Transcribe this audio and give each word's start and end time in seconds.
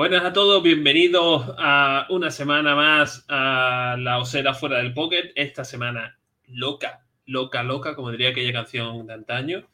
Buenas 0.00 0.24
a 0.24 0.32
todos, 0.32 0.62
bienvenidos 0.62 1.44
a 1.58 2.06
una 2.08 2.30
semana 2.30 2.74
más 2.74 3.26
a 3.28 3.96
la 3.98 4.16
Osera 4.16 4.54
fuera 4.54 4.78
del 4.78 4.94
Pocket. 4.94 5.30
Esta 5.34 5.62
semana 5.62 6.18
loca, 6.46 7.04
loca, 7.26 7.62
loca, 7.62 7.94
como 7.94 8.10
diría 8.10 8.30
aquella 8.30 8.54
canción 8.54 9.06
de 9.06 9.12
antaño. 9.12 9.68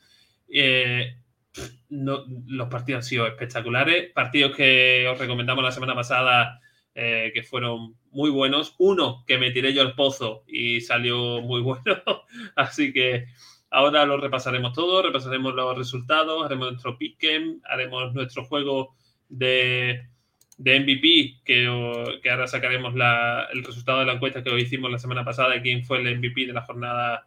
Eh, 0.49 1.15
los 1.91 2.69
partidos 2.69 2.99
han 2.99 3.03
sido 3.05 3.27
espectaculares. 3.29 4.11
Partidos 4.13 4.57
que 4.57 5.07
os 5.09 5.17
recomendamos 5.17 5.63
la 5.63 5.71
semana 5.71 5.95
pasada 5.95 6.61
eh, 6.93 7.31
que 7.33 7.45
fueron 7.45 7.95
muy 8.11 8.31
buenos. 8.31 8.75
Uno 8.79 9.23
que 9.29 9.39
me 9.39 9.53
tiré 9.53 9.73
yo 9.73 9.83
al 9.83 9.95
pozo 9.95 10.43
y 10.49 10.81
salió 10.81 11.41
muy 11.41 11.61
bueno. 11.63 12.03
Así 12.57 12.93
que 12.93 13.27
ahora 13.71 14.05
lo 14.05 14.17
repasaremos 14.17 14.73
todo, 14.73 15.03
repasaremos 15.03 15.55
los 15.55 15.79
resultados, 15.79 16.45
haremos 16.45 16.73
nuestro 16.73 16.99
pick'em, 16.99 17.61
haremos 17.63 18.13
nuestro 18.13 18.45
juego 18.45 18.97
de, 19.29 20.09
de 20.59 20.81
MVP, 20.81 21.43
que, 21.45 22.21
que, 22.23 22.31
ahora 22.31 22.47
sacaremos 22.47 22.95
la, 22.95 23.49
el 23.53 23.63
resultado 23.65 24.01
de 24.01 24.07
la 24.07 24.15
encuesta 24.15 24.43
que 24.43 24.51
hoy 24.51 24.63
hicimos 24.63 24.91
la 24.91 24.99
semana 24.99 25.25
pasada 25.25 25.51
de 25.51 25.63
quién 25.63 25.85
fue 25.85 25.99
el 25.99 26.19
MVP 26.19 26.47
de 26.47 26.53
la 26.53 26.63
jornada 26.63 27.27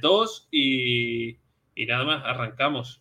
2 0.00 0.48
eh, 0.52 0.56
y, 0.56 1.36
y 1.74 1.86
nada 1.86 2.04
más, 2.04 2.22
arrancamos. 2.24 3.00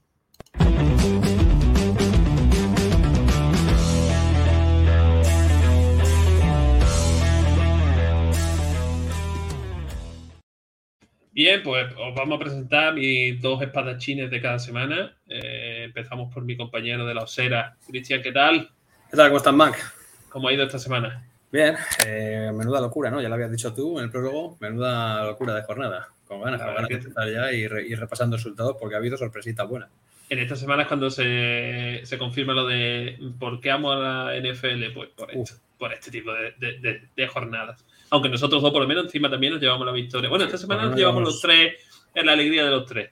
Bien, 11.31 11.63
pues 11.63 11.87
os 11.97 12.13
vamos 12.15 12.35
a 12.35 12.39
presentar 12.39 12.93
mis 12.93 13.41
dos 13.41 13.61
espadachines 13.61 14.29
de 14.29 14.41
cada 14.41 14.59
semana. 14.59 15.15
Eh, 15.25 15.83
empezamos 15.85 16.33
por 16.33 16.43
mi 16.43 16.57
compañero 16.57 17.05
de 17.05 17.13
la 17.13 17.23
Osera. 17.23 17.77
Cristian, 17.87 18.21
¿qué 18.21 18.33
tal? 18.33 18.69
¿Qué 19.09 19.17
tal? 19.17 19.29
¿Cómo 19.29 19.37
estás, 19.37 19.53
Mac? 19.55 19.93
¿Cómo 20.29 20.47
ha 20.47 20.53
ido 20.53 20.63
esta 20.65 20.77
semana? 20.77 21.25
Bien, 21.51 21.75
eh, 22.05 22.51
menuda 22.53 22.79
locura, 22.79 23.09
¿no? 23.09 23.19
Ya 23.19 23.27
lo 23.27 23.33
habías 23.33 23.49
dicho 23.49 23.73
tú 23.73 23.97
en 23.97 24.05
el 24.05 24.11
prólogo, 24.11 24.55
menuda 24.59 25.25
locura 25.25 25.55
de 25.55 25.63
jornada. 25.63 26.09
Con 26.27 26.41
ganas, 26.41 26.61
con 26.61 26.75
ganas 26.75 26.89
de 26.89 26.95
empezar 26.95 27.27
ya 27.27 27.51
y, 27.51 27.61
y, 27.61 27.95
repasando 27.95 28.37
resultados 28.37 28.77
porque 28.79 28.93
ha 28.93 28.99
habido 28.99 29.17
sorpresitas 29.17 29.67
buenas. 29.67 29.89
En 30.29 30.37
esta 30.37 30.55
semana 30.55 30.83
es 30.83 30.87
cuando 30.87 31.09
se, 31.09 32.01
se, 32.03 32.19
confirma 32.19 32.53
lo 32.53 32.67
de 32.67 33.17
por 33.39 33.59
qué 33.59 33.71
amo 33.71 33.93
a 33.93 33.95
la 33.95 34.39
NFL, 34.39 34.93
pues 34.93 35.09
por, 35.15 35.31
esto, 35.31 35.55
por 35.79 35.91
este 35.91 36.11
tipo 36.11 36.31
de, 36.31 36.53
de, 36.59 37.01
de 37.15 37.27
jornadas. 37.27 37.83
Aunque 38.11 38.29
nosotros 38.29 38.61
dos, 38.61 38.71
por 38.71 38.83
lo 38.83 38.87
menos, 38.87 39.05
encima 39.05 39.27
también 39.27 39.53
nos 39.53 39.61
llevamos 39.61 39.87
la 39.87 39.91
victoria. 39.91 40.29
Bueno, 40.29 40.45
esta 40.45 40.59
semana 40.59 40.85
nos 40.85 40.95
llevamos 40.95 41.23
los 41.23 41.41
tres 41.41 41.73
en 42.13 42.27
la 42.27 42.33
alegría 42.33 42.63
de 42.63 42.69
los 42.69 42.85
tres. 42.85 43.09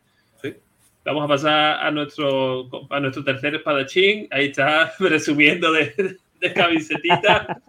Vamos 1.07 1.23
a 1.23 1.27
pasar 1.29 1.85
a 1.85 1.89
nuestro, 1.89 2.67
a 2.89 2.99
nuestro 2.99 3.23
tercer 3.23 3.55
espadachín. 3.55 4.27
Ahí 4.29 4.47
está, 4.47 4.91
presumiendo 4.99 5.71
de, 5.71 6.17
de 6.41 6.53
camisetita. 6.53 7.61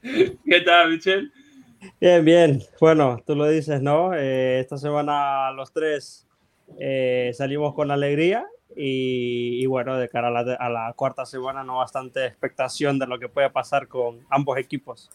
¿Qué 0.02 0.60
tal, 0.64 0.92
Michelle? 0.92 1.30
Bien, 2.00 2.24
bien. 2.24 2.62
Bueno, 2.80 3.22
tú 3.26 3.36
lo 3.36 3.46
dices, 3.46 3.82
¿no? 3.82 4.14
Eh, 4.14 4.60
esta 4.60 4.78
semana 4.78 5.50
los 5.52 5.70
tres 5.70 6.26
eh, 6.80 7.30
salimos 7.34 7.74
con 7.74 7.90
alegría 7.90 8.46
y, 8.74 9.62
y, 9.62 9.66
bueno, 9.66 9.98
de 9.98 10.08
cara 10.08 10.28
a 10.28 10.30
la, 10.30 10.54
a 10.54 10.70
la 10.70 10.94
cuarta 10.94 11.26
semana, 11.26 11.62
no 11.64 11.76
bastante 11.76 12.24
expectación 12.24 12.98
de 12.98 13.06
lo 13.06 13.18
que 13.18 13.28
puede 13.28 13.50
pasar 13.50 13.86
con 13.86 14.20
ambos 14.30 14.56
equipos. 14.56 15.10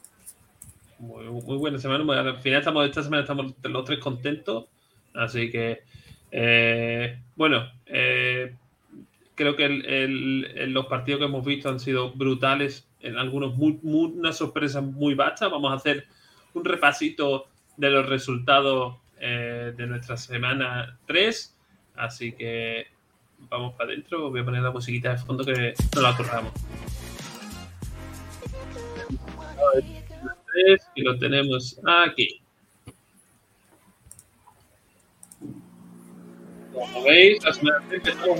Muy, 0.99 1.25
muy, 1.25 1.57
buena 1.57 1.79
semana. 1.79 2.19
Al 2.19 2.37
final 2.37 2.59
estamos, 2.59 2.85
esta 2.85 3.01
semana 3.01 3.23
estamos 3.23 3.55
los 3.63 3.83
tres 3.83 3.97
contentos. 3.97 4.65
Así 5.15 5.49
que, 5.49 5.81
eh, 6.31 7.19
bueno, 7.35 7.71
eh, 7.85 8.55
creo 9.35 9.55
que 9.55 9.65
el, 9.65 9.85
el, 9.85 10.71
los 10.73 10.87
partidos 10.87 11.19
que 11.19 11.25
hemos 11.25 11.45
visto 11.45 11.69
han 11.69 11.79
sido 11.79 12.11
brutales. 12.11 12.87
En 12.99 13.17
algunos, 13.17 13.55
muy, 13.55 13.79
muy, 13.83 14.11
una 14.11 14.33
sorpresa 14.33 14.81
muy 14.81 15.13
vasta. 15.13 15.47
Vamos 15.47 15.71
a 15.71 15.75
hacer 15.75 16.05
un 16.53 16.65
repasito 16.65 17.47
de 17.77 17.89
los 17.91 18.07
resultados 18.07 18.95
eh, 19.19 19.73
de 19.75 19.87
nuestra 19.87 20.17
semana 20.17 20.97
3. 21.05 21.55
Así 21.95 22.33
que 22.33 22.87
vamos 23.49 23.73
para 23.75 23.91
adentro. 23.91 24.29
Voy 24.29 24.41
a 24.41 24.45
poner 24.45 24.61
la 24.63 24.71
musiquita 24.71 25.11
de 25.11 25.17
fondo 25.17 25.45
que 25.45 25.73
no 25.95 26.01
la 26.01 26.09
acordamos 26.09 26.53
y 30.95 31.01
lo 31.01 31.17
tenemos 31.17 31.79
aquí. 31.85 32.41
Como 36.77 37.03
veis, 37.03 37.39
empezamos 37.91 38.39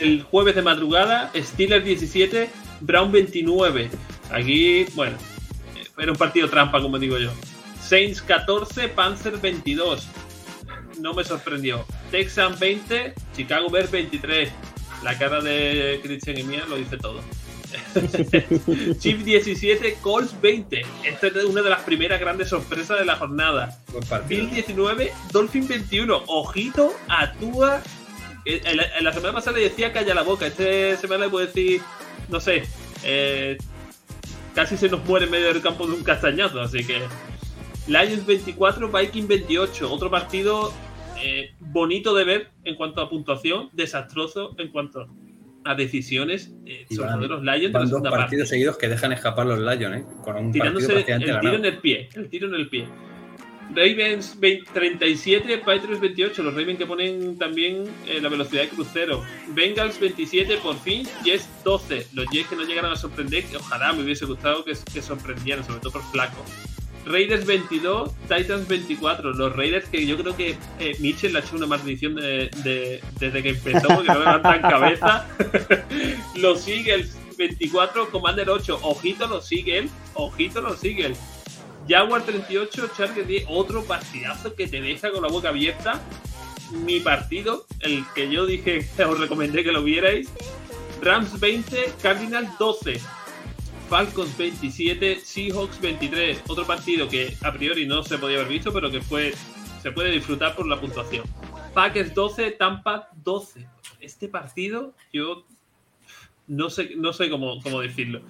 el 0.00 0.22
jueves 0.22 0.54
de 0.54 0.62
madrugada, 0.62 1.30
Steelers 1.36 1.84
17, 1.84 2.48
Brown 2.80 3.12
29. 3.12 3.90
Aquí, 4.30 4.86
bueno, 4.94 5.18
era 5.98 6.10
un 6.10 6.16
partido 6.16 6.48
trampa, 6.48 6.80
como 6.80 6.98
digo 6.98 7.18
yo. 7.18 7.30
Saints 7.80 8.22
14, 8.22 8.88
Panzer 8.88 9.36
22. 9.36 10.08
No 10.98 11.12
me 11.12 11.24
sorprendió. 11.24 11.84
Texan 12.10 12.58
20, 12.58 13.12
Chicago 13.36 13.68
Bears 13.68 13.90
23. 13.90 14.50
La 15.02 15.18
cara 15.18 15.42
de 15.42 16.00
Christian 16.02 16.38
y 16.38 16.42
mía 16.42 16.64
lo 16.66 16.76
dice 16.76 16.96
todo. 16.96 17.20
Chip 18.98 19.20
17, 19.20 19.98
Colts 20.00 20.40
20. 20.40 20.82
Esta 21.04 21.26
es 21.26 21.44
una 21.44 21.62
de 21.62 21.70
las 21.70 21.82
primeras 21.82 22.20
grandes 22.20 22.48
sorpresas 22.48 22.98
de 22.98 23.04
la 23.04 23.16
jornada. 23.16 23.78
Bill 24.28 24.50
19, 24.50 25.12
Dolphin 25.32 25.66
21. 25.66 26.24
Ojito 26.26 26.92
a 27.08 27.32
Tua. 27.32 27.82
En 28.44 28.76
la, 29.04 29.12
semana 29.12 29.32
pasada 29.32 29.56
le 29.56 29.64
decía 29.64 29.92
calla 29.92 30.14
la 30.14 30.22
boca. 30.22 30.46
Esta 30.46 31.00
semana 31.00 31.24
le 31.24 31.30
puedo 31.30 31.46
decir, 31.46 31.80
no 32.28 32.40
sé, 32.40 32.64
eh, 33.02 33.56
casi 34.54 34.76
se 34.76 34.88
nos 34.88 35.04
muere 35.04 35.26
en 35.26 35.30
medio 35.30 35.52
del 35.52 35.62
campo 35.62 35.86
de 35.86 35.94
un 35.94 36.04
castañazo. 36.04 36.60
Así 36.60 36.84
que 36.84 37.00
Lions 37.86 38.26
24, 38.26 38.88
Viking 38.88 39.26
28. 39.26 39.92
Otro 39.92 40.10
partido 40.10 40.72
eh, 41.22 41.54
bonito 41.58 42.14
de 42.14 42.24
ver 42.24 42.50
en 42.64 42.76
cuanto 42.76 43.00
a 43.00 43.08
puntuación, 43.08 43.70
desastroso 43.72 44.54
en 44.58 44.68
cuanto 44.68 45.00
a 45.00 45.06
decisiones, 45.74 46.52
eh, 46.66 46.84
sobre 46.90 47.12
todo 47.12 47.40
los 47.40 47.42
Lions. 47.42 47.72
Van 47.72 47.88
dos 47.88 48.02
partidos 48.02 48.10
parte. 48.10 48.46
seguidos 48.46 48.76
que 48.76 48.88
dejan 48.88 49.12
escapar 49.12 49.46
los 49.46 49.58
Lions, 49.58 49.96
¿eh? 49.96 50.04
Con 50.22 50.36
un 50.36 50.52
Tirándose 50.52 50.94
el 50.94 51.04
tiro 51.04 51.18
ganado. 51.18 51.54
en 51.54 51.64
el 51.64 51.78
pie, 51.78 52.08
el 52.14 52.28
tiro 52.28 52.48
en 52.48 52.54
el 52.54 52.68
pie. 52.68 52.86
Ravens 53.70 54.38
20, 54.38 54.70
37, 54.72 55.58
Patriots 55.58 56.00
28, 56.00 56.42
los 56.42 56.54
Ravens 56.54 56.78
que 56.78 56.86
ponen 56.86 57.38
también 57.38 57.84
eh, 58.06 58.20
la 58.20 58.28
velocidad 58.28 58.62
de 58.62 58.68
crucero. 58.68 59.24
Bengals 59.54 59.98
27, 59.98 60.58
por 60.58 60.76
fin, 60.80 61.06
Jets 61.24 61.48
12. 61.64 62.08
Los 62.12 62.28
Jets 62.30 62.48
que 62.48 62.56
no 62.56 62.64
llegaron 62.64 62.92
a 62.92 62.96
sorprender, 62.96 63.44
que 63.44 63.56
ojalá 63.56 63.92
me 63.92 64.02
hubiese 64.02 64.26
gustado 64.26 64.64
que, 64.64 64.74
que 64.92 65.00
sorprendieran, 65.00 65.64
sobre 65.64 65.80
todo 65.80 65.92
por 65.92 66.02
flaco. 66.12 66.44
Raiders 67.06 67.44
22, 67.44 68.10
Titans 68.28 68.66
24. 68.66 69.34
Los 69.34 69.54
Raiders 69.54 69.88
que 69.88 70.06
yo 70.06 70.16
creo 70.16 70.36
que 70.36 70.56
eh, 70.78 70.96
Mitchell 71.00 71.36
ha 71.36 71.40
hecho 71.40 71.56
una 71.56 71.66
maldición 71.66 72.14
de, 72.14 72.50
de, 72.62 73.02
desde 73.18 73.42
que 73.42 73.50
empezó 73.50 73.88
porque 73.88 74.08
no 74.08 74.18
levantan 74.18 74.62
cabeza. 74.62 75.26
los 76.36 76.66
Eagles 76.66 77.16
24, 77.36 78.10
Commander 78.10 78.48
8. 78.48 78.80
Ojito 78.82 79.26
los 79.26 79.50
Eagles, 79.52 79.90
ojito 80.14 80.60
los 80.60 80.82
Eagles. 80.82 81.18
Jaguar 81.88 82.22
38, 82.22 82.90
Chargers 82.96 83.28
10. 83.28 83.44
Otro 83.48 83.84
partidazo 83.84 84.54
que 84.54 84.66
te 84.66 84.80
deja 84.80 85.10
con 85.10 85.22
la 85.22 85.28
boca 85.28 85.50
abierta. 85.50 86.00
Mi 86.72 87.00
partido, 87.00 87.66
el 87.80 88.04
que 88.14 88.30
yo 88.30 88.46
dije, 88.46 88.88
os 89.06 89.18
recomendé 89.18 89.62
que 89.62 89.72
lo 89.72 89.82
vierais. 89.82 90.28
Rams 91.02 91.38
20, 91.38 91.92
Cardinals 92.00 92.56
12. 92.58 93.00
Falcons 93.94 94.36
27, 94.36 95.20
Seahawks 95.20 95.80
23. 95.80 96.42
Otro 96.48 96.66
partido 96.66 97.08
que 97.08 97.32
a 97.44 97.52
priori 97.52 97.86
no 97.86 98.02
se 98.02 98.18
podía 98.18 98.38
haber 98.38 98.48
visto, 98.48 98.72
pero 98.72 98.90
que 98.90 99.00
fue 99.00 99.32
se 99.82 99.92
puede 99.92 100.10
disfrutar 100.10 100.56
por 100.56 100.66
la 100.66 100.80
puntuación. 100.80 101.24
Packers 101.74 102.12
12, 102.12 102.50
Tampa 102.50 103.08
12. 103.22 103.68
Este 104.00 104.26
partido 104.26 104.94
yo 105.12 105.46
no 106.48 106.70
sé, 106.70 106.96
no 106.96 107.12
sé 107.12 107.30
cómo, 107.30 107.62
cómo 107.62 107.80
decirlo. 107.80 108.20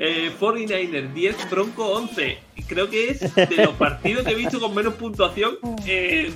Eh, 0.00 0.32
49ers 0.40 1.12
10, 1.12 1.50
Bronco 1.50 1.86
11. 1.86 2.38
Creo 2.66 2.90
que 2.90 3.10
es 3.10 3.32
de 3.32 3.64
los 3.64 3.76
partidos 3.76 4.24
que 4.24 4.32
he 4.32 4.34
visto 4.34 4.58
con 4.58 4.74
menos 4.74 4.94
puntuación. 4.94 5.56
Eh, 5.86 6.32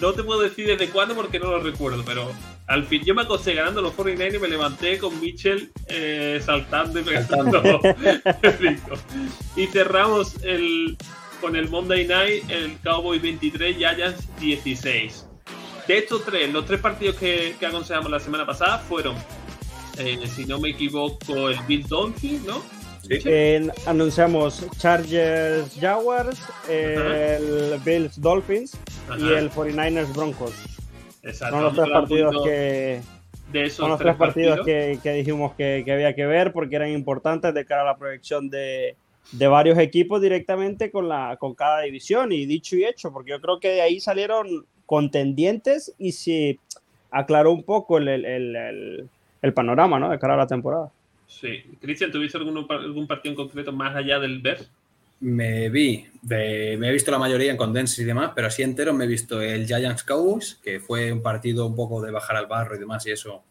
no 0.00 0.14
te 0.14 0.22
puedo 0.22 0.40
decir 0.40 0.68
desde 0.68 0.88
cuándo 0.88 1.14
porque 1.14 1.38
no 1.38 1.50
lo 1.50 1.60
recuerdo, 1.60 2.02
pero 2.02 2.32
al 2.66 2.84
fin 2.84 3.02
yo 3.04 3.14
me 3.14 3.22
acosté 3.22 3.54
ganando 3.54 3.82
los 3.82 3.92
49 3.94 4.36
y 4.36 4.40
me 4.40 4.48
levanté 4.48 4.98
con 4.98 5.20
Mitchell 5.20 5.70
eh, 5.88 6.40
saltando 6.44 7.00
y 7.00 7.02
pegando 7.02 7.62
y 9.56 9.66
cerramos 9.66 10.36
el, 10.42 10.96
con 11.40 11.56
el 11.56 11.68
Monday 11.68 12.06
Night 12.06 12.50
el 12.50 12.78
Cowboy 12.78 13.18
23 13.18 13.76
Giants 13.76 14.28
16 14.40 15.26
de 15.88 15.98
estos 15.98 16.24
tres 16.24 16.52
los 16.52 16.64
tres 16.66 16.80
partidos 16.80 17.16
que, 17.16 17.56
que 17.58 17.66
aconsejamos 17.66 18.10
la 18.10 18.20
semana 18.20 18.46
pasada 18.46 18.78
fueron 18.78 19.16
eh, 19.98 20.18
si 20.26 20.46
no 20.46 20.60
me 20.60 20.70
equivoco 20.70 21.50
el 21.50 21.58
Bill 21.66 21.86
Dolphins 21.86 22.44
¿no? 22.44 22.62
¿Sí? 23.02 23.18
Eh, 23.24 23.68
anunciamos 23.86 24.64
Chargers 24.78 25.76
Jaguars, 25.80 26.40
el 26.68 27.80
Bills 27.84 28.20
Dolphins 28.20 28.78
Ajá. 29.08 29.18
y 29.18 29.32
el 29.32 29.50
49ers 29.50 30.14
Broncos. 30.14 30.71
Exacto. 31.22 31.56
Son 31.56 31.64
los 31.64 31.74
tres 31.74 31.88
partidos 31.88 32.44
que, 32.44 33.00
de 33.52 33.64
esos 33.64 33.76
Son 33.76 33.90
los 33.90 33.98
tres 33.98 34.16
partidos, 34.16 34.64
que, 34.64 34.98
que, 35.02 35.12
dijimos 35.12 35.54
que, 35.54 35.82
que, 35.84 35.92
había 35.92 36.14
que 36.14 36.26
ver 36.26 36.52
porque 36.52 36.76
eran 36.76 36.90
importantes 36.90 37.52
de 37.54 37.64
cara 37.64 37.82
a 37.82 37.86
la 37.86 37.96
proyección 37.96 38.48
de, 38.50 38.96
de, 39.32 39.46
varios 39.46 39.78
equipos 39.78 40.20
directamente 40.20 40.90
con, 40.90 41.08
la, 41.08 41.36
con 41.38 41.54
cada 41.54 41.82
división. 41.82 42.32
Y 42.32 42.46
dicho 42.46 42.76
y 42.76 42.84
hecho, 42.84 43.12
porque 43.12 43.30
yo 43.30 43.40
creo 43.40 43.60
que 43.60 43.68
de 43.68 43.82
ahí 43.82 44.00
salieron 44.00 44.66
contendientes 44.86 45.94
y 45.98 46.12
se 46.12 46.58
aclaró 47.10 47.52
un 47.52 47.62
poco 47.62 47.98
el, 47.98 48.08
el, 48.08 48.24
el, 48.24 49.08
el 49.42 49.54
panorama 49.54 49.98
¿no? 49.98 50.08
de 50.08 50.18
cara 50.18 50.34
a 50.34 50.38
la 50.38 50.46
temporada. 50.46 50.90
Sí. 51.26 51.62
Cristian, 51.80 52.10
¿tuviste 52.10 52.38
algún, 52.38 52.66
algún 52.68 53.06
partido 53.06 53.32
en 53.32 53.36
concreto 53.36 53.72
más 53.72 53.94
allá 53.94 54.18
del 54.18 54.40
BER? 54.40 54.66
Me 55.22 55.68
vi, 55.68 56.04
de, 56.20 56.76
me 56.80 56.88
he 56.88 56.92
visto 56.92 57.12
la 57.12 57.18
mayoría 57.18 57.52
en 57.52 57.56
condenses 57.56 58.00
y 58.00 58.04
demás, 58.04 58.32
pero 58.34 58.48
así 58.48 58.64
entero 58.64 58.92
me 58.92 59.04
he 59.04 59.06
visto 59.06 59.40
el 59.40 59.68
Giants 59.68 60.02
Cowboys, 60.02 60.58
que 60.64 60.80
fue 60.80 61.12
un 61.12 61.22
partido 61.22 61.64
un 61.64 61.76
poco 61.76 62.02
de 62.02 62.10
bajar 62.10 62.36
al 62.36 62.46
barro 62.46 62.74
y 62.74 62.80
demás 62.80 63.06
y 63.06 63.12
eso. 63.12 63.44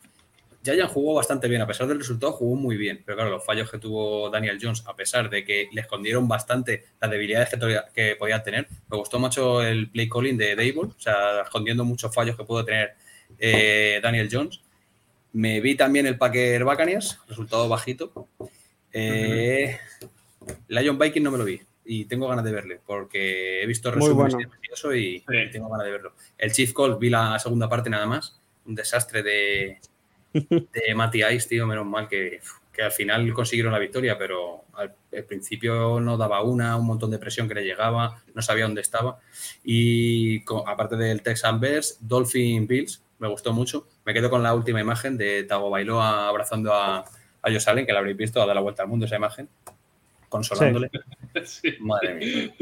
Giants 0.65 0.91
jugó 0.91 1.13
bastante 1.13 1.47
bien, 1.47 1.61
a 1.61 1.67
pesar 1.67 1.87
del 1.87 1.99
resultado 1.99 2.33
jugó 2.33 2.57
muy 2.57 2.75
bien, 2.75 3.01
pero 3.05 3.15
claro, 3.15 3.31
los 3.31 3.45
fallos 3.45 3.71
que 3.71 3.77
tuvo 3.77 4.29
Daniel 4.29 4.59
Jones, 4.61 4.83
a 4.85 4.97
pesar 4.97 5.29
de 5.29 5.45
que 5.45 5.69
le 5.71 5.79
escondieron 5.79 6.27
bastante 6.27 6.83
las 6.99 7.09
debilidades 7.09 7.47
que, 7.47 7.79
que 7.95 8.15
podía 8.17 8.43
tener, 8.43 8.67
me 8.89 8.97
gustó 8.97 9.17
mucho 9.17 9.63
el 9.63 9.89
play 9.89 10.09
calling 10.09 10.37
de 10.37 10.57
Dable, 10.57 10.91
o 10.93 10.99
sea, 10.99 11.43
escondiendo 11.43 11.85
muchos 11.85 12.13
fallos 12.13 12.35
que 12.35 12.43
pudo 12.43 12.65
tener 12.65 12.95
eh, 13.39 14.01
Daniel 14.03 14.27
Jones. 14.29 14.59
Me 15.31 15.61
vi 15.61 15.75
también 15.75 16.05
el 16.05 16.17
Packer 16.17 16.65
Buccaneers, 16.65 17.17
resultado 17.29 17.69
bajito. 17.69 18.27
Eh, 18.91 19.79
Lion 20.67 20.97
Viking 20.97 21.23
no 21.23 21.31
me 21.31 21.37
lo 21.37 21.45
vi 21.45 21.61
y 21.83 22.05
tengo 22.05 22.27
ganas 22.27 22.45
de 22.45 22.51
verle 22.51 22.79
porque 22.85 23.61
he 23.61 23.65
visto 23.65 23.91
resúmenes 23.91 24.33
bueno. 24.33 24.95
y, 24.95 25.19
sí. 25.19 25.25
tengo 25.51 25.69
ganas 25.69 25.85
de 25.85 25.91
verlo. 25.91 26.13
El 26.37 26.51
Chief 26.51 26.73
Call 26.73 26.97
vi 26.97 27.09
la 27.09 27.37
segunda 27.39 27.67
parte 27.67 27.89
nada 27.89 28.05
más, 28.05 28.39
un 28.65 28.75
desastre 28.75 29.23
de, 29.23 29.79
de 30.33 30.95
Matty 30.95 31.23
Ice, 31.23 31.49
tío, 31.49 31.65
menos 31.65 31.85
mal 31.85 32.07
que, 32.07 32.39
que, 32.71 32.83
al 32.83 32.91
final 32.91 33.33
consiguieron 33.33 33.73
la 33.73 33.79
victoria, 33.79 34.17
pero 34.17 34.65
al, 34.73 34.93
al, 35.15 35.23
principio 35.25 35.99
no 35.99 36.17
daba 36.17 36.43
una, 36.43 36.77
un 36.77 36.85
montón 36.85 37.11
de 37.11 37.19
presión 37.19 37.47
que 37.47 37.55
le 37.55 37.63
llegaba, 37.63 38.21
no 38.33 38.41
sabía 38.41 38.65
dónde 38.65 38.81
estaba. 38.81 39.19
Y 39.63 40.41
con, 40.43 40.67
aparte 40.67 40.95
del 40.95 41.21
Texan 41.21 41.59
Bears, 41.59 41.97
Dolphin 41.99 42.67
Bills, 42.67 43.03
me 43.19 43.27
gustó 43.27 43.53
mucho. 43.53 43.87
Me 44.05 44.13
quedo 44.13 44.29
con 44.29 44.41
la 44.41 44.53
última 44.53 44.81
imagen 44.81 45.17
de 45.17 45.43
Tago 45.43 45.69
Bailoa 45.69 46.27
abrazando 46.27 46.73
a, 46.73 46.99
a 46.99 47.51
Josh 47.51 47.67
Allen, 47.67 47.85
que 47.85 47.93
la 47.93 47.99
habréis 47.99 48.17
visto, 48.17 48.41
a 48.41 48.45
dar 48.45 48.55
la 48.55 48.61
vuelta 48.61 48.83
al 48.83 48.89
mundo 48.89 49.05
esa 49.05 49.17
imagen 49.17 49.49
consolándole. 50.31 50.89
Sí. 51.45 51.77
Madre 51.79 52.15
mía. 52.15 52.53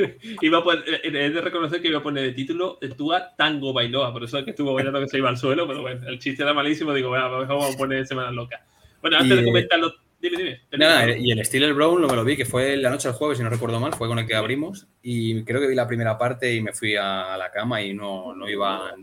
Iba 0.41 0.59
a 0.59 0.63
poner, 0.63 1.01
he 1.03 1.09
de 1.09 1.41
reconocer 1.41 1.81
que 1.81 1.87
iba 1.87 1.97
a 1.97 2.03
poner 2.03 2.23
de 2.25 2.33
título 2.33 2.77
Tua 2.95 3.35
Tango 3.35 3.73
Bailoa, 3.73 4.13
por 4.13 4.23
eso 4.23 4.37
es 4.37 4.43
que 4.43 4.51
estuvo 4.51 4.75
bailando 4.75 4.99
que 4.99 5.07
se 5.07 5.17
iba 5.17 5.27
al 5.27 5.37
suelo, 5.37 5.67
pero 5.67 5.81
bueno, 5.81 6.07
el 6.07 6.19
chiste 6.19 6.43
era 6.43 6.53
malísimo, 6.53 6.93
digo, 6.93 7.09
bueno, 7.09 7.31
vamos 7.47 7.73
a 7.73 7.77
poner 7.77 8.05
Semana 8.05 8.29
Loca. 8.29 8.63
Bueno, 9.01 9.17
antes 9.17 9.33
y, 9.33 9.39
de 9.39 9.45
comentarlo, 9.45 9.95
dime, 10.21 10.37
dime. 10.37 10.61
Nada, 10.77 11.17
y 11.17 11.31
el 11.31 11.43
Steeler 11.45 11.73
Brown 11.73 12.01
lo 12.01 12.07
me 12.07 12.15
lo 12.15 12.23
vi, 12.23 12.37
que 12.37 12.45
fue 12.45 12.77
la 12.77 12.89
noche 12.89 13.07
del 13.07 13.17
jueves, 13.17 13.37
si 13.37 13.43
no 13.43 13.49
recuerdo 13.49 13.79
mal, 13.79 13.93
fue 13.93 14.07
con 14.07 14.19
el 14.19 14.27
que 14.27 14.35
abrimos, 14.35 14.87
y 15.01 15.43
creo 15.43 15.61
que 15.61 15.67
vi 15.67 15.75
la 15.75 15.87
primera 15.87 16.17
parte 16.17 16.53
y 16.53 16.61
me 16.61 16.73
fui 16.73 16.95
a 16.95 17.37
la 17.37 17.51
cama 17.51 17.81
y 17.81 17.93
no, 17.93 18.35
no 18.35 18.49
iba... 18.49 18.95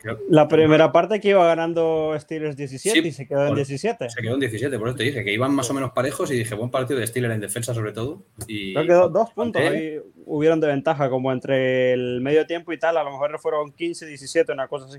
Creo, 0.00 0.18
la 0.28 0.48
primera 0.48 0.90
parte 0.90 1.20
que 1.20 1.28
iba 1.28 1.46
ganando 1.46 2.14
Steelers 2.18 2.56
17 2.56 3.02
sí, 3.02 3.08
y 3.08 3.12
se 3.12 3.26
quedó 3.26 3.46
en 3.46 3.54
17. 3.54 4.10
Se 4.10 4.22
quedó 4.22 4.34
en 4.34 4.40
17, 4.40 4.78
por 4.78 4.88
eso 4.88 4.96
te 4.96 5.04
dije, 5.04 5.24
que 5.24 5.32
iban 5.32 5.54
más 5.54 5.70
o 5.70 5.74
menos 5.74 5.92
parejos 5.92 6.30
y 6.30 6.38
dije, 6.38 6.54
buen 6.54 6.70
partido 6.70 6.98
de 6.98 7.06
Steelers 7.06 7.34
en 7.34 7.40
defensa 7.40 7.74
sobre 7.74 7.92
todo. 7.92 8.24
Y 8.46 8.74
creo 8.74 8.86
que 8.86 8.92
do, 8.92 9.08
dos 9.08 9.30
puntos 9.30 9.62
ahí 9.62 10.00
hubieron 10.26 10.60
de 10.60 10.68
ventaja, 10.68 11.10
como 11.10 11.32
entre 11.32 11.92
el 11.92 12.20
medio 12.20 12.46
tiempo 12.46 12.72
y 12.72 12.78
tal, 12.78 12.96
a 12.96 13.04
lo 13.04 13.10
mejor 13.10 13.38
fueron 13.38 13.72
15, 13.72 14.06
17, 14.06 14.52
una 14.52 14.68
cosa 14.68 14.86
así. 14.86 14.98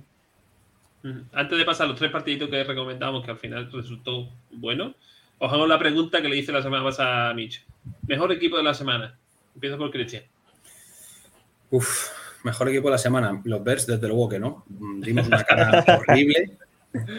Antes 1.34 1.58
de 1.58 1.66
pasar 1.66 1.88
los 1.88 1.98
tres 1.98 2.12
partiditos 2.12 2.50
que 2.50 2.64
recomendamos, 2.64 3.26
que 3.26 3.32
al 3.32 3.38
final 3.38 3.70
resultó 3.72 4.30
bueno, 4.52 4.96
os 5.38 5.52
hago 5.52 5.68
la 5.68 5.80
pregunta 5.80 6.22
que 6.22 6.30
le 6.30 6.38
hice 6.38 6.52
la 6.52 6.62
semana 6.62 6.84
pasada 6.84 7.30
a 7.30 7.34
Mitch. 7.34 7.66
Mejor 8.08 8.32
equipo 8.32 8.58
de 8.58 8.64
la 8.64 8.74
semana. 8.74 9.18
Empiezo 9.54 9.78
por 9.78 9.92
Cristian. 9.92 10.24
Uf, 11.70 12.10
mejor 12.44 12.70
equipo 12.70 12.88
de 12.88 12.94
la 12.94 12.98
semana. 12.98 13.42
Los 13.44 13.64
Bears, 13.64 13.88
desde 13.88 14.08
luego 14.08 14.30
que 14.30 14.40
no. 14.40 14.66
Dimos 14.68 15.28
una 15.28 15.44
cara 15.44 15.84
horrible. 16.00 16.58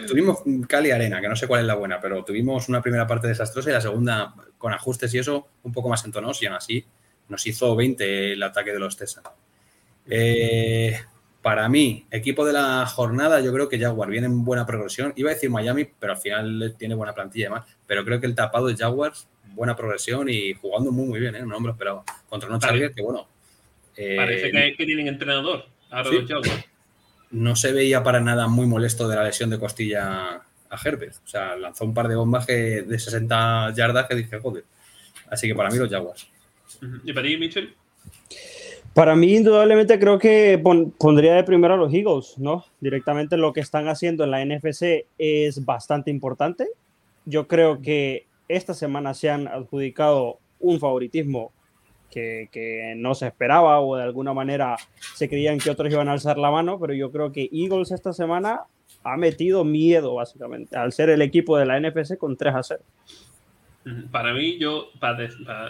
Tuvimos 0.07 0.39
Cali 0.67 0.91
Arena, 0.91 1.19
que 1.19 1.27
no 1.27 1.35
sé 1.35 1.47
cuál 1.47 1.61
es 1.61 1.67
la 1.67 1.75
buena, 1.75 1.99
pero 1.99 2.23
tuvimos 2.23 2.69
una 2.69 2.81
primera 2.81 3.05
parte 3.05 3.27
desastrosa 3.27 3.69
y 3.69 3.73
la 3.73 3.81
segunda 3.81 4.33
con 4.57 4.71
ajustes 4.71 5.13
y 5.13 5.19
eso 5.19 5.49
un 5.63 5.73
poco 5.73 5.89
más 5.89 6.05
entonosos 6.05 6.41
y 6.41 6.45
aún 6.45 6.55
así 6.55 6.85
nos 7.27 7.45
hizo 7.45 7.75
20 7.75 8.33
el 8.33 8.43
ataque 8.43 8.71
de 8.71 8.79
los 8.79 8.95
Texans. 8.95 9.27
Eh, 10.07 10.97
para 11.45 11.69
mí, 11.69 12.07
equipo 12.09 12.43
de 12.43 12.53
la 12.53 12.87
jornada, 12.87 13.39
yo 13.39 13.53
creo 13.53 13.69
que 13.69 13.77
Jaguar 13.77 14.09
viene 14.09 14.25
en 14.25 14.43
buena 14.43 14.65
progresión. 14.65 15.13
Iba 15.15 15.29
a 15.29 15.35
decir 15.35 15.51
Miami, 15.51 15.87
pero 15.99 16.13
al 16.13 16.17
final 16.17 16.73
tiene 16.75 16.95
buena 16.95 17.13
plantilla 17.13 17.43
y 17.43 17.49
demás. 17.49 17.65
Pero 17.85 18.03
creo 18.03 18.19
que 18.19 18.25
el 18.25 18.33
tapado 18.33 18.65
de 18.65 18.75
Jaguars, 18.75 19.27
buena 19.53 19.75
progresión 19.75 20.27
y 20.27 20.53
jugando 20.55 20.91
muy, 20.91 21.05
muy 21.05 21.19
bien, 21.19 21.35
¿eh? 21.35 21.41
No 21.45 21.59
me 21.59 21.67
lo 21.67 21.73
esperaba. 21.73 22.03
Contra 22.27 22.49
unos 22.49 22.63
Chargers 22.63 22.95
que, 22.95 23.01
bueno. 23.03 23.27
Eh, 23.95 24.15
Parece 24.17 24.49
que, 24.49 24.75
que, 24.75 24.85
tienen 24.87 25.07
entrenador. 25.07 25.67
Ahora 25.91 26.09
sí. 26.09 26.15
los 26.15 26.27
Jaguars. 26.27 26.65
No 27.29 27.55
se 27.55 27.73
veía 27.73 28.01
para 28.01 28.19
nada 28.19 28.47
muy 28.47 28.65
molesto 28.65 29.07
de 29.07 29.15
la 29.15 29.23
lesión 29.23 29.51
de 29.51 29.59
costilla 29.59 30.41
a 30.71 30.79
Herbert. 30.83 31.13
O 31.23 31.27
sea, 31.27 31.55
lanzó 31.55 31.85
un 31.85 31.93
par 31.93 32.07
de 32.07 32.15
bombas 32.15 32.47
que, 32.47 32.81
de 32.81 32.97
60 32.97 33.71
yardas 33.75 34.07
que 34.07 34.15
dije, 34.15 34.39
joder. 34.39 34.63
Así 35.29 35.47
que 35.47 35.53
para 35.53 35.69
mí 35.69 35.77
los 35.77 35.91
Jaguars. 35.91 36.27
¿Y 37.03 37.13
para 37.13 37.27
ti, 37.27 37.37
Mitchell? 37.37 37.75
Para 38.95 39.13
mí, 39.13 39.35
indudablemente, 39.35 39.99
creo 39.99 40.17
que 40.17 40.57
pon, 40.57 40.89
pondría 40.97 41.33
de 41.35 41.43
primero 41.43 41.73
a 41.73 41.77
los 41.77 41.93
Eagles, 41.93 42.35
¿no? 42.37 42.63
Directamente 42.79 43.35
lo 43.35 43.51
que 43.51 43.59
están 43.59 43.89
haciendo 43.89 44.23
en 44.23 44.31
la 44.31 44.45
NFC 44.45 45.05
es 45.17 45.65
bastante 45.65 46.09
importante. 46.09 46.69
Yo 47.25 47.45
creo 47.45 47.81
que 47.81 48.25
esta 48.47 48.73
semana 48.73 49.13
se 49.13 49.29
han 49.29 49.49
adjudicado 49.49 50.39
un 50.61 50.79
favoritismo 50.79 51.51
que, 52.09 52.93
no 52.95 53.15
se 53.15 53.27
esperaba 53.27 53.81
o 53.81 53.97
de 53.97 54.03
alguna 54.03 54.33
manera 54.33 54.77
se 55.13 55.27
creían 55.27 55.57
que 55.59 55.71
otros 55.71 55.91
iban 55.91 56.07
a 56.07 56.13
alzar 56.13 56.37
la 56.37 56.49
mano, 56.49 56.79
pero 56.79 56.93
yo 56.93 57.11
creo 57.11 57.33
que 57.33 57.49
Eagles 57.51 57.91
esta 57.91 58.13
semana 58.13 58.61
ha 59.03 59.17
metido 59.17 59.65
miedo, 59.65 60.13
básicamente, 60.13 60.77
al 60.77 60.93
ser 60.93 61.09
el 61.09 61.21
equipo 61.21 61.57
de 61.57 61.65
la 61.65 61.77
NFC 61.77 62.17
con 62.17 62.37
3 62.37 62.55
a 62.55 62.63
0. 62.63 62.81
Para 64.09 64.33
mí, 64.33 64.57
yo, 64.57 64.87
para, 65.01 65.27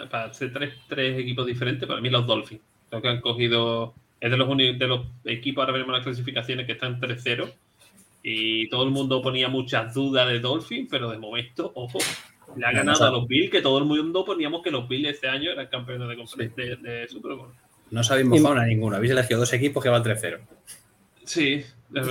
para, 0.08 0.26
hacer 0.26 0.52
tres 0.52 1.18
equipos 1.18 1.44
diferentes, 1.44 1.88
para 1.88 2.00
mí 2.00 2.08
los 2.08 2.24
Dolphins. 2.24 2.62
Creo 2.88 3.02
que 3.02 3.08
han 3.08 3.20
cogido. 3.20 3.94
Es 4.20 4.30
de 4.30 4.36
los, 4.36 4.56
de 4.56 4.86
los 4.86 5.06
equipos, 5.24 5.62
ahora 5.62 5.72
veremos 5.72 5.94
las 5.94 6.04
clasificaciones 6.04 6.66
que 6.66 6.72
están 6.72 7.00
3-0. 7.00 7.52
Y 8.22 8.68
todo 8.70 8.84
el 8.84 8.90
mundo 8.90 9.22
ponía 9.22 9.48
muchas 9.48 9.94
dudas 9.94 10.28
de 10.28 10.40
Dolphin, 10.40 10.88
pero 10.88 11.10
de 11.10 11.18
momento, 11.18 11.70
ojo, 11.74 11.98
le 12.56 12.66
ha 12.66 12.72
ganado 12.72 13.04
a 13.04 13.10
los 13.10 13.28
Bills, 13.28 13.50
que 13.50 13.62
todo 13.62 13.78
el 13.78 13.84
mundo 13.84 14.24
poníamos 14.24 14.62
que 14.62 14.70
los 14.70 14.88
Bills 14.88 15.10
este 15.10 15.28
año 15.28 15.52
eran 15.52 15.68
campeones 15.68 16.08
de, 16.08 16.26
sí. 16.26 16.52
de, 16.56 16.76
de 16.76 17.08
Super 17.08 17.34
Bowl. 17.34 17.50
No 17.90 18.00
os 18.00 18.10
habéis 18.10 18.26
mojado 18.26 18.60
a 18.60 18.66
ninguno. 18.66 18.96
Habéis 18.96 19.12
elegido 19.12 19.40
dos 19.40 19.52
equipos 19.52 19.82
que 19.82 19.88
van 19.88 20.02
3-0. 20.02 20.38
Sí. 21.24 21.64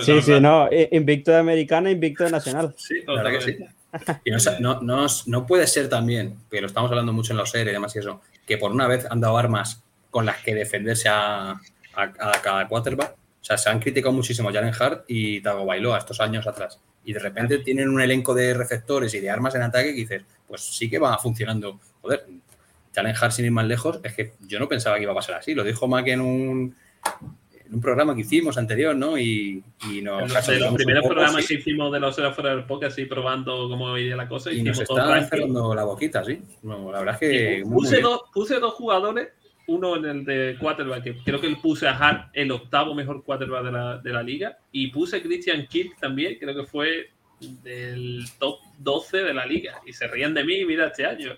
Sí, 0.04 0.22
sí, 0.22 0.40
no. 0.40 0.70
Invicto 0.92 1.32
de 1.32 1.38
americana, 1.38 1.92
invicto 1.92 2.24
de 2.24 2.32
nacional. 2.32 2.74
Sí, 2.78 3.02
claro 3.06 3.30
que 3.30 3.42
sí. 3.42 3.58
Y 4.26 4.32
no, 4.32 4.38
no, 4.60 4.82
no, 4.82 5.08
no, 5.26 5.48
puede 5.48 5.66
ser 5.68 5.88
también, 5.88 6.36
que 6.52 6.60
lo 6.60 6.68
estamos 6.68 6.92
hablando 6.92 7.14
mucho 7.14 7.32
en 7.32 7.38
los 7.38 7.50
series 7.50 7.70
y 7.70 7.74
demás 7.74 7.96
y 7.96 8.00
eso, 8.00 8.20
que 8.46 8.58
por 8.58 8.74
una 8.74 8.90
vez 8.90 9.08
han 9.10 9.22
dado 9.22 9.38
armas 9.38 9.85
con 10.16 10.26
las 10.26 10.42
que 10.42 10.56
defenderse 10.56 11.10
a, 11.10 11.52
a, 11.52 11.58
a 11.94 12.42
cada 12.42 12.70
quarterback. 12.70 13.16
O 13.42 13.44
sea, 13.44 13.58
se 13.58 13.70
han 13.70 13.82
criticado 13.82 14.14
muchísimo 14.14 14.50
Jalen 14.50 14.74
Hart 14.74 15.04
y 15.10 15.42
Tago 15.42 15.66
Bailoa 15.66 15.98
estos 15.98 16.22
años 16.22 16.48
atrás. 16.48 16.80
Y 17.04 17.12
de 17.12 17.20
repente 17.20 17.58
tienen 17.58 17.90
un 17.90 18.00
elenco 18.00 18.34
de 18.34 18.54
receptores 18.54 19.14
y 19.14 19.20
de 19.20 19.30
armas 19.30 19.56
en 19.56 19.64
ataque 19.64 19.90
que 19.90 20.00
dices, 20.00 20.24
pues 20.48 20.62
sí 20.62 20.90
que 20.90 21.00
va 21.00 21.18
funcionando. 21.18 21.82
Joder, 22.02 22.28
Jalen 22.94 23.14
Hart 23.14 23.34
sin 23.34 23.44
ir 23.44 23.52
más 23.52 23.66
lejos, 23.68 24.00
es 24.04 24.14
que 24.14 24.36
yo 24.40 24.58
no 24.58 24.70
pensaba 24.70 24.96
que 24.96 25.04
iba 25.04 25.12
a 25.12 25.16
pasar 25.16 25.36
así. 25.36 25.54
Lo 25.54 25.66
dijo 25.66 25.86
Mac 25.86 26.08
en 26.08 26.22
un, 26.22 26.78
en 27.52 27.74
un 27.74 27.82
programa 27.82 28.16
que 28.16 28.22
hicimos 28.22 28.58
anterior, 28.58 28.96
¿no? 28.96 29.18
Y, 29.18 29.62
y 29.92 30.02
nos 30.02 30.32
los, 30.32 30.48
de 30.48 30.60
los 30.60 30.74
primeros 30.76 31.02
poco, 31.02 31.16
programas 31.16 31.44
sí. 31.44 31.56
que 31.56 31.60
hicimos 31.60 31.92
de 31.92 32.00
los 32.00 32.16
fuera 32.16 32.52
del 32.52 32.64
podcast, 32.64 32.94
así 32.94 33.04
probando 33.04 33.68
cómo 33.68 33.98
iría 33.98 34.16
la 34.16 34.30
cosa. 34.30 34.50
Y 34.54 34.64
nos 34.64 34.80
está 34.80 35.22
cerrando 35.26 35.76
la 35.76 35.84
boquita, 35.84 36.24
sí. 36.24 36.42
No, 36.64 36.90
la 36.90 37.00
verdad 37.00 37.16
es 37.16 37.20
que. 37.20 37.64
Puse, 37.70 38.00
dos, 38.00 38.22
puse 38.34 38.62
dos 38.62 38.76
jugadores 38.76 39.28
uno 39.68 39.96
en 39.96 40.06
el 40.06 40.26
de 40.26 40.58
quarterback, 40.60 41.04
que 41.04 41.18
creo 41.24 41.42
que 41.42 41.50
puse 41.56 41.88
a 41.88 41.98
Hart 41.98 42.30
el 42.34 42.52
octavo 42.52 42.94
mejor 42.94 43.24
quarterback 43.24 43.66
de 43.66 43.72
la, 43.72 43.98
de 43.98 44.14
la 44.14 44.24
liga, 44.24 44.58
y 44.72 44.88
puse 44.88 45.22
Christian 45.22 45.68
Kirk 45.68 46.00
también, 46.00 46.38
creo 46.40 46.56
que 46.56 46.66
fue 46.66 47.10
del 47.40 48.26
top 48.40 48.60
12 48.80 49.18
de 49.18 49.34
la 49.34 49.46
liga, 49.46 49.82
y 49.86 49.94
se 49.94 50.08
rían 50.08 50.34
de 50.34 50.44
mí, 50.44 50.66
mira 50.66 50.88
este 50.88 51.06
año. 51.06 51.36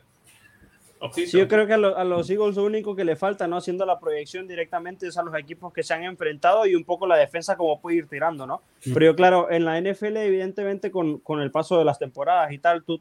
Sí, 1.14 1.28
yo 1.38 1.48
creo 1.48 1.68
que 1.68 1.74
a, 1.74 1.78
lo, 1.78 1.96
a, 1.96 2.04
los 2.04 2.28
Eagles 2.30 2.56
lo 2.56 2.64
único 2.64 2.96
que 2.96 3.06
le 3.06 3.16
falta, 3.16 3.48
¿no? 3.48 3.58
Haciendo 3.58 3.86
la 3.86 4.00
proyección 4.00 4.48
directamente 4.48 5.08
es 5.08 5.18
a 5.18 5.22
los 5.22 5.36
equipos 5.36 5.72
que 5.72 5.84
se 5.84 5.94
han 5.94 6.04
enfrentado 6.04 6.66
y 6.66 6.74
un 6.74 6.84
poco 6.84 7.06
la 7.06 7.18
defensa 7.18 7.56
como 7.56 7.80
puede 7.80 7.98
ir 7.98 8.08
tirando, 8.08 8.48
¿no? 8.48 8.64
Pero 8.84 9.06
yo, 9.06 9.16
claro, 9.16 9.52
en 9.52 9.64
la 9.64 9.80
NFL, 9.80 10.18
evidentemente, 10.18 10.90
con, 10.90 11.20
con 11.20 11.40
el 11.40 11.52
paso 11.52 11.78
de 11.78 11.86
las 11.86 12.00
temporadas 12.00 12.52
y 12.52 12.58
tal, 12.58 12.84
tú 12.84 13.00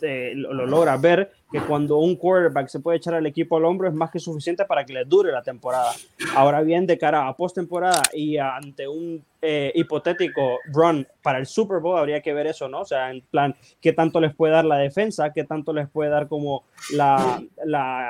lo, 0.00 0.66
logras 0.66 1.00
ver 1.00 1.32
que 1.50 1.60
cuando 1.60 1.98
un 1.98 2.16
quarterback 2.16 2.68
se 2.68 2.80
puede 2.80 2.98
echar 2.98 3.14
al 3.14 3.26
equipo 3.26 3.56
al 3.56 3.64
hombro 3.64 3.88
es 3.88 3.94
más 3.94 4.10
que 4.10 4.18
suficiente 4.18 4.64
para 4.64 4.84
que 4.84 4.92
le 4.92 5.04
dure 5.04 5.30
la 5.32 5.42
temporada. 5.42 5.92
Ahora 6.34 6.60
bien, 6.62 6.86
de 6.86 6.98
cara 6.98 7.28
a 7.28 7.36
postemporada 7.36 8.02
y 8.12 8.36
ante 8.36 8.88
un 8.88 9.24
eh, 9.40 9.70
hipotético 9.74 10.58
run 10.72 11.06
para 11.22 11.38
el 11.38 11.46
Super 11.46 11.78
Bowl, 11.78 11.98
habría 11.98 12.20
que 12.20 12.34
ver 12.34 12.48
eso, 12.48 12.68
¿no? 12.68 12.80
O 12.80 12.84
sea, 12.84 13.10
en 13.10 13.20
plan, 13.20 13.54
qué 13.80 13.92
tanto 13.92 14.20
les 14.20 14.34
puede 14.34 14.54
dar 14.54 14.64
la 14.64 14.76
defensa, 14.76 15.32
qué 15.32 15.44
tanto 15.44 15.72
les 15.72 15.88
puede 15.88 16.10
dar 16.10 16.26
como 16.26 16.64
la, 16.92 17.40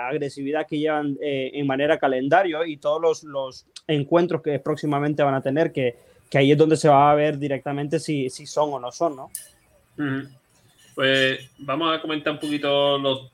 agresividad 0.08 0.66
que 0.66 0.78
llevan 0.78 1.18
eh, 1.20 1.50
en 1.52 1.66
manera 1.66 1.98
calendario 1.98 2.64
y 2.64 2.78
todos 2.78 3.00
los, 3.00 3.24
los, 3.24 3.66
encuentros 3.88 4.42
que 4.42 4.58
próximamente 4.58 5.22
van 5.22 5.34
a 5.34 5.42
tener, 5.42 5.72
que, 5.72 5.96
que, 6.28 6.38
ahí 6.38 6.52
es 6.52 6.58
donde 6.58 6.76
se 6.76 6.88
va 6.88 7.10
a 7.10 7.14
ver 7.14 7.38
directamente 7.38 8.00
si, 8.00 8.30
si 8.30 8.46
son 8.46 8.72
o 8.72 8.80
no 8.80 8.90
son, 8.90 9.16
¿no? 9.16 9.30
Pues 10.96 11.50
vamos 11.58 11.94
a 11.94 12.00
comentar 12.00 12.32
un 12.32 12.38
poquito 12.40 12.96
los 12.96 13.30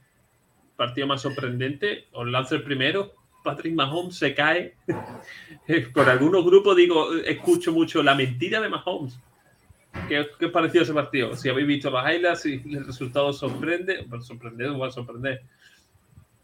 partidos 0.76 1.08
más 1.08 1.22
sorprendentes. 1.22 2.06
Os 2.10 2.26
lanzo 2.26 2.56
el 2.56 2.64
primero. 2.64 3.12
Patrick 3.44 3.72
Mahomes 3.72 4.16
se 4.16 4.34
cae. 4.34 4.74
Por 5.94 6.10
algunos 6.10 6.44
grupos 6.44 6.76
digo, 6.76 7.14
escucho 7.14 7.70
mucho 7.70 8.02
la 8.02 8.16
mentira 8.16 8.60
de 8.60 8.68
Mahomes. 8.68 9.16
¿Qué, 10.08 10.26
qué 10.40 10.46
os 10.46 10.52
pareció 10.52 10.82
ese 10.82 10.92
partido? 10.92 11.36
Si 11.36 11.48
habéis 11.48 11.68
visto 11.68 11.88
los 11.88 12.02
highlights 12.04 12.46
y 12.46 12.74
el 12.74 12.84
resultado 12.84 13.32
sorprende, 13.32 14.04
bueno, 14.08 14.24
sorprender 14.24 14.70
o 14.70 14.80
va 14.80 14.88
a 14.88 14.90
sorprender. 14.90 15.42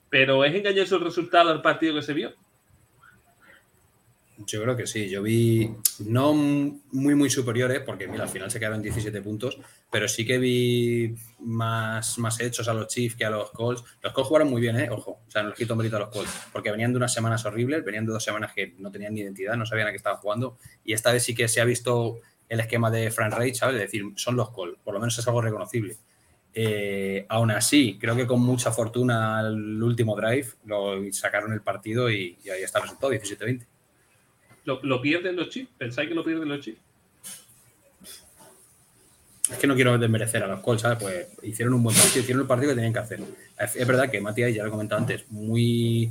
Pero 0.09 0.45
¿es 0.45 0.55
engañoso 0.55 0.99
el 0.99 1.05
resultado 1.05 1.49
del 1.49 1.63
partido 1.63 1.97
que 1.97 2.03
se 2.03 2.15
vio? 2.15 2.33
Yo 4.47 4.63
creo 4.63 4.77
que 4.77 4.87
sí. 4.87 5.09
Yo 5.09 5.23
vi 5.23 5.71
no 6.01 6.33
muy, 6.33 7.15
muy 7.15 7.29
superiores, 7.29 7.81
porque 7.81 8.07
mira, 8.07 8.25
al 8.25 8.29
final 8.29 8.51
se 8.51 8.59
quedaron 8.59 8.81
17 8.81 9.21
puntos, 9.21 9.59
pero 9.91 10.07
sí 10.07 10.25
que 10.25 10.39
vi 10.39 11.15
más, 11.41 12.19
más 12.19 12.41
hechos 12.41 12.69
a 12.69 12.75
los 12.75 12.87
Chiefs 12.87 13.17
que 13.17 13.25
a 13.25 13.31
los 13.31 13.51
Colts. 13.51 13.83
Los 14.01 14.13
Colts 14.13 14.29
jugaron 14.29 14.49
muy 14.49 14.61
bien, 14.61 14.79
¿eh? 14.79 14.91
Ojo, 14.91 15.23
o 15.27 15.31
sea, 15.31 15.43
no 15.43 15.49
les 15.49 15.59
quito 15.59 15.75
mérito 15.75 15.97
a 15.97 16.01
los 16.01 16.11
Colts, 16.11 16.31
porque 16.53 16.71
venían 16.71 16.93
de 16.93 16.99
unas 16.99 17.13
semanas 17.13 17.45
horribles, 17.47 17.85
venían 17.85 18.07
de 18.07 18.13
dos 18.13 18.23
semanas 18.23 18.53
que 18.55 18.75
no 18.79 18.93
tenían 18.93 19.15
ni 19.15 19.21
identidad, 19.23 19.57
no 19.57 19.67
sabían 19.67 19.89
a 19.89 19.91
qué 19.91 19.97
estaban 19.97 20.21
jugando, 20.21 20.57
y 20.85 20.93
esta 20.93 21.13
vez 21.13 21.25
sí 21.25 21.35
que 21.35 21.49
se 21.49 21.61
ha 21.61 21.65
visto 21.65 22.21
el 22.49 22.61
esquema 22.61 22.91
de 22.91 23.11
Frank 23.11 23.35
Reich, 23.35 23.57
¿sabes? 23.57 23.77
Es 23.77 23.83
decir, 23.83 24.05
son 24.17 24.37
los 24.37 24.51
Colts, 24.51 24.79
por 24.85 24.95
lo 24.95 25.01
menos 25.01 25.19
es 25.19 25.27
algo 25.27 25.43
reconocible. 25.43 25.97
Eh, 26.55 27.27
aún 27.29 27.51
así, 27.51 27.99
creo 28.01 28.17
que 28.17 28.27
con 28.27 28.41
mucha 28.41 28.71
fortuna 28.71 29.41
el 29.41 29.83
último 29.83 30.17
drive 30.17 30.49
lo 30.65 31.01
sacaron 31.13 31.53
el 31.53 31.61
partido 31.61 32.11
y, 32.11 32.39
y 32.43 32.51
ahí 32.51 32.63
está 32.63 32.79
el 32.79 32.85
resultado, 32.85 33.13
17-20. 33.13 33.67
¿Lo, 34.83 35.01
pierden 35.01 35.35
los 35.35 35.49
chips? 35.49 35.71
¿Pensáis 35.79 36.09
que 36.09 36.15
lo 36.15 36.23
pierden 36.23 36.49
los 36.49 36.61
chips? 36.61 36.79
Es 39.51 39.57
que 39.57 39.67
no 39.67 39.75
quiero 39.75 39.97
desmerecer 39.97 40.43
a 40.43 40.47
los 40.47 40.61
Colts, 40.61 40.83
¿sabes? 40.83 40.99
Pues 41.01 41.27
hicieron 41.43 41.73
un 41.73 41.83
buen 41.83 41.97
partido, 41.97 42.21
hicieron 42.21 42.43
el 42.43 42.47
partido 42.47 42.71
que 42.73 42.75
tenían 42.75 42.93
que 42.93 42.99
hacer. 42.99 43.21
Es 43.59 43.87
verdad 43.87 44.11
que 44.11 44.21
Matías, 44.21 44.55
ya 44.55 44.63
lo 44.63 44.69
he 44.69 44.71
comentado 44.71 45.01
antes, 45.01 45.25
muy. 45.31 46.11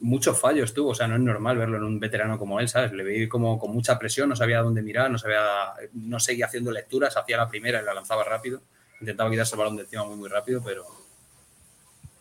Muchos 0.00 0.38
fallos 0.38 0.72
tuvo, 0.72 0.90
o 0.90 0.94
sea, 0.94 1.08
no 1.08 1.16
es 1.16 1.20
normal 1.20 1.58
verlo 1.58 1.76
en 1.76 1.84
un 1.84 2.00
veterano 2.00 2.38
como 2.38 2.58
él, 2.58 2.68
¿sabes? 2.68 2.92
Le 2.92 3.02
veí 3.02 3.28
como 3.28 3.58
con 3.58 3.70
mucha 3.72 3.98
presión, 3.98 4.30
no 4.30 4.36
sabía 4.36 4.60
dónde 4.62 4.80
mirar, 4.80 5.10
no 5.10 5.18
sabía, 5.18 5.72
no 5.92 6.18
seguía 6.20 6.46
haciendo 6.46 6.70
lecturas, 6.70 7.16
hacía 7.16 7.36
la 7.36 7.48
primera 7.48 7.82
y 7.82 7.84
la 7.84 7.92
lanzaba 7.92 8.24
rápido. 8.24 8.62
Intentaba 9.00 9.30
quitarse 9.30 9.54
el 9.54 9.58
balón 9.58 9.76
de 9.76 9.82
encima 9.82 10.04
muy, 10.04 10.16
muy 10.16 10.28
rápido, 10.30 10.62
pero 10.64 10.84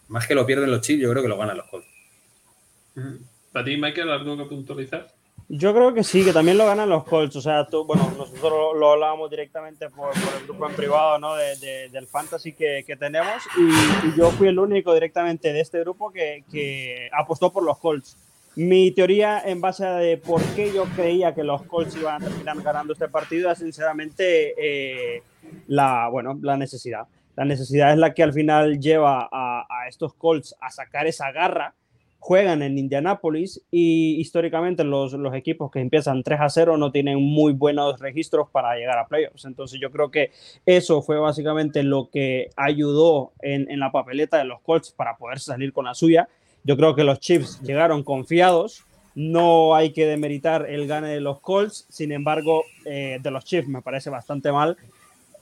más 0.10 0.27
que 0.27 0.36
lo 0.36 0.45
pierden 0.45 0.72
los 0.72 0.81
chips, 0.81 1.01
yo 1.01 1.10
creo 1.12 1.24
que 1.24 1.29
lo 1.29 1.38
ganan 1.38 1.57
los 1.57 1.67
Colts. 1.67 1.88
¿Para 3.55 3.63
ti, 3.63 3.77
Michael, 3.77 4.12
algo 4.12 4.35
que 4.35 4.43
puntualizar? 4.43 5.07
Yo 5.47 5.74
creo 5.74 5.93
que 5.93 6.03
sí, 6.03 6.25
que 6.25 6.33
también 6.33 6.57
lo 6.57 6.65
ganan 6.65 6.89
los 6.89 7.05
Colts. 7.05 7.38
O 7.38 7.41
sea, 7.41 7.65
tú, 7.65 7.85
bueno, 7.85 8.13
nosotros 8.17 8.77
lo, 8.77 8.91
hablábamos 8.91 9.29
directamente 9.29 9.89
por, 9.89 10.09
el 10.13 10.43
grupo 10.43 10.67
en 10.67 10.75
privado 10.75 11.17
¿no? 11.19 11.35
de, 11.35 11.88
del 11.89 12.05
fantasy 12.05 12.51
que, 12.51 12.83
que 12.85 12.97
tenemos 12.97 13.41
y, 13.57 14.19
yo 14.19 14.29
fui 14.31 14.50
el 14.50 14.59
único 14.59 14.93
directamente 14.93 15.53
de 15.53 15.62
este 15.62 15.79
grupo 15.79 16.12
que, 16.12 16.43
que, 16.51 17.09
apostó 17.17 17.53
por 17.53 17.63
los 17.63 17.77
Colts. 17.77 18.17
Mi 18.57 18.91
teoría 18.91 19.41
en 19.45 19.62
base 19.62 19.85
a 19.85 19.95
de 19.95 20.17
por 20.17 20.41
qué 20.53 20.74
yo 20.74 20.83
creía 20.93 21.33
que 21.33 21.45
los 21.45 21.62
Colts 21.62 21.95
iban 21.95 22.21
a 22.21 22.27
terminar 22.27 22.62
ganando 22.62 22.91
este 22.91 23.07
partido 23.07 23.50
es 23.50 23.59
sinceramente 23.59 24.53
eh, 24.57 25.24
la, 25.67 26.09
bueno, 26.09 26.38
la 26.41 26.57
necesidad. 26.57 27.07
La 27.38 27.45
necesidad 27.45 27.93
es 27.93 28.00
la 28.00 28.13
que 28.13 28.24
al 28.24 28.33
final 28.33 28.81
lleva 28.81 29.29
a, 29.31 29.65
a 29.69 29.88
estos 29.88 30.13
Colts 30.13 30.57
a 30.59 30.69
sacar 30.71 31.07
esa 31.07 31.31
garra 31.31 31.74
juegan 32.25 32.63
en 32.63 32.79
Indianápolis 32.79 33.62
y 33.70 34.20
históricamente 34.20 34.84
los, 34.84 35.13
los, 35.13 35.36
equipos 35.36 35.70
que 35.70 35.79
empiezan 35.79 36.24
3 36.24 36.39
a 36.41 36.50
0 36.50 36.75
no 36.75 36.91
tienen 36.91 37.22
muy 37.22 37.53
buenos 37.53 38.00
registros 38.00 38.50
para 38.50 38.75
llegar 38.75 38.98
a 38.98 39.05
playoffs. 39.05 39.46
Entonces 39.46 39.79
yo 39.79 39.91
creo 39.91 40.10
que 40.10 40.32
eso 40.65 41.03
fue 41.03 41.20
básicamente 41.20 41.84
lo 41.84 42.10
que 42.10 42.50
ayudó 42.55 43.34
en, 43.44 43.70
en 43.70 43.79
la 43.79 43.91
papeleta 43.91 44.39
de 44.39 44.46
los 44.46 44.60
Colts 44.62 44.91
para 44.91 45.17
poder 45.17 45.39
salir 45.39 45.72
con 45.72 45.86
la 45.86 45.94
suya. 45.94 46.27
Yo 46.63 46.75
creo 46.77 46.96
que 46.96 47.03
los 47.03 47.20
Chiefs 47.20 47.62
llegaron 47.62 48.01
confiados. 48.01 48.86
No 49.13 49.75
hay 49.75 49.94
que 49.94 50.08
demeritar 50.08 50.67
el 50.67 50.88
gane 50.88 51.10
de 51.10 51.22
los 51.22 51.41
Colts, 51.41 51.86
sin 51.89 52.12
embargo, 52.12 52.63
eh, 52.86 53.20
de 53.22 53.29
los 53.29 53.46
Chiefs 53.46 53.67
me 53.67 53.84
parece 53.84 54.10
bastante 54.10 54.51
mal 54.51 54.77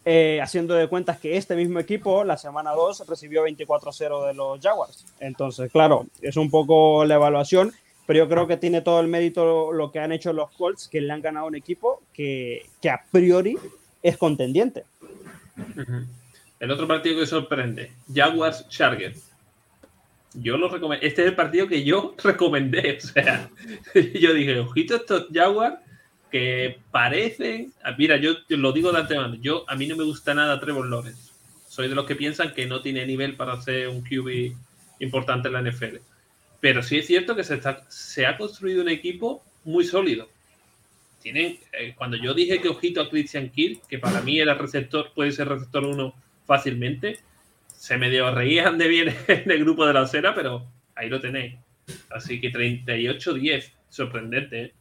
eh, 0.05 0.39
haciendo 0.41 0.73
de 0.73 0.89
cuentas 0.89 1.17
que 1.17 1.37
este 1.37 1.55
mismo 1.55 1.79
equipo 1.79 2.25
la 2.25 2.35
semana 2.37 2.71
2 2.71 3.07
recibió 3.07 3.45
24-0 3.45 4.27
de 4.27 4.33
los 4.33 4.59
Jaguars. 4.59 5.05
Entonces, 5.19 5.71
claro, 5.71 6.07
es 6.21 6.35
un 6.35 6.49
poco 6.49 7.05
la 7.05 7.15
evaluación, 7.15 7.71
pero 8.05 8.19
yo 8.19 8.29
creo 8.29 8.45
que 8.45 8.57
tiene 8.57 8.81
todo 8.81 8.99
el 8.99 9.07
mérito 9.07 9.71
lo 9.71 9.91
que 9.91 9.99
han 9.99 10.11
hecho 10.11 10.33
los 10.33 10.51
Colts, 10.51 10.89
que 10.89 10.99
le 10.99 11.13
han 11.13 11.21
ganado 11.21 11.47
un 11.47 11.55
equipo 11.55 12.01
que, 12.13 12.65
a 12.91 13.01
priori 13.11 13.57
es 14.01 14.17
contendiente. 14.17 14.83
El 16.59 16.71
otro 16.71 16.85
partido 16.85 17.19
que 17.19 17.25
sorprende, 17.25 17.93
Jaguars 18.13 18.67
Chargers. 18.67 19.29
Yo 20.33 20.57
lo 20.57 20.67
recomendé. 20.67 21.07
Este 21.07 21.21
es 21.21 21.29
el 21.29 21.35
partido 21.35 21.67
que 21.67 21.83
yo 21.83 22.15
recomendé. 22.23 22.97
O 22.97 23.01
sea, 23.01 23.49
yo 23.93 24.33
dije, 24.33 24.59
ojito 24.59 24.95
estos 24.95 25.27
Jaguars 25.31 25.77
que 26.33 26.79
parecen. 26.89 27.71
Ah, 27.83 27.93
mira, 27.95 28.17
yo, 28.17 28.31
lo 28.49 28.71
digo 28.71 28.91
de 28.91 29.01
antemano. 29.01 29.35
Yo, 29.35 29.65
a 29.69 29.75
mí 29.75 29.85
no 29.85 29.95
me 29.95 30.03
gusta 30.03 30.33
nada 30.33 30.59
Trevor 30.59 30.89
Lawrence. 30.89 31.31
Soy 31.67 31.87
de 31.87 31.93
los 31.93 32.07
que 32.07 32.15
piensan 32.15 32.55
que 32.55 32.65
no 32.65 32.81
tiene 32.81 33.05
nivel 33.05 33.35
para 33.35 33.61
ser 33.61 33.87
un 33.89 34.01
QB 34.01 34.51
importante 34.99 35.49
en 35.49 35.53
la 35.53 35.61
NFL. 35.61 35.97
Pero 36.59 36.81
sí 36.81 36.97
es 36.97 37.05
cierto 37.05 37.35
que 37.35 37.43
se, 37.43 37.53
está, 37.53 37.85
se 37.87 38.25
ha 38.25 38.35
construido 38.35 38.81
un 38.81 38.89
equipo 38.89 39.43
muy 39.63 39.85
sólido. 39.85 40.27
Tienen, 41.21 41.59
eh, 41.71 41.93
cuando 41.95 42.17
yo 42.17 42.33
dije 42.33 42.59
que 42.59 42.69
ojito 42.69 42.99
a 43.01 43.11
Christian 43.11 43.51
Kill, 43.51 43.81
que 43.87 43.99
para 43.99 44.19
mí 44.21 44.39
era 44.39 44.55
receptor, 44.55 45.11
puede 45.13 45.33
ser 45.33 45.49
receptor 45.49 45.85
uno 45.85 46.15
fácilmente, 46.47 47.19
se 47.67 47.95
medio 47.99 48.33
reían 48.33 48.79
de 48.79 48.87
bien 48.87 49.15
en 49.27 49.51
el 49.51 49.59
grupo 49.59 49.85
de 49.85 49.93
la 49.93 50.01
acera, 50.01 50.33
pero 50.33 50.65
ahí 50.95 51.09
lo 51.09 51.21
tenéis. 51.21 51.59
Así 52.09 52.41
que 52.41 52.51
38-10, 52.51 53.71
sorprendente. 53.89 54.63
¿eh? 54.63 54.73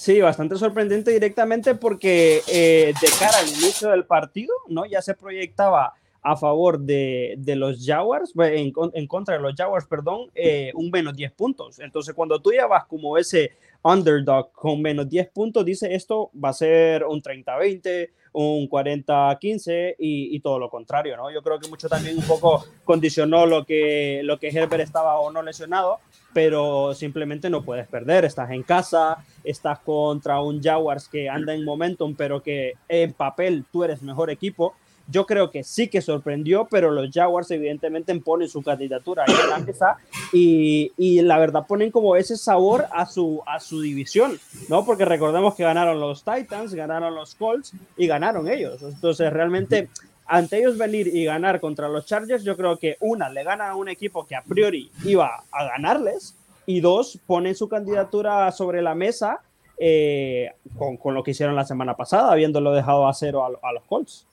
Sí, 0.00 0.18
bastante 0.18 0.56
sorprendente 0.56 1.10
directamente 1.10 1.74
porque 1.74 2.40
eh, 2.48 2.94
de 3.02 3.08
cara 3.18 3.36
al 3.38 3.48
inicio 3.48 3.90
del 3.90 4.06
partido, 4.06 4.54
¿no? 4.66 4.86
Ya 4.86 5.02
se 5.02 5.12
proyectaba 5.12 5.92
a 6.22 6.36
favor 6.38 6.80
de, 6.80 7.34
de 7.36 7.54
los 7.54 7.84
Jaguars, 7.84 8.32
en, 8.34 8.72
en, 8.94 9.06
contra 9.06 9.34
de 9.36 9.42
los 9.42 9.54
Jaguars, 9.54 9.84
perdón, 9.84 10.30
eh, 10.34 10.72
un 10.74 10.90
menos 10.90 11.14
10 11.14 11.32
puntos. 11.32 11.80
Entonces, 11.80 12.14
cuando 12.14 12.40
tú 12.40 12.50
ya 12.50 12.66
vas 12.66 12.86
como 12.86 13.18
ese 13.18 13.52
underdog 13.82 14.50
con 14.52 14.80
menos 14.80 15.06
10 15.06 15.28
puntos, 15.32 15.66
dice 15.66 15.94
esto 15.94 16.30
va 16.34 16.48
a 16.48 16.54
ser 16.54 17.04
un 17.04 17.20
30-20, 17.20 18.08
un 18.32 18.68
40-15 18.68 19.96
y, 19.98 20.36
y, 20.36 20.40
todo 20.40 20.58
lo 20.58 20.70
contrario, 20.70 21.16
¿no? 21.16 21.30
Yo 21.30 21.42
creo 21.42 21.58
que 21.58 21.68
mucho 21.68 21.88
también 21.88 22.16
un 22.16 22.24
poco 22.24 22.64
condicionó 22.84 23.46
lo 23.46 23.64
que, 23.64 24.20
lo 24.24 24.38
que 24.38 24.48
Herbert 24.48 24.82
estaba 24.82 25.18
o 25.18 25.30
no 25.32 25.42
lesionado, 25.42 25.98
pero 26.32 26.94
simplemente 26.94 27.50
no 27.50 27.62
puedes 27.62 27.88
perder. 27.88 28.24
Estás 28.24 28.50
en 28.50 28.62
casa, 28.62 29.24
estás 29.44 29.80
contra 29.80 30.40
un 30.40 30.62
Jaguars 30.62 31.08
que 31.08 31.28
anda 31.28 31.54
en 31.54 31.64
momentum, 31.64 32.14
pero 32.14 32.42
que 32.42 32.74
en 32.88 33.12
papel 33.12 33.64
tú 33.72 33.84
eres 33.84 34.02
mejor 34.02 34.30
equipo. 34.30 34.74
Yo 35.10 35.26
creo 35.26 35.50
que 35.50 35.64
sí 35.64 35.88
que 35.88 36.00
sorprendió, 36.00 36.66
pero 36.70 36.90
los 36.90 37.10
Jaguars 37.12 37.50
evidentemente 37.50 38.14
ponen 38.20 38.48
su 38.48 38.62
candidatura 38.62 39.24
ahí 39.26 39.34
en 39.44 39.50
la 39.50 39.58
mesa 39.58 39.96
y, 40.32 40.92
y, 40.96 41.22
la 41.22 41.38
verdad 41.38 41.66
ponen 41.66 41.90
como 41.90 42.16
ese 42.16 42.36
sabor 42.36 42.86
a 42.92 43.06
su, 43.06 43.42
a 43.46 43.60
su 43.60 43.80
división, 43.80 44.38
¿no? 44.68 44.84
Porque 44.84 45.04
recordemos 45.04 45.54
que 45.54 45.62
ganaron 45.62 46.00
los 46.00 46.24
Titans, 46.24 46.74
ganaron 46.74 47.14
los 47.14 47.34
Colts 47.34 47.72
y 47.96 48.06
ganaron 48.06 48.48
ellos. 48.48 48.82
Entonces 48.82 49.32
realmente 49.32 49.88
ante 50.26 50.58
ellos 50.58 50.78
venir 50.78 51.08
y 51.08 51.24
ganar 51.24 51.60
contra 51.60 51.88
los 51.88 52.06
Chargers, 52.06 52.44
yo 52.44 52.56
creo 52.56 52.76
que 52.76 52.96
una, 53.00 53.28
le 53.28 53.42
gana 53.42 53.70
a 53.70 53.74
un 53.74 53.88
equipo 53.88 54.24
que 54.26 54.36
a 54.36 54.42
priori 54.42 54.90
iba 55.04 55.42
a 55.50 55.64
ganarles, 55.64 56.36
y 56.66 56.80
dos, 56.80 57.18
ponen 57.26 57.56
su 57.56 57.68
candidatura 57.68 58.50
sobre 58.52 58.80
la 58.80 58.94
mesa 58.94 59.40
eh, 59.76 60.52
con, 60.78 60.96
con, 60.98 61.14
lo 61.14 61.24
que 61.24 61.32
hicieron 61.32 61.56
la 61.56 61.64
semana 61.64 61.96
pasada, 61.96 62.30
habiéndolo 62.30 62.72
dejado 62.72 63.08
a 63.08 63.14
cero 63.14 63.44
a, 63.44 63.68
a 63.68 63.72
los 63.72 63.82
Colts. 63.84 64.24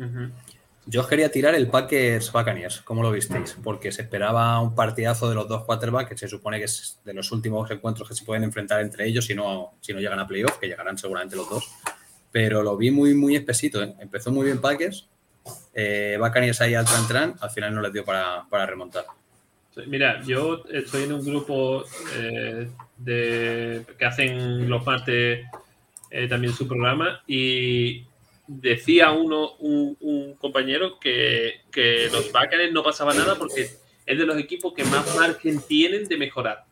Uh 0.00 0.04
-huh. 0.04 0.30
Yo 0.86 1.02
os 1.02 1.06
quería 1.06 1.30
tirar 1.30 1.54
el 1.54 1.68
Packers 1.68 2.32
Buccaneers, 2.32 2.80
¿cómo 2.80 3.02
lo 3.02 3.12
visteis? 3.12 3.56
Porque 3.62 3.92
se 3.92 4.02
esperaba 4.02 4.60
un 4.60 4.74
partidazo 4.74 5.28
de 5.28 5.34
los 5.34 5.46
dos 5.46 5.64
quarterbacks, 5.64 6.08
que 6.08 6.16
se 6.16 6.26
supone 6.26 6.58
que 6.58 6.64
es 6.64 6.98
de 7.04 7.12
los 7.14 7.30
últimos 7.32 7.70
encuentros 7.70 8.08
que 8.08 8.14
se 8.14 8.24
pueden 8.24 8.44
enfrentar 8.44 8.80
entre 8.80 9.06
ellos 9.06 9.26
si 9.26 9.34
no, 9.34 9.74
si 9.80 9.92
no 9.92 10.00
llegan 10.00 10.18
a 10.18 10.26
playoff, 10.26 10.58
que 10.58 10.66
llegarán 10.66 10.96
seguramente 10.98 11.36
los 11.36 11.48
dos. 11.48 11.70
pero 12.32 12.62
lo 12.62 12.76
vi 12.76 12.90
muy, 12.90 13.14
muy 13.14 13.36
espesito. 13.36 13.82
¿eh? 13.82 13.94
Empezó 14.00 14.30
muy 14.32 14.46
bien 14.46 14.60
Packers, 14.60 15.08
eh, 15.74 16.16
Buccaneers 16.18 16.60
ahí 16.60 16.74
al 16.74 16.84
tran 16.84 17.08
tran, 17.08 17.34
al 17.40 17.50
final 17.50 17.74
no 17.74 17.82
les 17.82 17.92
dio 17.92 18.04
para, 18.04 18.66
remontar. 18.66 19.04
Mira, 19.86 20.22
yo 20.22 20.64
estoy 20.70 21.04
en 21.04 21.12
un 21.12 21.24
grupo 21.24 21.84
eh, 22.16 22.68
de, 22.96 23.84
que 23.98 24.04
hacen 24.04 24.68
los 24.68 24.84
martes 24.84 25.46
eh, 26.10 26.28
también 26.28 26.52
su 26.52 26.66
programa 26.66 27.22
y 27.26 28.04
decía 28.50 29.12
uno, 29.12 29.52
un, 29.58 30.34
compañero 30.38 30.98
que, 30.98 31.60
los 32.10 32.32
Buccaneers 32.32 32.72
no 32.72 32.82
pasaba 32.82 33.14
nada 33.14 33.36
porque 33.36 33.62
es 34.06 34.18
de 34.18 34.26
los 34.26 34.36
equipos 34.38 34.72
que 34.74 34.84
más 34.84 35.14
margen 35.14 35.60
tienen 35.66 36.08
de 36.08 36.16
mejorar. 36.16 36.64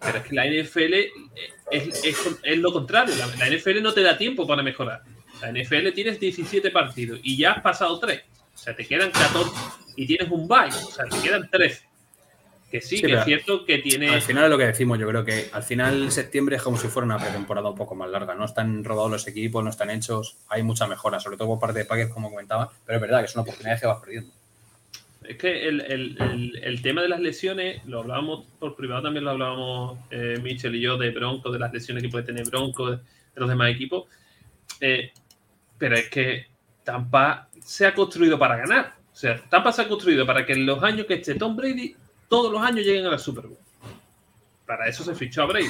Pero 0.00 0.18
es 0.18 0.24
que 0.24 0.34
la 0.34 0.46
NFL 0.46 0.94
es, 1.70 2.58
lo 2.58 2.72
contrario. 2.72 3.14
La, 3.16 3.50
NFL 3.50 3.82
no 3.82 3.92
te 3.92 4.02
da 4.02 4.16
tiempo 4.16 4.46
para 4.46 4.62
mejorar. 4.62 5.02
La 5.40 5.52
NFL 5.52 5.90
tienes 5.94 6.20
17 6.20 6.70
partidos 6.70 7.18
y 7.22 7.36
ya 7.36 7.52
has 7.52 7.62
pasado 7.62 7.98
3. 7.98 8.22
O 8.54 8.58
sea, 8.58 8.74
te 8.74 8.86
quedan 8.86 9.10
14 9.10 9.50
y 9.96 10.06
tienes 10.06 10.30
un 10.30 10.46
bye. 10.46 10.68
O 10.68 10.90
sea, 10.90 11.06
te 11.06 11.20
quedan 11.20 11.50
13. 11.50 11.85
Que 12.80 12.86
sí, 12.86 13.00
que 13.00 13.14
es 13.14 13.24
cierto 13.24 13.64
que 13.64 13.78
tiene. 13.78 14.10
Al 14.10 14.20
final 14.20 14.44
es 14.44 14.50
lo 14.50 14.58
que 14.58 14.66
decimos, 14.66 14.98
yo 14.98 15.08
creo 15.08 15.24
que 15.24 15.48
al 15.52 15.62
final 15.62 16.12
septiembre 16.12 16.56
es 16.56 16.62
como 16.62 16.76
si 16.76 16.88
fuera 16.88 17.06
una 17.06 17.18
pretemporada 17.18 17.70
un 17.70 17.76
poco 17.76 17.94
más 17.94 18.10
larga. 18.10 18.34
No 18.34 18.44
están 18.44 18.84
rodados 18.84 19.10
los 19.10 19.26
equipos, 19.26 19.64
no 19.64 19.70
están 19.70 19.90
hechos, 19.90 20.36
hay 20.48 20.62
mucha 20.62 20.86
mejora, 20.86 21.20
sobre 21.20 21.36
todo 21.36 21.48
por 21.48 21.60
parte 21.60 21.78
de 21.78 21.84
Packers, 21.86 22.12
como 22.12 22.30
comentaba. 22.30 22.70
Pero 22.84 22.96
es 22.96 23.00
verdad 23.00 23.20
que 23.20 23.26
es 23.26 23.34
una 23.34 23.42
oportunidad 23.42 23.80
que 23.80 23.86
vas 23.86 24.00
perdiendo. 24.00 24.30
Es 25.24 25.38
que 25.38 25.66
el, 25.68 26.80
tema 26.82 27.02
de 27.02 27.08
las 27.08 27.20
lesiones, 27.20 27.84
lo 27.86 28.00
hablábamos 28.00 28.44
por 28.58 28.76
privado, 28.76 29.02
también 29.02 29.24
lo 29.24 29.30
hablábamos 29.32 29.98
eh, 30.10 30.38
Michel 30.42 30.76
y 30.76 30.80
yo 30.80 30.96
de 30.98 31.10
Bronco, 31.10 31.50
de 31.50 31.58
las 31.58 31.72
lesiones 31.72 32.02
que 32.02 32.08
puede 32.08 32.24
tener 32.24 32.44
Bronco, 32.44 32.90
de, 32.90 32.98
los 33.34 33.48
demás 33.48 33.70
equipos. 33.70 34.04
Eh, 34.80 35.12
pero 35.78 35.96
es 35.96 36.08
que 36.08 36.46
Tampa 36.84 37.48
se 37.60 37.86
ha 37.86 37.94
construido 37.94 38.38
para 38.38 38.56
ganar. 38.56 38.94
O 39.12 39.16
sea, 39.16 39.40
Tampa 39.48 39.72
se 39.72 39.82
ha 39.82 39.88
construido 39.88 40.26
para 40.26 40.44
que 40.44 40.52
en 40.52 40.66
los 40.66 40.82
años 40.82 41.06
que 41.06 41.14
esté 41.14 41.34
Tom 41.34 41.56
Brady, 41.56 41.96
todos 42.28 42.52
los 42.52 42.60
años 42.62 42.84
lleguen 42.84 43.06
a 43.06 43.10
la 43.10 43.18
Super 43.18 43.46
Bowl. 43.46 43.58
Para 44.66 44.88
eso 44.88 45.04
se 45.04 45.14
fichó 45.14 45.42
a 45.42 45.46
Brady. 45.46 45.66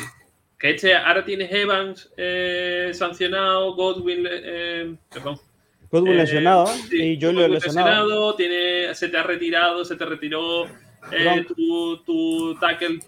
Que 0.59 0.71
este 0.71 0.95
ahora 0.95 1.25
tienes 1.25 1.53
Evans 1.53 2.11
eh, 2.17 2.91
sancionado, 2.95 3.75
Godwin, 3.75 4.25
perdón, 5.11 5.39
Godwin 5.91 6.13
eh, 6.13 6.17
lesionado 6.17 6.67
y 6.91 7.21
Julio 7.21 7.49
lesionado. 7.49 8.35
Tiene, 8.35 8.95
se 8.95 9.09
te 9.09 9.19
ha 9.19 9.23
retirado, 9.23 9.85
se 9.85 9.97
te 9.97 10.05
retiró 10.05 10.67
eh, 11.13 11.45
tu, 11.47 11.99
tu, 12.05 12.57
tackle 12.59 13.01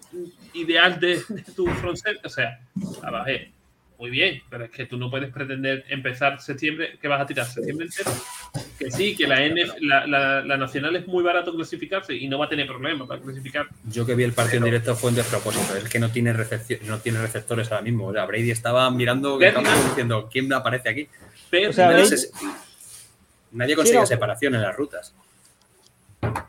ideal 0.54 1.00
de, 1.00 1.22
tu 1.56 1.66
front 1.66 1.98
O 2.24 2.28
sea, 2.28 2.60
la 3.02 3.10
bajé. 3.10 3.52
Muy 3.98 4.10
bien, 4.10 4.40
pero 4.48 4.64
es 4.64 4.70
que 4.70 4.86
tú 4.86 4.96
no 4.96 5.10
puedes 5.10 5.28
pretender 5.32 5.84
empezar 5.88 6.40
septiembre, 6.40 6.96
que 7.02 7.08
vas 7.08 7.20
a 7.20 7.26
tirar 7.26 7.46
septiembre 7.46 7.86
entero. 7.86 8.12
Que 8.78 8.92
sí, 8.92 9.16
que 9.16 9.26
la, 9.26 9.40
la, 9.80 10.40
la, 10.44 10.56
nacional 10.56 10.94
es 10.94 11.06
muy 11.08 11.24
barato 11.24 11.52
clasificarse 11.52 12.14
y 12.14 12.28
no 12.28 12.38
va 12.38 12.46
a 12.46 12.48
tener 12.48 12.68
problemas 12.68 13.08
para 13.08 13.20
clasificar. 13.20 13.66
Yo 13.90 14.06
que 14.06 14.14
vi 14.14 14.22
el 14.22 14.34
partido 14.34 14.58
en 14.58 14.66
directo 14.66 14.94
fue 14.94 15.10
un 15.10 15.16
despropósito. 15.16 15.76
Es 15.76 15.88
que 15.88 15.98
no 15.98 16.12
tiene, 16.12 16.32
no 16.84 16.98
tiene 17.00 17.20
receptores 17.20 17.72
ahora 17.72 17.82
mismo. 17.82 18.06
O 18.06 18.12
sea, 18.12 18.24
Brady 18.24 18.52
estaba 18.52 18.88
mirando 18.92 19.36
diciendo 19.36 20.28
quién 20.30 20.52
aparece 20.52 20.88
aquí. 20.88 21.08
Pero, 21.50 21.70
o 21.70 21.72
sea, 21.72 21.90
Nadie 23.50 23.74
consigue 23.74 24.06
separación 24.06 24.54
en 24.54 24.62
las 24.62 24.76
rutas. 24.76 25.12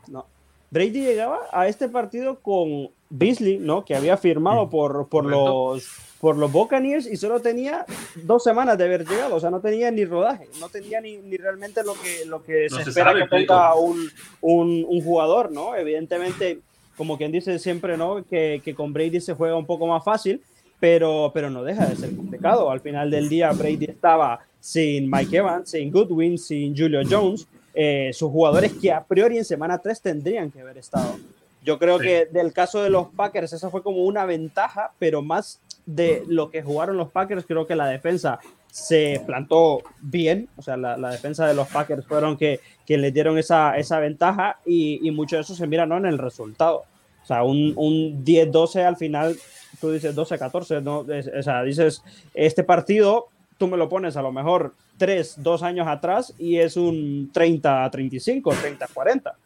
No. 0.06 0.26
Brady 0.70 1.00
llegaba 1.02 1.40
a 1.52 1.66
este 1.66 1.88
partido 1.88 2.40
con 2.40 2.90
Beasley, 3.10 3.58
¿no? 3.58 3.84
Que 3.84 3.94
había 3.94 4.16
firmado 4.16 4.66
mm. 4.66 4.70
por, 4.70 5.08
por 5.08 5.26
los 5.26 6.10
por 6.20 6.36
los 6.36 6.52
Buccaneers 6.52 7.06
y 7.06 7.16
solo 7.16 7.40
tenía 7.40 7.86
dos 8.14 8.44
semanas 8.44 8.76
de 8.76 8.84
haber 8.84 9.08
llegado, 9.08 9.34
o 9.34 9.40
sea, 9.40 9.50
no 9.50 9.60
tenía 9.60 9.90
ni 9.90 10.04
rodaje, 10.04 10.48
no 10.60 10.68
tenía 10.68 11.00
ni, 11.00 11.16
ni 11.16 11.38
realmente 11.38 11.82
lo 11.82 11.94
que, 11.94 12.26
lo 12.26 12.42
que 12.42 12.68
se, 12.68 12.82
espera 12.82 13.14
que 13.14 13.26
tenga 13.26 13.74
un, 13.74 14.10
un, 14.42 14.84
un, 14.86 15.02
jugador, 15.02 15.50
¿no? 15.50 15.74
Evidentemente, 15.74 16.60
como 16.96 17.16
quien 17.16 17.32
dice 17.32 17.58
siempre, 17.58 17.96
¿no? 17.96 18.22
Que, 18.22 18.60
que, 18.62 18.74
con 18.74 18.92
Brady 18.92 19.20
se 19.22 19.32
juega 19.32 19.56
un 19.56 19.64
poco 19.64 19.86
más 19.86 20.04
fácil, 20.04 20.42
pero, 20.78 21.30
pero 21.32 21.48
no 21.48 21.64
deja 21.64 21.86
de 21.86 21.96
ser 21.96 22.14
complicado. 22.14 22.70
Al 22.70 22.80
final 22.80 23.10
del 23.10 23.30
día, 23.30 23.50
Brady 23.52 23.86
estaba 23.86 24.40
sin 24.60 25.10
Mike 25.10 25.38
Evans, 25.38 25.70
sin 25.70 25.90
Goodwin, 25.90 26.36
sin 26.36 26.76
Julio 26.76 27.00
Jones, 27.08 27.48
eh, 27.72 28.10
sus 28.12 28.30
jugadores 28.30 28.74
que 28.74 28.92
a 28.92 29.02
priori 29.02 29.38
en 29.38 29.44
semana 29.46 29.78
3 29.78 30.02
tendrían 30.02 30.50
que 30.50 30.60
haber 30.60 30.76
estado. 30.76 31.16
Yo 31.62 31.78
creo 31.78 31.98
que 31.98 32.26
del 32.26 32.52
caso 32.52 32.82
de 32.82 32.90
los 32.90 33.08
Packers, 33.08 33.52
esa 33.52 33.70
fue 33.70 33.82
como 33.82 34.04
una 34.04 34.24
ventaja, 34.24 34.92
pero 34.98 35.22
más 35.22 35.60
de 35.84 36.22
lo 36.26 36.50
que 36.50 36.62
jugaron 36.62 36.96
los 36.96 37.10
Packers, 37.10 37.44
creo 37.46 37.66
que 37.66 37.76
la 37.76 37.86
defensa 37.86 38.40
se 38.70 39.20
plantó 39.26 39.82
bien, 40.00 40.48
o 40.56 40.62
sea, 40.62 40.76
la, 40.76 41.10
defensa 41.10 41.46
de 41.46 41.54
los 41.54 41.68
Packers 41.68 42.06
fueron 42.06 42.36
que, 42.36 42.60
que 42.86 42.96
le 42.96 43.10
dieron 43.10 43.36
esa, 43.36 43.76
esa 43.76 43.98
ventaja 43.98 44.60
y, 44.64 45.06
y, 45.06 45.10
mucho 45.10 45.36
de 45.36 45.42
eso 45.42 45.54
se 45.54 45.66
mira 45.66 45.86
¿no? 45.86 45.96
en 45.96 46.06
el 46.06 46.18
resultado. 46.18 46.84
O 47.22 47.26
sea, 47.26 47.42
un, 47.42 47.74
un 47.76 48.24
10-12 48.24 48.84
al 48.84 48.96
final, 48.96 49.36
tú 49.80 49.90
dices 49.90 50.16
12-14, 50.16 50.82
¿no? 50.82 51.00
o 51.00 51.42
sea, 51.42 51.62
dices, 51.62 52.02
este 52.32 52.64
partido 52.64 53.28
tú 53.58 53.66
me 53.68 53.76
lo 53.76 53.90
pones 53.90 54.16
a 54.16 54.22
lo 54.22 54.32
mejor 54.32 54.74
tres, 54.96 55.34
dos 55.36 55.62
años 55.62 55.86
atrás 55.86 56.32
y 56.38 56.56
es 56.56 56.78
un 56.78 57.30
30 57.30 57.84
a 57.84 57.90
35, 57.90 58.54
30 58.54 58.84
a 58.84 58.88
40. 58.88 59.36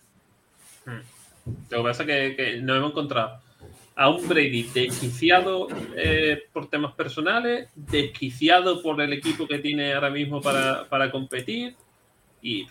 Lo 1.71 1.79
que 1.79 1.83
pasa 1.83 2.03
es 2.05 2.37
que, 2.37 2.61
no 2.63 2.75
hemos 2.75 2.91
encontrado 2.91 3.41
a 3.97 4.11
un 4.11 4.27
Brady 4.27 4.65
desquiciado 4.75 5.69
eh, 5.97 6.43
por 6.53 6.69
temas 6.69 6.95
personales, 6.95 7.69
desquiciado 7.75 8.83
por 8.83 9.01
el 9.01 9.13
equipo 9.13 9.47
que 9.47 9.59
tiene 9.59 9.93
ahora 9.95 10.11
mismo 10.11 10.41
para, 10.41 10.85
para 10.89 11.11
competir 11.11 11.77
y 12.43 12.67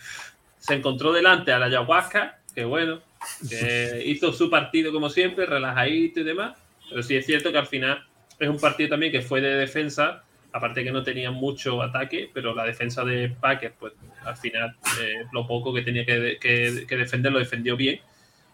se 0.58 0.74
encontró 0.74 1.12
delante 1.12 1.52
a 1.52 1.58
la 1.58 1.66
ayahuasca, 1.66 2.40
que 2.54 2.64
bueno, 2.64 3.00
que 3.48 4.02
hizo 4.06 4.32
su 4.32 4.50
partido 4.50 4.92
como 4.92 5.08
siempre, 5.08 5.46
relajadito 5.46 6.20
y 6.20 6.24
demás, 6.24 6.58
pero 6.90 7.02
sí 7.02 7.16
es 7.16 7.24
cierto 7.24 7.50
que 7.50 7.58
al 7.58 7.66
final 7.66 8.04
es 8.38 8.48
un 8.48 8.58
partido 8.58 8.90
también 8.90 9.12
que 9.12 9.22
fue 9.22 9.40
de 9.40 9.54
defensa 9.56 10.24
aparte 10.54 10.84
que 10.84 10.92
no 10.92 11.02
tenía 11.02 11.32
mucho 11.32 11.82
ataque, 11.82 12.30
pero 12.32 12.54
la 12.54 12.64
defensa 12.64 13.04
de 13.04 13.28
Packers, 13.28 13.74
pues 13.76 13.92
al 14.24 14.36
final 14.36 14.76
eh, 15.02 15.24
lo 15.32 15.48
poco 15.48 15.74
que 15.74 15.82
tenía 15.82 16.06
que, 16.06 16.86
defender 16.88 17.32
lo 17.32 17.40
defendió 17.40 17.76
bien. 17.76 18.00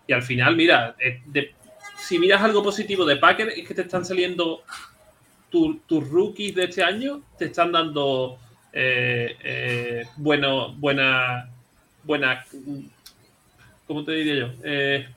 Y 0.07 0.13
al 0.13 0.23
final, 0.23 0.57
mira, 0.57 0.97
eh, 0.99 1.21
si 1.99 2.19
miras 2.19 2.43
algo 2.43 2.63
positivo 2.63 3.05
de 3.05 3.17
Packers, 3.17 3.57
es 3.57 3.67
que 3.67 3.75
te 3.75 3.83
están 3.83 4.05
saliendo 4.05 4.63
tus 5.51 6.09
rookies 6.09 6.55
de 6.55 6.65
este 6.65 6.83
año, 6.83 7.23
te 7.39 7.47
están 7.47 7.73
dando 7.73 8.39
eh, 8.73 10.05
bueno, 10.17 10.73
buena, 10.75 11.49
buena, 12.05 12.45
¿cómo 13.87 14.05
te 14.05 14.13
diría 14.13 14.35
yo? 14.35 14.49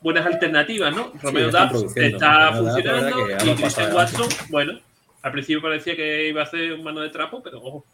buenas 0.01 0.25
alternativas, 0.25 0.95
¿no? 0.95 1.11
Romeo 1.21 1.51
Dubs 1.51 1.95
está 1.95 2.51
funcionando 2.53 3.29
y 3.45 3.55
Christian 3.55 3.93
Watson, 3.93 4.27
bueno 4.49 4.79
al 5.23 5.31
principio 5.31 5.61
parecía 5.61 5.95
que 5.95 6.27
iba 6.27 6.43
a 6.43 6.45
ser 6.45 6.73
un 6.73 6.83
mano 6.83 6.99
de 6.99 7.09
trapo, 7.09 7.41
pero 7.41 7.59
ojo. 7.59 7.85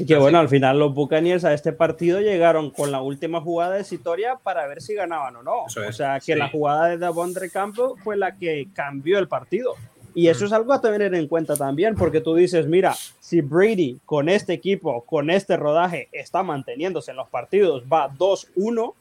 Y 0.00 0.06
que 0.06 0.16
bueno, 0.16 0.38
al 0.38 0.48
final 0.48 0.78
los 0.78 0.94
Buccaneers 0.94 1.44
a 1.44 1.52
este 1.52 1.72
partido 1.72 2.20
llegaron 2.20 2.70
con 2.70 2.92
la 2.92 3.02
última 3.02 3.40
jugada 3.40 3.74
de 3.74 3.82
Sitoria 3.82 4.36
para 4.40 4.64
ver 4.68 4.80
si 4.80 4.94
ganaban 4.94 5.34
o 5.34 5.42
no. 5.42 5.64
o 5.64 5.92
sea, 5.92 6.20
que 6.20 6.36
la 6.36 6.48
jugada 6.48 6.86
de 6.86 6.98
Davondre 6.98 7.50
Campo 7.50 7.96
fue 8.04 8.16
la 8.16 8.36
que 8.36 8.68
cambió 8.72 9.18
el 9.18 9.26
partido. 9.26 9.74
Y 10.14 10.28
eso 10.28 10.46
es 10.46 10.52
algo 10.52 10.72
a 10.72 10.80
tener 10.80 11.14
en 11.14 11.26
cuenta 11.26 11.56
también, 11.56 11.96
porque 11.96 12.20
tú 12.20 12.36
dices, 12.36 12.68
mira, 12.68 12.94
si 13.18 13.40
Brady 13.40 13.98
con 14.04 14.28
este 14.28 14.52
equipo, 14.52 15.02
con 15.02 15.30
este 15.30 15.56
rodaje, 15.56 16.08
está 16.12 16.44
manteniéndose 16.44 17.10
en 17.10 17.16
los 17.16 17.28
partidos, 17.28 17.82
va 17.92 18.08
2-1, 18.08 18.94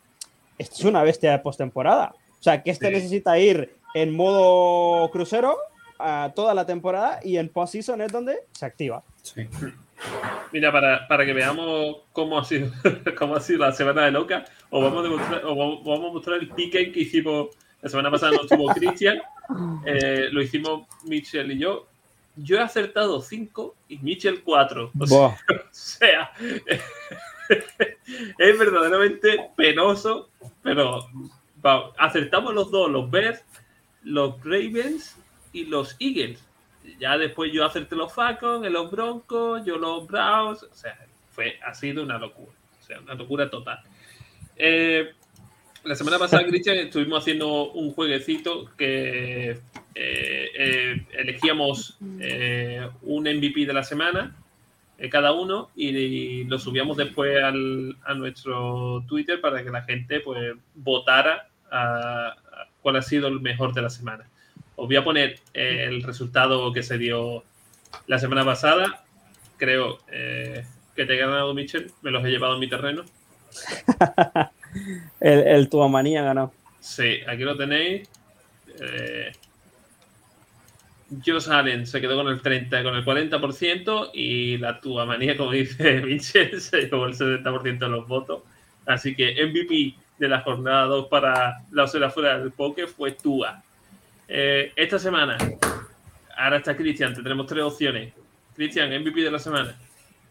esto 0.58 0.76
es 0.76 0.84
una 0.84 1.04
bestia 1.04 1.32
de 1.32 1.40
postemporada. 1.40 2.16
O 2.40 2.44
sea, 2.44 2.64
que 2.64 2.72
este 2.72 2.90
necesita 2.90 3.38
ir 3.38 3.72
en 3.94 4.16
modo 4.16 5.12
crucero 5.12 5.58
a 6.00 6.32
toda 6.36 6.56
la 6.56 6.66
temporada 6.66 7.20
y 7.24 7.38
en 7.38 7.50
postseason 7.50 8.02
es 8.02 8.12
donde 8.12 8.40
se 8.52 8.66
activa. 8.66 9.04
Mira, 10.52 10.72
para, 10.72 11.08
para, 11.08 11.26
que 11.26 11.34
veamos 11.34 11.98
cómo 12.13 12.39
ha 12.39 12.46
sido 12.46 12.72
cómo 13.17 13.36
ha 13.36 13.41
sido 13.41 13.60
la 13.60 13.72
semana 13.72 14.06
de 14.06 14.12
loca, 14.12 14.46
os 14.70 14.84
vamos 14.84 15.06
a 15.06 15.10
mostrar, 15.10 15.41
vamos 15.43 15.88
a 15.88 16.13
mostrar 16.13 16.39
el 16.39 16.50
pique 16.50 16.91
que 16.91 17.02
hicimos 17.02 17.50
la 17.82 17.89
semana 17.89 18.12
pasada, 18.12 18.34
no 18.34 18.41
estuvo 18.41 18.67
Cristian, 18.74 19.20
eh, 19.86 20.30
lo 20.32 20.41
hicimos 20.41 20.88
Mitchell 21.06 21.52
y 21.52 21.60
yo. 21.60 21.88
Yo 22.39 22.58
he 22.58 22.62
acertado 22.62 23.20
5 23.20 23.76
y 23.89 23.98
Mitchell 23.98 24.43
4. 24.43 24.91
O 25.00 25.36
sea, 25.72 26.32
es 27.50 28.60
verdaderamente 28.60 29.50
penoso, 29.56 30.30
pero 30.62 31.10
acertamos 31.98 32.54
los 32.54 32.70
dos, 32.70 32.91
los 32.91 33.10
Bears, 33.10 33.43
los 34.04 34.36
Ravens 34.43 35.17
y 35.52 35.65
los 35.65 35.96
Eagles. 36.00 36.47
Ya 37.00 37.17
después 37.17 37.52
yo 37.52 37.65
acerté 37.65 37.95
los 37.95 38.13
Falcons, 38.13 38.69
los 38.69 38.91
Broncos, 38.91 39.65
yo 39.65 39.78
los 39.78 40.08
Browns. 40.08 40.63
O 40.63 40.73
sea, 40.73 40.97
fue, 41.32 41.60
ha 41.65 41.73
sido 41.73 42.04
una 42.04 42.17
locura. 42.17 42.52
O 42.80 42.84
sea, 42.86 43.00
una 43.00 43.13
locura 43.13 43.50
total. 43.50 43.80
Eh, 44.56 45.12
la 45.84 45.95
semana 45.95 46.17
pasada, 46.17 46.43
Cristian, 46.47 46.78
estuvimos 46.78 47.19
haciendo 47.19 47.71
un 47.71 47.91
jueguecito 47.91 48.69
que 48.78 49.52
eh, 49.52 49.60
eh, 49.95 51.06
elegíamos 51.13 51.97
un 52.00 53.23
MVP 53.23 53.65
de 53.65 53.73
la 53.73 53.84
semana 53.84 54.36
eh, 55.00 55.10
cada 55.10 55.32
uno 55.32 55.69
y, 55.76 56.43
lo 56.45 56.58
subíamos 56.58 56.97
después 56.97 57.43
a 57.43 58.13
nuestro 58.15 59.04
Twitter 59.08 59.39
para 59.39 59.63
que 59.63 59.69
la 59.69 59.84
gente 59.84 60.21
pues 60.21 60.56
votara 60.73 61.50
a, 61.71 62.36
cuál 62.82 62.95
ha 62.95 63.02
sido 63.02 63.28
el 63.28 63.39
mejor 63.39 63.73
de 63.73 63.82
la 63.84 63.89
semana. 63.89 64.28
Os 64.78 64.88
voy 64.88 64.96
a 64.96 65.04
poner 65.04 65.40
eh, 65.56 65.86
el 65.88 66.04
resultado 66.04 66.72
que 66.72 66.84
se 66.84 67.00
dio 67.00 67.44
la 68.06 68.20
semana 68.20 68.46
pasada. 68.46 69.04
Creo 69.58 69.98
eh, 70.12 70.63
que 70.96 71.06
te 71.06 71.16
he 71.16 71.18
ganado, 71.18 71.54
Michel. 71.56 71.92
Me 72.04 72.12
los 72.12 72.24
he 72.24 72.30
llevado 72.30 72.54
en 72.54 72.60
mi 72.60 72.70
terreno. 72.70 73.04
el, 75.20 75.40
el 75.48 75.70
Tuamanía 75.70 76.22
ganó. 76.22 76.54
Sí, 76.80 77.22
aquí 77.28 77.42
lo 77.42 77.58
tenéis. 77.58 78.08
Eh, 78.80 79.32
Josh 81.26 81.50
Allen 81.50 81.88
se 81.88 82.00
quedó 82.00 82.16
con 82.16 82.28
el 82.28 82.40
30, 82.40 82.84
con 82.84 82.96
el 82.96 83.04
40% 83.04 84.12
y 84.13 84.60
la 84.60 84.80
Tuamanía, 84.80 85.36
como 85.36 85.52
dice 85.54 86.02
Michel, 86.02 86.62
se 86.62 86.82
llevó 86.82 87.08
el 87.08 87.16
70% 87.16 87.80
de 87.80 87.90
los 87.90 88.08
votos. 88.08 88.44
Así 88.86 89.16
que 89.16 89.44
MVP 89.44 89.96
de 90.20 90.30
la 90.30 90.42
jornada 90.42 90.86
2 90.86 91.08
para 91.08 91.63
la 91.72 91.84
osera 91.86 92.12
fuera 92.12 92.38
del 92.38 92.52
poke 92.52 92.86
fue 92.86 93.13
Tua. 93.13 93.63
Eh, 94.28 94.74
esta 94.76 95.00
semana, 95.00 95.38
ahora 96.36 96.58
está 96.58 96.76
Cristian, 96.76 97.13
tendremos 97.13 97.48
tres 97.48 97.63
opciones. 97.63 98.13
Cristian, 98.56 98.90
MVP 98.90 99.22
de 99.22 99.32
la 99.32 99.40
semana. 99.40 99.78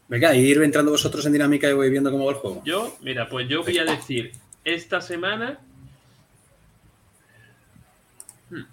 Venga, 0.09 0.35
ir 0.35 0.63
entrando 0.63 0.93
vosotros 0.93 1.25
en 1.27 1.33
dinámica 1.33 1.69
y 1.69 1.73
voy 1.73 1.91
viendo 1.91 2.11
cómo 2.11 2.27
va 2.27 2.33
el 2.33 2.39
juego. 2.39 2.63
Yo, 2.65 2.97
mira, 3.01 3.29
pues 3.29 3.49
yo 3.49 3.63
voy 3.63 3.79
a 3.79 3.85
decir, 3.85 4.33
esta 4.65 5.01
semana... 5.01 5.59
Hmm, 8.51 8.65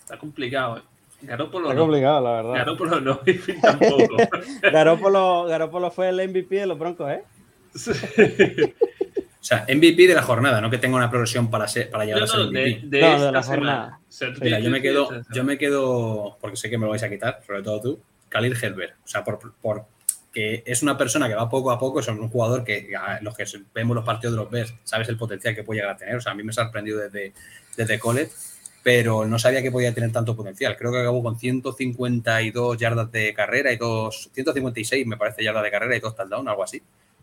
está 0.00 0.18
complicado, 0.18 0.78
¿eh? 0.78 0.82
Garópolo 1.22 1.68
Está 1.68 1.80
complicado, 1.80 2.20
la 2.20 2.30
verdad. 2.32 2.52
Garópolo 2.52 3.00
no, 3.00 3.20
tampoco. 3.62 4.16
Garópolo, 4.62 5.44
Garópolo 5.44 5.90
fue 5.92 6.08
el 6.08 6.28
MVP 6.28 6.56
de 6.56 6.66
los 6.66 6.78
Broncos, 6.78 7.10
¿eh? 7.10 7.22
Sí. 7.74 7.92
O 9.42 9.44
sea, 9.44 9.66
MVP 9.68 10.06
de 10.06 10.14
la 10.14 10.22
jornada, 10.22 10.60
no 10.60 10.70
que 10.70 10.78
tenga 10.78 10.96
una 10.96 11.10
progresión 11.10 11.50
para, 11.50 11.66
ser, 11.66 11.90
para 11.90 12.04
llegar 12.04 12.22
a 12.22 12.26
ser 12.28 12.46
MVP. 12.46 12.82
De, 12.84 12.98
de, 12.98 13.32
la 13.32 13.42
jornada. 13.42 13.98
Mira, 14.40 14.60
yo 14.60 14.70
me, 14.70 14.80
quedo, 14.80 15.10
yo 15.34 15.42
me 15.42 15.58
quedo, 15.58 16.38
porque 16.40 16.56
sé 16.56 16.70
que 16.70 16.78
me 16.78 16.84
lo 16.84 16.90
vais 16.90 17.02
a 17.02 17.10
quitar, 17.10 17.40
sobre 17.44 17.60
todo 17.60 17.80
tú, 17.80 18.00
Khalil 18.28 18.56
Herbert. 18.62 18.94
O 19.04 19.08
sea, 19.08 19.24
por, 19.24 19.40
por 19.60 19.86
que 20.32 20.62
es 20.64 20.84
una 20.84 20.96
persona 20.96 21.26
que 21.26 21.34
va 21.34 21.50
poco 21.50 21.72
a 21.72 21.78
poco, 21.80 21.98
es 21.98 22.06
un 22.06 22.28
jugador 22.28 22.62
que 22.62 22.88
los 23.22 23.36
que 23.36 23.44
vemos 23.74 23.96
los 23.96 24.04
partidos 24.04 24.36
de 24.36 24.42
los 24.42 24.48
Bears, 24.48 24.74
sabes 24.84 25.08
el 25.08 25.16
potencial 25.16 25.56
que 25.56 25.64
puede 25.64 25.80
llegar 25.80 25.96
a 25.96 25.98
tener. 25.98 26.14
O 26.14 26.20
sea, 26.20 26.30
a 26.30 26.34
mí 26.36 26.44
me 26.44 26.50
ha 26.50 26.52
sorprendido 26.52 27.00
desde, 27.00 27.32
desde 27.76 27.98
college, 27.98 28.30
pero 28.84 29.26
no 29.26 29.40
sabía 29.40 29.60
que 29.60 29.72
podía 29.72 29.92
tener 29.92 30.12
tanto 30.12 30.36
potencial. 30.36 30.76
Creo 30.76 30.92
que 30.92 31.00
acabó 31.00 31.20
con 31.20 31.36
152 31.36 32.78
yardas 32.78 33.10
de 33.10 33.34
carrera 33.34 33.72
y 33.72 33.76
dos, 33.76 34.30
156 34.32 35.04
me 35.04 35.16
parece 35.16 35.42
yardas 35.42 35.64
de 35.64 35.70
carrera 35.72 35.96
y 35.96 36.00
dos 36.00 36.14
touchdowns, 36.14 36.48
algo 36.48 36.62
así. 36.62 36.80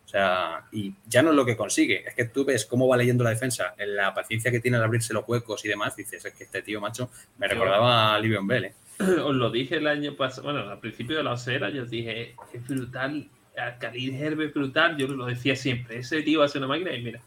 O 0.10 0.12
sea, 0.12 0.64
y 0.72 0.96
ya 1.08 1.22
no 1.22 1.30
es 1.30 1.36
lo 1.36 1.46
que 1.46 1.56
consigue, 1.56 2.04
es 2.08 2.16
que 2.16 2.26
tú 2.26 2.44
ves 2.44 2.66
cómo 2.66 2.88
va 2.88 2.98
leyendo 2.98 3.24
la 3.24 3.30
defensa, 3.30 3.76
en 3.78 3.96
la 3.96 4.12
paciencia 4.12 4.50
que 4.50 4.60
tiene 4.60 4.78
al 4.78 4.84
abrirse 4.84 5.14
los 5.14 5.24
huecos 5.28 5.64
y 5.66 5.68
demás, 5.68 5.96
dices, 5.96 6.26
es 6.26 6.34
que 6.34 6.46
este 6.46 6.64
tío, 6.64 6.82
macho, 6.82 7.12
me 7.38 7.48
recordaba 7.48 8.16
a 8.16 8.20
Livion 8.20 8.48
Bell, 8.48 8.66
¿eh? 8.66 8.74
Os 9.24 9.36
lo 9.36 9.52
dije 9.52 9.76
el 9.76 9.86
año 9.86 10.16
pasado, 10.16 10.52
bueno, 10.52 10.68
al 10.68 10.80
principio 10.80 11.16
de 11.16 11.22
la 11.22 11.34
osera, 11.34 11.70
yo 11.70 11.84
os 11.84 11.92
dije, 11.92 12.34
es 12.52 12.68
brutal, 12.68 13.30
Khalil 13.80 14.16
Herbert 14.16 14.52
brutal, 14.56 14.98
yo 14.98 15.08
lo 15.10 15.28
decía 15.28 15.56
siempre, 15.56 16.00
ese 16.00 16.24
tío 16.24 16.40
va 16.40 16.46
a 16.46 16.48
ser 16.48 16.64
una 16.64 16.70
máquina 16.70 16.92
y 16.92 17.04
mira. 17.04 17.22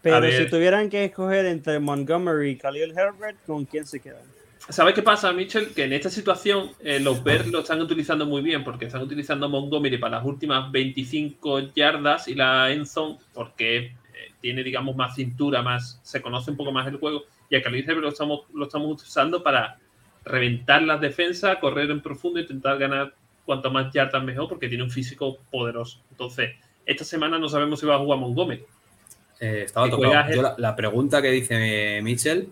Pero 0.00 0.30
si 0.30 0.46
tuvieran 0.48 0.88
que 0.88 1.06
escoger 1.06 1.46
entre 1.46 1.80
Montgomery 1.80 2.50
y 2.50 2.56
Khalil 2.58 2.96
Herbert, 2.96 3.38
¿con 3.44 3.64
quién 3.64 3.86
se 3.86 3.98
quedan? 3.98 4.22
¿Sabes 4.70 4.94
qué 4.94 5.02
pasa, 5.02 5.32
Mitchell? 5.32 5.74
Que 5.74 5.84
en 5.84 5.92
esta 5.92 6.10
situación 6.10 6.70
eh, 6.80 7.00
los 7.00 7.24
Bears 7.24 7.48
lo 7.48 7.60
están 7.60 7.80
utilizando 7.80 8.24
muy 8.24 8.40
bien 8.40 8.62
porque 8.62 8.84
están 8.84 9.02
utilizando 9.02 9.48
Montgomery 9.48 9.98
para 9.98 10.18
las 10.18 10.24
últimas 10.24 10.70
25 10.70 11.72
yardas 11.74 12.28
y 12.28 12.34
la 12.34 12.70
endzone 12.70 13.18
porque 13.34 13.76
eh, 13.78 13.92
tiene, 14.40 14.62
digamos, 14.62 14.94
más 14.94 15.16
cintura, 15.16 15.62
más 15.62 15.98
se 16.04 16.22
conoce 16.22 16.52
un 16.52 16.56
poco 16.56 16.70
más 16.70 16.86
el 16.86 16.98
juego. 16.98 17.24
Y 17.48 17.56
a 17.56 17.62
Khalil 17.62 17.84
lo 18.00 18.08
estamos, 18.10 18.42
lo 18.54 18.66
estamos 18.66 19.02
usando 19.02 19.42
para 19.42 19.78
reventar 20.24 20.82
las 20.82 21.00
defensas, 21.00 21.58
correr 21.58 21.90
en 21.90 22.00
profundo, 22.00 22.38
intentar 22.38 22.78
ganar 22.78 23.12
cuanto 23.44 23.72
más 23.72 23.92
yardas 23.92 24.22
mejor 24.22 24.48
porque 24.48 24.68
tiene 24.68 24.84
un 24.84 24.90
físico 24.90 25.38
poderoso. 25.50 26.00
Entonces, 26.12 26.52
esta 26.86 27.04
semana 27.04 27.40
no 27.40 27.48
sabemos 27.48 27.80
si 27.80 27.86
va 27.86 27.96
a 27.96 27.98
jugar 27.98 28.20
Montgomery. 28.20 28.64
Eh, 29.40 29.62
estaba 29.64 29.90
tocado. 29.90 30.54
la, 30.58 30.76
pregunta 30.76 31.20
que 31.20 31.30
dice 31.30 32.00
Mitchell, 32.02 32.50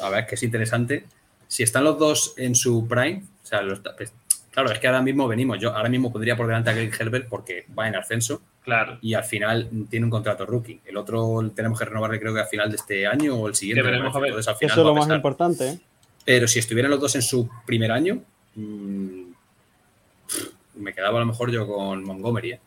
a 0.00 0.10
ver, 0.10 0.26
que 0.26 0.34
es 0.34 0.42
interesante. 0.42 1.04
Si 1.46 1.62
están 1.62 1.84
los 1.84 1.98
dos 1.98 2.34
en 2.36 2.54
su 2.54 2.86
prime, 2.86 3.24
o 3.42 3.46
sea, 3.46 3.62
pues, 3.96 4.12
claro, 4.50 4.70
es 4.70 4.78
que 4.78 4.86
ahora 4.86 5.02
mismo 5.02 5.26
venimos, 5.26 5.58
yo 5.58 5.74
ahora 5.74 5.88
mismo 5.88 6.12
podría 6.12 6.36
por 6.36 6.46
delante 6.46 6.70
a 6.70 6.74
Greg 6.74 6.92
Herbert 6.98 7.28
porque 7.28 7.66
va 7.76 7.88
en 7.88 7.96
ascenso. 7.96 8.42
Claro. 8.62 8.98
Y 9.00 9.14
al 9.14 9.24
final 9.24 9.68
tiene 9.88 10.04
un 10.04 10.10
contrato 10.10 10.44
rookie. 10.44 10.80
El 10.84 10.98
otro 10.98 11.50
tenemos 11.54 11.78
que 11.78 11.86
renovarle, 11.86 12.20
creo 12.20 12.34
que 12.34 12.40
a 12.40 12.46
final 12.46 12.68
de 12.70 12.76
este 12.76 13.06
año 13.06 13.34
o 13.36 13.48
el 13.48 13.54
siguiente. 13.54 13.82
veremos 13.82 14.14
a 14.14 14.18
ver. 14.18 14.34
Eso 14.38 14.52
es 14.60 14.76
lo 14.76 14.94
más 14.94 15.08
importante. 15.08 15.68
¿eh? 15.68 15.78
Pero 16.24 16.46
si 16.46 16.58
estuvieran 16.58 16.90
los 16.90 17.00
dos 17.00 17.14
en 17.14 17.22
su 17.22 17.48
primer 17.64 17.90
año, 17.90 18.22
mm, 18.54 19.22
me 20.74 20.92
quedaba 20.92 21.16
a 21.16 21.20
lo 21.20 21.26
mejor 21.26 21.50
yo 21.50 21.66
con 21.66 22.04
Montgomery. 22.04 22.52
¿eh? 22.52 22.60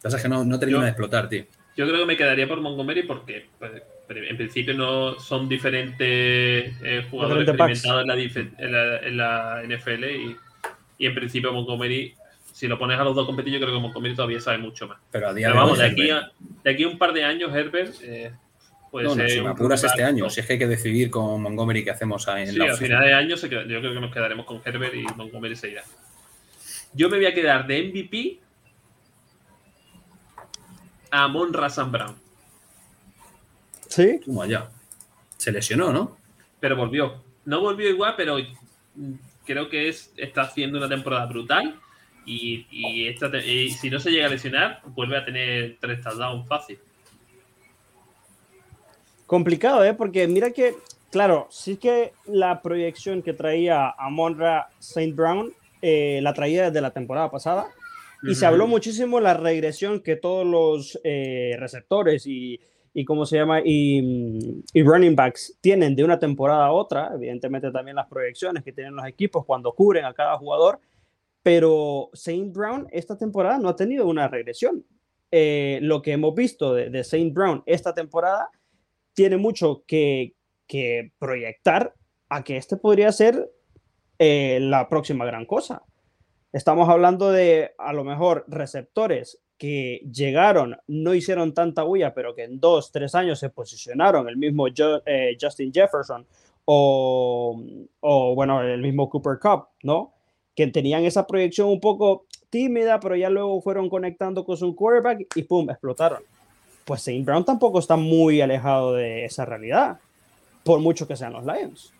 Pasa 0.00 0.22
que 0.22 0.28
no, 0.28 0.44
no 0.44 0.58
termina 0.58 0.82
de 0.82 0.90
explotar, 0.90 1.28
tío. 1.28 1.44
Yo 1.76 1.86
creo 1.86 1.98
que 1.98 2.06
me 2.06 2.16
quedaría 2.16 2.46
por 2.46 2.60
Montgomery 2.60 3.02
porque 3.02 3.46
pues, 3.58 3.82
en 4.08 4.36
principio 4.36 4.74
no 4.74 5.18
son 5.18 5.48
diferentes 5.48 6.74
eh, 6.82 7.06
jugadores 7.10 7.48
experimentados 7.48 8.02
en 8.02 9.16
la, 9.16 9.62
NFL 9.64 10.04
y, 10.04 10.36
en 11.06 11.14
principio 11.14 11.52
Montgomery, 11.52 12.14
si 12.52 12.68
lo 12.68 12.78
pones 12.78 12.98
a 12.98 13.04
los 13.04 13.14
dos 13.14 13.26
competidos, 13.26 13.60
yo 13.60 13.66
creo 13.66 13.76
que 13.76 13.82
Montgomery 13.82 14.14
todavía 14.14 14.40
sabe 14.40 14.58
mucho 14.58 14.86
más. 14.86 14.98
Pero, 15.10 15.28
a 15.28 15.34
día 15.34 15.52
vamos, 15.52 15.78
de 15.78 15.86
aquí, 15.86 16.10
a, 16.10 16.30
de 16.62 16.70
aquí 16.70 16.84
un 16.84 16.98
par 16.98 17.12
de 17.12 17.24
años, 17.24 17.54
Herbert 17.54 17.94
eh, 18.02 18.32
puede 18.90 19.10
ser. 19.10 19.30
si 19.30 19.40
me 19.40 19.50
apuras 19.50 19.82
este 19.82 20.04
año, 20.04 20.28
si 20.30 20.40
es 20.40 20.46
que 20.46 20.54
hay 20.54 20.58
que 20.58 20.68
decidir 20.68 21.10
con 21.10 21.42
Montgomery 21.42 21.82
qué 21.82 21.90
hacemos 21.90 22.26
en 22.28 22.48
sí, 22.48 22.60
al 22.60 22.76
final 22.76 23.04
de 23.04 23.14
año 23.14 23.36
yo 23.36 23.48
creo 23.48 23.94
que 23.94 24.00
nos 24.00 24.12
quedaremos 24.12 24.46
con 24.46 24.60
Herbert 24.64 24.94
y 24.94 25.02
Montgomery 25.16 25.56
se 25.56 25.70
irá. 25.70 25.82
Yo 26.92 27.08
me 27.08 27.16
voy 27.16 27.26
a 27.26 27.34
quedar 27.34 27.66
de 27.66 27.82
MVP 27.82 28.38
a 31.10 31.28
Mon 31.28 31.50
Brown. 31.52 32.23
Sí. 33.94 34.20
Como 34.24 34.42
allá. 34.42 34.70
Se 35.36 35.52
lesionó, 35.52 35.92
¿no? 35.92 36.16
Pero 36.58 36.74
volvió. 36.74 37.22
No 37.44 37.60
volvió 37.60 37.88
igual, 37.88 38.14
pero 38.16 38.38
creo 39.46 39.68
que 39.68 39.88
es, 39.88 40.12
está 40.16 40.42
haciendo 40.42 40.78
una 40.78 40.88
temporada 40.88 41.26
brutal. 41.26 41.78
Y, 42.26 42.66
si 43.78 43.90
no 43.90 44.00
se 44.00 44.10
llega 44.10 44.26
a 44.26 44.30
lesionar, 44.30 44.80
vuelve 44.86 45.16
a 45.16 45.24
tener 45.24 45.76
tres 45.80 46.02
touchdowns 46.02 46.48
fácil. 46.48 46.78
Complicado, 49.26 49.84
¿eh? 49.84 49.94
Porque 49.94 50.26
mira 50.26 50.50
que, 50.50 50.74
claro, 51.12 51.46
sí 51.50 51.76
que 51.76 52.14
la 52.26 52.62
proyección 52.62 53.22
que 53.22 53.32
traía 53.32 53.90
a 53.90 54.10
Monra 54.10 54.70
St. 54.80 55.12
Brown 55.12 55.52
eh, 55.82 56.18
la 56.20 56.34
traía 56.34 56.64
desde 56.64 56.80
la 56.80 56.90
temporada 56.90 57.30
pasada. 57.30 57.68
Y 58.26 58.34
se 58.34 58.46
habló 58.46 58.66
muchísimo 58.66 59.18
de 59.18 59.24
la 59.24 59.34
regresión 59.34 60.00
que 60.00 60.16
todos 60.16 60.46
los 60.46 60.98
eh, 61.04 61.56
receptores 61.58 62.26
y, 62.26 62.58
y 62.96 63.04
cómo 63.04 63.26
se 63.26 63.36
llama, 63.36 63.60
y, 63.62 64.62
running 64.72 65.16
backs 65.16 65.58
tienen 65.60 65.96
de 65.96 66.04
una 66.04 66.20
temporada 66.20 66.66
a 66.66 66.72
otra, 66.72 67.10
evidentemente 67.12 67.72
también 67.72 67.96
las 67.96 68.06
proyecciones 68.06 68.62
que 68.62 68.72
tienen 68.72 68.94
los 68.94 69.04
equipos 69.06 69.44
cuando 69.44 69.74
cubren 69.74 70.04
a 70.04 70.14
cada 70.14 70.38
jugador, 70.38 70.78
pero 71.42 72.08
Saint 72.12 72.54
Brown 72.54 72.86
esta 72.92 73.18
temporada 73.18 73.58
no 73.58 73.68
ha 73.68 73.76
tenido 73.76 74.06
una 74.06 74.28
regresión. 74.28 74.86
Eh, 75.32 75.80
lo 75.82 76.00
que 76.00 76.12
hemos 76.12 76.34
visto 76.36 76.72
de, 76.72 77.02
Saint 77.02 77.34
Brown 77.34 77.64
esta 77.66 77.92
temporada 77.92 78.48
tiene 79.12 79.36
mucho 79.36 79.82
que, 79.88 80.34
que 80.68 81.12
proyectar 81.18 81.94
a 82.28 82.44
que 82.44 82.56
este 82.56 82.76
podría 82.76 83.10
ser 83.10 83.50
eh, 84.20 84.60
la 84.60 84.88
próxima 84.88 85.24
gran 85.24 85.46
cosa. 85.46 85.82
Estamos 86.52 86.88
hablando 86.88 87.32
de 87.32 87.72
a 87.78 87.92
lo 87.92 88.04
mejor 88.04 88.44
receptores 88.46 89.43
que 89.58 90.00
llegaron, 90.12 90.76
no 90.88 91.14
hicieron 91.14 91.54
tanta 91.54 91.84
huella, 91.84 92.12
pero 92.14 92.34
que 92.34 92.44
en 92.44 92.60
dos, 92.60 92.90
tres 92.90 93.14
años 93.14 93.38
se 93.38 93.50
posicionaron, 93.50 94.28
el 94.28 94.36
mismo 94.36 94.66
eh, 94.68 95.36
Justin 95.40 95.72
Jefferson 95.72 96.26
o, 96.66 97.60
bueno, 98.34 98.62
el 98.62 98.80
mismo 98.80 99.08
Cooper 99.10 99.38
Cup, 99.38 99.66
¿no? 99.82 100.12
Que 100.54 100.66
tenían 100.68 101.04
esa 101.04 101.26
proyección 101.26 101.68
un 101.68 101.80
poco 101.80 102.24
tímida, 102.48 103.00
pero 103.00 103.16
ya 103.16 103.28
luego 103.28 103.60
fueron 103.60 103.88
conectando 103.90 104.44
con 104.44 104.56
su 104.56 104.74
quarterback 104.74 105.26
y 105.34 105.42
¡pum! 105.42 105.68
explotaron. 105.68 106.22
Pues 106.84 107.02
Saint 107.02 107.24
Brown 107.24 107.44
tampoco 107.44 107.78
está 107.78 107.96
muy 107.96 108.40
alejado 108.40 108.94
de 108.94 109.24
esa 109.24 109.44
realidad, 109.44 109.98
por 110.62 110.80
mucho 110.80 111.06
que 111.06 111.16
sean 111.16 111.32
los 111.32 111.44
Lions. 111.44 111.92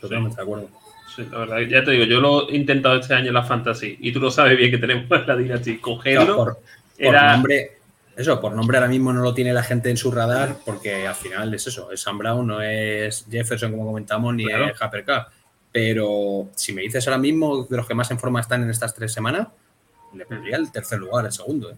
Totalmente 0.00 0.36
de 0.36 0.42
acuerdo 0.42 0.83
la 1.18 1.38
verdad, 1.38 1.60
ya 1.60 1.84
te 1.84 1.92
digo, 1.92 2.04
yo 2.04 2.20
lo 2.20 2.48
he 2.48 2.56
intentado 2.56 2.98
este 2.98 3.14
año 3.14 3.28
en 3.28 3.34
la 3.34 3.42
Fantasy 3.42 3.96
y 4.00 4.12
tú 4.12 4.20
lo 4.20 4.30
sabes 4.30 4.56
bien 4.56 4.70
que 4.70 4.78
tenemos 4.78 5.06
la 5.26 5.36
Dynasty. 5.36 5.78
Cogerlo. 5.78 6.36
por, 6.36 6.58
nombre, 7.12 7.78
eso, 8.16 8.40
por 8.40 8.52
nombre 8.52 8.78
ahora 8.78 8.88
mismo 8.88 9.12
no 9.12 9.22
lo 9.22 9.34
tiene 9.34 9.52
la 9.52 9.62
gente 9.62 9.90
en 9.90 9.96
su 9.96 10.10
radar 10.10 10.56
porque 10.64 11.06
al 11.06 11.14
final 11.14 11.52
es 11.54 11.66
eso, 11.66 11.90
es 11.90 12.00
Sam 12.00 12.18
Brown, 12.18 12.46
no 12.46 12.62
es 12.62 13.26
Jefferson 13.30 13.72
como 13.72 13.86
comentamos, 13.86 14.34
ni 14.34 14.44
es 14.44 14.80
Harper 14.80 15.04
Cup. 15.04 15.32
Pero 15.72 16.50
si 16.54 16.72
me 16.72 16.82
dices 16.82 17.06
ahora 17.08 17.18
mismo 17.18 17.64
de 17.64 17.76
los 17.76 17.86
que 17.86 17.94
más 17.94 18.10
en 18.10 18.18
forma 18.18 18.40
están 18.40 18.62
en 18.62 18.70
estas 18.70 18.94
tres 18.94 19.12
semanas, 19.12 19.48
le 20.14 20.24
pondría 20.26 20.56
el 20.56 20.70
tercer 20.70 21.00
lugar, 21.00 21.26
el 21.26 21.32
segundo. 21.32 21.70
¿eh? 21.70 21.76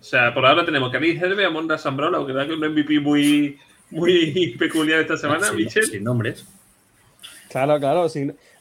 O, 0.00 0.04
sea, 0.04 0.32
por 0.32 0.46
ahora 0.46 0.64
tenemos 0.64 0.90
que 0.90 0.96
Herbe, 0.96 1.18
Herbe, 1.18 1.44
Amon 1.44 1.78
Sambrola, 1.78 2.24
que 2.26 2.32
da 2.32 2.46
que 2.46 2.54
un 2.54 2.60
MVP 2.60 3.00
muy, 3.00 3.58
muy 3.90 4.56
peculiar 4.58 5.00
esta 5.00 5.16
semana, 5.16 5.52
Michel. 5.52 5.84
Sin 5.84 6.04
nombres. 6.04 6.46
Claro, 7.56 7.80
claro. 7.80 8.06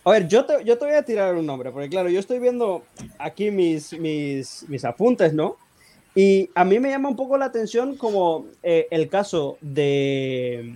A 0.06 0.10
ver, 0.10 0.26
yo 0.30 0.46
te, 0.46 0.64
yo 0.64 0.78
te 0.78 0.86
voy 0.86 0.94
a 0.94 1.04
tirar 1.04 1.36
un 1.36 1.46
nombre, 1.46 1.70
porque 1.70 1.90
claro, 1.90 2.08
yo 2.08 2.18
estoy 2.18 2.40
viendo 2.40 2.86
aquí 3.20 3.52
mis, 3.52 3.92
mis, 4.00 4.64
mis 4.70 4.86
apuntes, 4.86 5.34
¿no? 5.34 5.58
Y 6.16 6.50
a 6.56 6.64
mí 6.64 6.80
me 6.80 6.92
llama 6.92 7.10
un 7.10 7.18
poco 7.18 7.38
la 7.38 7.44
atención 7.44 7.98
como 7.98 8.46
eh, 8.64 8.88
el 8.92 9.10
caso 9.10 9.58
de 9.60 10.76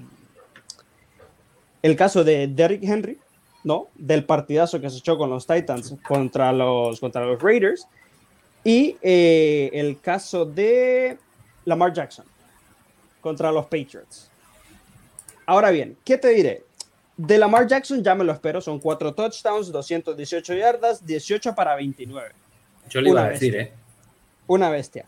el 1.82 1.96
caso 1.96 2.26
de 2.26 2.48
Derrick 2.48 2.84
Henry, 2.84 3.18
¿no? 3.64 3.88
Del 3.96 4.26
partidazo 4.26 4.82
que 4.82 4.90
se 4.90 4.98
echó 4.98 5.18
con 5.18 5.30
los 5.30 5.48
Titans 5.48 5.96
contra 6.06 6.52
los, 6.52 7.00
contra 7.00 7.24
los 7.24 7.42
Raiders. 7.42 7.88
Y 8.66 8.98
eh, 9.02 9.70
el 9.72 10.02
caso 10.02 10.44
de 10.44 11.18
Lamar 11.64 11.94
Jackson 11.94 12.26
contra 13.22 13.50
los 13.50 13.68
Patriots. 13.68 14.30
Ahora 15.46 15.72
bien, 15.72 15.96
¿qué 16.04 16.18
te 16.18 16.28
diré? 16.28 16.69
De 17.20 17.38
Lamar 17.38 17.68
Jackson 17.68 18.02
ya 18.02 18.16
me 18.16 18.24
lo 18.24 18.32
espero. 18.32 18.62
Son 18.62 18.80
cuatro 18.80 19.14
touchdowns, 19.14 19.74
218 19.74 20.54
yardas, 20.54 21.06
18 21.06 21.54
para 21.54 21.76
29. 21.76 22.30
Yo 22.90 23.02
le 23.02 23.10
iba 23.10 23.26
a 23.26 23.30
decir, 23.32 23.58
¿eh? 23.58 23.74
Una 24.48 24.70
bestia. 24.70 25.06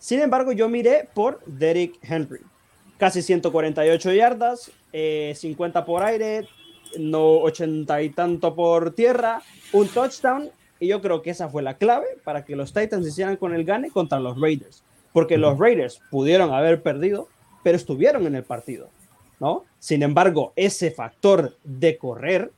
Sin 0.00 0.20
embargo, 0.20 0.50
yo 0.50 0.68
miré 0.68 1.08
por 1.14 1.40
Derrick 1.46 1.96
Henry. 2.02 2.40
Casi 2.98 3.22
148 3.22 4.12
yardas, 4.14 4.72
50 4.92 5.78
eh, 5.78 5.82
por 5.86 6.02
aire, 6.02 6.48
no 6.98 7.36
80 7.42 8.02
y 8.02 8.10
tanto 8.10 8.56
por 8.56 8.92
tierra, 8.92 9.40
un 9.72 9.86
touchdown. 9.86 10.50
Y 10.80 10.88
yo 10.88 11.00
creo 11.00 11.22
que 11.22 11.30
esa 11.30 11.48
fue 11.48 11.62
la 11.62 11.74
clave 11.74 12.06
para 12.24 12.44
que 12.44 12.56
los 12.56 12.72
Titans 12.72 13.06
hicieran 13.06 13.36
con 13.36 13.54
el 13.54 13.64
gane 13.64 13.92
contra 13.92 14.18
los 14.18 14.40
Raiders. 14.40 14.82
Porque 15.12 15.38
los 15.38 15.56
Raiders 15.56 16.00
pudieron 16.10 16.52
haber 16.52 16.82
perdido, 16.82 17.28
pero 17.62 17.76
estuvieron 17.76 18.26
en 18.26 18.34
el 18.34 18.42
partido. 18.42 18.88
¿No? 19.44 19.64
Sin 19.78 20.02
embargo, 20.02 20.54
ese 20.56 20.90
factor 20.90 21.54
de 21.62 21.98
correr, 21.98 22.50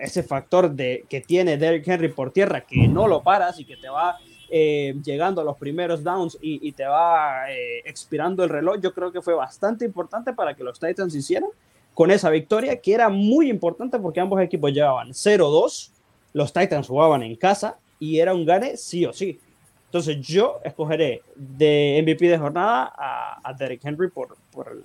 ese 0.00 0.24
factor 0.24 0.68
de, 0.68 1.04
que 1.08 1.20
tiene 1.20 1.56
Derrick 1.56 1.86
Henry 1.86 2.08
por 2.08 2.32
tierra, 2.32 2.62
que 2.62 2.88
no 2.88 3.06
lo 3.06 3.22
paras 3.22 3.60
y 3.60 3.64
que 3.64 3.76
te 3.76 3.88
va 3.88 4.18
eh, 4.50 4.96
llegando 5.04 5.40
a 5.40 5.44
los 5.44 5.56
primeros 5.56 6.02
downs 6.02 6.36
y, 6.40 6.72
te 6.72 6.86
va 6.86 7.52
eh, 7.52 7.82
expirando 7.84 8.42
el 8.42 8.50
reloj, 8.50 8.80
yo 8.80 8.92
creo 8.92 9.12
que 9.12 9.22
fue 9.22 9.34
bastante 9.34 9.84
importante 9.84 10.32
para 10.32 10.54
que 10.54 10.64
los 10.64 10.80
Titans 10.80 11.14
hicieran 11.14 11.50
con 11.94 12.10
esa 12.10 12.30
victoria, 12.30 12.80
que 12.80 12.92
era 12.92 13.08
muy 13.08 13.48
importante 13.48 14.00
porque 14.00 14.18
ambos 14.18 14.40
equipos 14.40 14.72
llevaban 14.72 15.10
0-2, 15.10 15.90
los 16.32 16.52
Titans 16.52 16.88
jugaban 16.88 17.22
en 17.22 17.36
casa 17.36 17.78
y 18.00 18.18
era 18.18 18.34
un 18.34 18.44
gane 18.44 18.76
sí 18.76 19.06
o 19.06 19.12
sí. 19.12 19.38
Entonces 19.86 20.20
yo 20.20 20.58
escogeré 20.64 21.22
de 21.36 22.02
MVP 22.02 22.26
de 22.26 22.38
jornada 22.38 22.92
a, 22.96 23.54
Derrick 23.56 23.84
Henry 23.84 24.10
por, 24.10 24.36
por 24.50 24.66
el, 24.72 24.82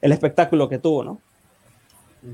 el, 0.00 0.12
espectáculo 0.12 0.68
que 0.68 0.78
tuvo, 0.78 1.04
¿no? 1.04 1.20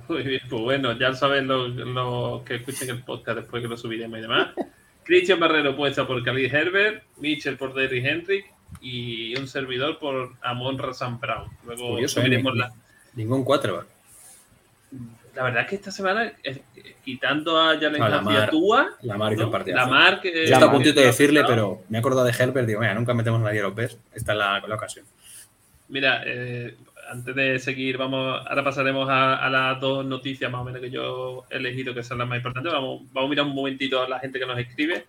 Muy 0.08 0.22
bien, 0.22 0.40
pues 0.48 0.62
bueno, 0.62 0.98
ya 0.98 1.14
saben 1.14 1.46
los 1.46 2.42
que 2.42 2.56
escuchen 2.56 2.90
el 2.90 3.02
podcast 3.02 3.38
después 3.38 3.62
que 3.62 3.68
lo 3.68 3.76
subiremos 3.76 4.18
y 4.18 4.22
demás. 4.22 4.48
Christian 5.04 5.38
Barrero 5.38 5.76
puesta 5.76 6.06
por 6.06 6.22
Khalid 6.24 6.52
Herbert, 6.52 7.04
Mitchell 7.18 7.56
por 7.56 7.72
Derrick 7.74 8.04
Henry 8.04 8.44
y 8.80 9.38
un 9.38 9.46
servidor 9.46 9.98
por 9.98 10.32
Amon 10.42 10.78
Razan 10.78 11.20
Brown. 11.20 11.48
Luego 11.64 11.98
¿eh? 11.98 12.08
subiremos 12.08 12.56
la 12.56 12.72
Ningún 13.16 13.44
4. 13.44 13.84
La 15.34 15.42
verdad 15.42 15.62
es 15.62 15.68
que 15.68 15.76
esta 15.76 15.90
semana, 15.90 16.32
quitando 17.04 17.60
a 17.60 17.78
Jalen 17.78 17.98
no, 17.98 18.08
la 18.08 18.48
Tua, 18.48 18.90
la 19.02 19.18
Mar 19.18 19.32
hizo 19.32 19.50
partido. 19.50 19.76
La 19.76 19.86
Mar 19.86 20.20
que. 20.20 20.32
Yo 20.32 20.54
estaba 20.54 20.66
a 20.66 20.72
puntito 20.72 21.00
de 21.00 21.06
decirle, 21.06 21.44
pero 21.44 21.82
me 21.88 21.98
he 21.98 22.00
acordado 22.00 22.24
de 22.24 22.32
Herbert. 22.32 22.66
Digo, 22.66 22.80
mira, 22.80 22.94
nunca 22.94 23.12
metemos 23.12 23.40
a 23.40 23.44
nadie 23.44 23.60
López. 23.60 23.98
Esta 24.14 24.32
es 24.32 24.38
la, 24.38 24.74
ocasión. 24.74 25.04
Mira, 25.88 26.22
eh, 26.24 26.76
antes 27.10 27.34
de 27.34 27.58
seguir, 27.58 27.96
vamos, 27.96 28.44
ahora 28.46 28.64
pasaremos 28.64 29.08
a, 29.10 29.48
las 29.50 29.80
dos 29.80 30.04
noticias 30.04 30.50
más 30.50 30.60
o 30.60 30.64
menos 30.64 30.80
que 30.80 30.90
yo 30.90 31.44
he 31.50 31.56
elegido 31.56 31.94
que 31.94 32.02
son 32.02 32.18
las 32.18 32.28
más 32.28 32.38
importantes. 32.38 32.72
Vamos, 32.72 33.02
vamos 33.12 33.28
a 33.28 33.30
mirar 33.30 33.46
un 33.46 33.54
momentito 33.54 34.02
a 34.02 34.08
la 34.08 34.18
gente 34.18 34.38
que 34.38 34.46
nos 34.46 34.58
escribe. 34.58 35.04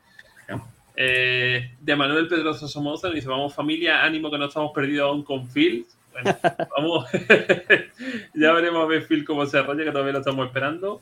Eh, 0.99 1.75
de 1.79 1.95
Manuel 1.95 2.27
Pedroso 2.27 2.67
Somoza 2.67 3.09
dice: 3.09 3.27
Vamos, 3.27 3.53
familia, 3.53 4.03
ánimo 4.03 4.31
que 4.31 4.37
no 4.37 4.45
estamos 4.45 4.71
perdidos 4.73 5.09
aún 5.09 5.23
con 5.23 5.47
Phil 5.47 5.85
vamos. 6.77 7.05
ya 8.33 8.51
veremos 8.51 8.83
a 8.83 8.87
ver 8.87 9.05
Phil 9.05 9.25
cómo 9.25 9.45
se 9.45 9.57
arrolla, 9.57 9.83
que 9.83 9.91
todavía 9.91 10.13
lo 10.13 10.19
estamos 10.19 10.47
esperando. 10.47 11.01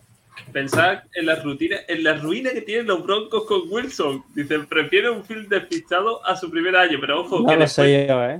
Pensad 0.52 1.04
en 1.14 1.26
la 1.26 1.36
rutina, 1.36 1.78
en 1.88 2.04
la 2.04 2.16
ruina 2.16 2.52
que 2.52 2.62
tienen 2.62 2.88
los 2.88 3.04
Broncos 3.04 3.46
con 3.46 3.62
Wilson. 3.70 4.24
Dicen, 4.34 4.66
prefiero 4.66 5.14
un 5.14 5.24
Phil 5.24 5.48
despistado 5.48 6.26
a 6.26 6.36
su 6.36 6.52
primer 6.52 6.76
año, 6.76 6.98
pero 7.00 7.22
ojo, 7.22 7.46
que 7.46 7.56
después, 7.56 7.88
¿eh? 7.90 8.40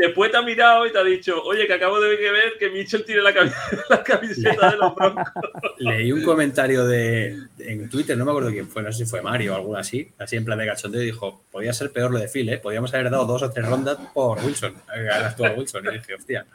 Después 0.00 0.30
te 0.30 0.36
ha 0.36 0.42
mirado 0.42 0.86
y 0.86 0.92
te 0.92 0.98
ha 0.98 1.04
dicho, 1.04 1.42
oye, 1.42 1.66
que 1.66 1.74
acabo 1.74 2.00
de 2.00 2.16
ver 2.16 2.54
que 2.58 2.70
Mitchell 2.70 3.04
tiene 3.04 3.22
la, 3.22 3.32
camiseta, 4.04 4.70
de 4.70 4.76
los 4.76 4.94
Broncos. 4.94 5.24
Leí 5.78 6.10
un 6.12 6.22
comentario 6.22 6.86
de, 6.86 7.38
en 7.58 7.88
Twitter, 7.88 8.16
no 8.16 8.24
me 8.24 8.30
acuerdo 8.30 8.50
quién 8.50 8.68
fue, 8.68 8.82
no 8.82 8.92
sé 8.92 9.04
si 9.04 9.10
fue 9.10 9.22
Mario 9.22 9.52
o 9.52 9.56
algo 9.56 9.76
así, 9.76 10.10
así 10.18 10.36
en 10.36 10.44
plan 10.44 10.58
de 10.58 10.66
cachondeo, 10.66 11.02
y 11.02 11.06
dijo, 11.06 11.42
podía 11.50 11.72
ser 11.72 11.92
peor 11.92 12.10
lo 12.10 12.18
de 12.18 12.28
Phil, 12.28 12.48
¿eh? 12.48 12.58
Podríamos 12.58 12.92
haber 12.94 13.10
dado 13.10 13.26
dos 13.26 13.42
o 13.42 13.50
tres 13.50 13.66
rondas 13.66 13.98
por 14.14 14.42
Wilson, 14.44 14.74
actual 14.88 15.54
Wilson, 15.56 15.86
y 15.86 15.92
dije, 15.92 16.14
hostia. 16.14 16.46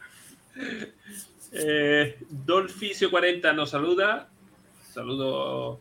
Eh, 1.52 2.18
Dolficio 2.30 3.10
40 3.10 3.54
nos 3.54 3.70
saluda. 3.70 4.28
Saludo 4.94 5.80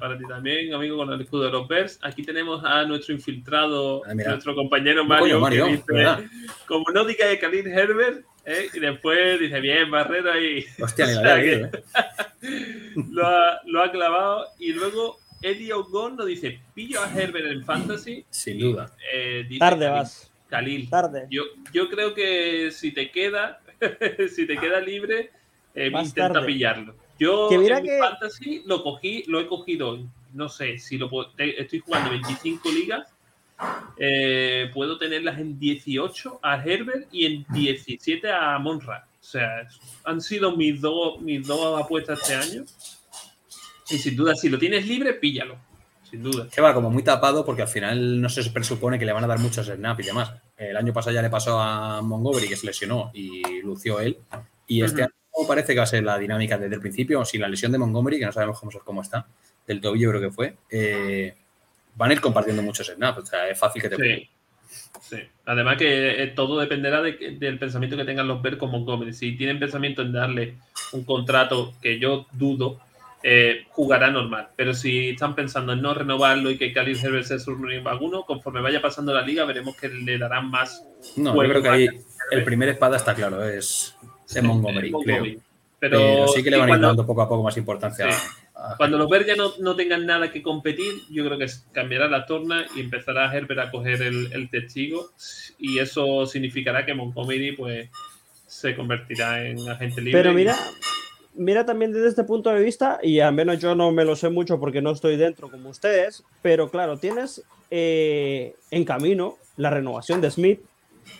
para 0.00 0.18
ti 0.18 0.24
también, 0.26 0.72
amigo, 0.72 0.96
con 0.96 1.12
el 1.12 1.20
escudo 1.20 1.44
de 1.44 1.50
los 1.50 1.68
Bears. 1.68 1.98
Aquí 2.02 2.22
tenemos 2.22 2.64
a 2.64 2.84
nuestro 2.84 3.14
infiltrado, 3.14 4.02
ah, 4.06 4.14
nuestro 4.14 4.54
compañero 4.54 5.04
Mario, 5.04 5.44
que 5.46 5.62
dice, 5.64 6.28
como 6.66 6.90
no 6.92 7.04
diga 7.04 7.26
de 7.26 7.38
Khalil 7.38 7.66
Herbert, 7.66 8.24
¿eh? 8.44 8.68
y 8.72 8.80
después 8.80 9.38
dice, 9.38 9.60
bien, 9.60 9.90
Barrera 9.90 10.40
y... 10.40 10.64
Hostia, 10.80 11.06
¿eh? 11.40 11.70
lo, 13.10 13.26
ha, 13.26 13.60
lo, 13.66 13.82
ha, 13.82 13.90
clavado. 13.90 14.46
Y 14.58 14.72
luego 14.72 15.18
Eddie 15.42 15.72
Ogon 15.72 16.16
nos 16.16 16.26
dice, 16.26 16.60
pillo 16.74 17.02
a 17.02 17.12
Herbert 17.12 17.46
en 17.46 17.64
Fantasy. 17.64 18.24
Sin 18.30 18.58
duda. 18.58 18.90
Eh, 19.12 19.48
Tarde 19.58 19.88
vas. 19.88 20.30
Khalil. 20.48 20.88
Tarde. 20.88 21.26
Yo, 21.30 21.42
yo 21.72 21.88
creo 21.88 22.14
que 22.14 22.70
si 22.70 22.92
te 22.92 23.10
queda, 23.10 23.60
si 24.34 24.46
te 24.46 24.56
queda 24.56 24.80
libre, 24.80 25.30
intenta 25.74 26.44
pillarlo. 26.44 26.94
Yo 27.18 27.50
en 27.50 27.84
que... 27.84 27.98
fantasy 27.98 28.62
lo 28.66 28.82
cogí, 28.82 29.24
lo 29.26 29.40
he 29.40 29.46
cogido, 29.46 29.98
no 30.34 30.48
sé, 30.48 30.78
si 30.78 30.98
lo 30.98 31.10
estoy 31.38 31.78
jugando 31.80 32.10
25 32.10 32.70
ligas, 32.70 33.08
eh, 33.96 34.70
puedo 34.74 34.98
tenerlas 34.98 35.38
en 35.38 35.58
18 35.58 36.40
a 36.42 36.62
Herbert 36.62 37.08
y 37.10 37.26
en 37.26 37.46
17 37.50 38.30
a 38.30 38.58
Monra. 38.58 39.06
O 39.20 39.24
sea, 39.24 39.66
han 40.04 40.20
sido 40.20 40.56
mis 40.56 40.80
dos, 40.80 41.20
mis 41.20 41.46
dos 41.46 41.82
apuestas 41.82 42.20
este 42.20 42.34
año. 42.34 42.64
Y 43.90 43.98
sin 43.98 44.16
duda, 44.16 44.34
si 44.34 44.48
lo 44.48 44.58
tienes 44.58 44.86
libre, 44.86 45.14
píllalo. 45.14 45.56
Sin 46.08 46.22
duda. 46.22 46.48
Que 46.52 46.60
va 46.60 46.74
como 46.74 46.90
muy 46.90 47.02
tapado 47.02 47.44
porque 47.44 47.62
al 47.62 47.68
final 47.68 48.20
no 48.20 48.28
se 48.28 48.48
presupone 48.50 48.98
que 48.98 49.06
le 49.06 49.12
van 49.12 49.24
a 49.24 49.26
dar 49.26 49.38
muchos 49.38 49.66
snaps 49.66 50.04
y 50.04 50.06
demás. 50.06 50.32
El 50.56 50.76
año 50.76 50.92
pasado 50.92 51.14
ya 51.14 51.22
le 51.22 51.30
pasó 51.30 51.58
a 51.58 52.00
Montgomery 52.02 52.48
que 52.48 52.56
se 52.56 52.66
lesionó 52.66 53.10
y 53.14 53.62
lució 53.62 53.98
él. 54.00 54.18
Y 54.68 54.82
este 54.82 55.02
año 55.02 55.12
parece 55.44 55.72
que 55.72 55.78
va 55.78 55.84
a 55.84 55.88
ser 55.88 56.04
la 56.04 56.18
dinámica 56.18 56.56
desde 56.56 56.76
el 56.76 56.80
principio, 56.80 57.24
sin 57.24 57.40
la 57.40 57.48
lesión 57.48 57.72
de 57.72 57.78
Montgomery, 57.78 58.18
que 58.18 58.26
no 58.26 58.32
sabemos 58.32 58.60
cómo, 58.60 58.72
cómo 58.84 59.02
está, 59.02 59.26
del 59.66 59.80
tobillo 59.80 60.10
creo 60.10 60.20
que 60.20 60.30
fue, 60.30 60.56
eh, 60.70 61.34
van 61.96 62.10
a 62.10 62.12
ir 62.14 62.20
compartiendo 62.20 62.62
muchos 62.62 62.86
snaps. 62.86 63.18
O 63.18 63.26
sea, 63.26 63.48
es 63.48 63.58
fácil 63.58 63.82
que 63.82 63.88
te 63.88 63.96
sí. 63.96 64.30
sí. 65.00 65.16
Además 65.44 65.76
que 65.76 66.22
eh, 66.22 66.26
todo 66.28 66.58
dependerá 66.58 67.02
del 67.02 67.58
pensamiento 67.58 67.96
que 67.96 68.04
tengan 68.04 68.28
los 68.28 68.40
Bears 68.40 68.58
con 68.58 68.70
Montgomery. 68.70 69.12
Si 69.12 69.36
tienen 69.36 69.58
pensamiento 69.58 70.02
en 70.02 70.12
darle 70.12 70.54
un 70.92 71.04
contrato 71.04 71.74
que 71.82 71.98
yo 71.98 72.26
dudo, 72.32 72.80
eh, 73.22 73.64
jugará 73.70 74.10
normal. 74.10 74.48
Pero 74.56 74.72
si 74.72 75.10
están 75.10 75.34
pensando 75.34 75.72
en 75.72 75.82
no 75.82 75.94
renovarlo 75.94 76.50
y 76.50 76.58
que 76.58 76.72
Khalil 76.72 76.98
Herbert 77.02 77.26
sea 77.26 77.38
su 77.38 77.56
vaguno, 77.82 78.24
conforme 78.24 78.60
vaya 78.60 78.80
pasando 78.80 79.12
la 79.12 79.22
liga, 79.22 79.44
veremos 79.44 79.76
que 79.76 79.88
le 79.88 80.18
darán 80.18 80.50
más. 80.50 80.84
No, 81.16 81.34
yo 81.42 81.48
creo 81.48 81.62
que 81.62 81.68
ahí 81.68 81.88
el 82.30 82.44
primer 82.44 82.68
espada 82.68 82.96
está 82.96 83.14
claro, 83.14 83.44
es 83.44 83.96
de 84.32 84.42
Montgomery, 84.42 84.92
creo. 85.04 85.24
Pero, 85.78 86.28
sí 86.28 86.42
que 86.42 86.50
le 86.50 86.56
van 86.56 86.70
a 86.70 86.74
ir 86.76 86.80
dando 86.80 87.06
poco 87.06 87.22
a 87.22 87.28
poco 87.28 87.42
más 87.42 87.56
importancia. 87.56 88.08
cuando 88.78 88.96
los 88.96 89.08
Bears 89.10 89.26
ya 89.26 89.34
no, 89.36 89.76
tengan 89.76 90.06
nada 90.06 90.32
que 90.32 90.42
competir, 90.42 91.02
yo 91.10 91.24
creo 91.24 91.38
que 91.38 91.46
cambiará 91.72 92.08
la 92.08 92.24
torna 92.24 92.66
y 92.74 92.80
empezará 92.80 93.32
Herbert 93.34 93.60
a 93.60 93.70
coger 93.70 94.02
el, 94.02 94.48
testigo. 94.50 95.10
Y 95.58 95.78
eso 95.78 96.26
significará 96.26 96.86
que 96.86 96.94
Montgomery 96.94 97.52
pues, 97.52 97.90
se 98.46 98.74
convertirá 98.74 99.46
en 99.46 99.68
agente 99.68 100.00
libre. 100.00 100.22
Pero 100.22 100.32
mira, 100.32 100.56
mira 101.34 101.66
también 101.66 101.92
desde 101.92 102.08
este 102.08 102.24
punto 102.24 102.50
de 102.50 102.62
vista, 102.62 102.98
y 103.02 103.20
al 103.20 103.34
menos 103.34 103.58
yo 103.60 103.74
no 103.74 103.92
me 103.92 104.04
lo 104.04 104.16
sé 104.16 104.30
mucho 104.30 104.58
porque 104.58 104.80
no 104.80 104.92
estoy 104.92 105.16
dentro 105.16 105.50
como 105.50 105.68
ustedes, 105.68 106.24
pero 106.42 106.70
claro, 106.70 106.96
tienes 106.96 107.42
eh, 107.70 108.54
en 108.70 108.84
camino 108.84 109.36
la 109.56 109.70
renovación 109.70 110.20
de 110.20 110.30
Smith, 110.30 110.60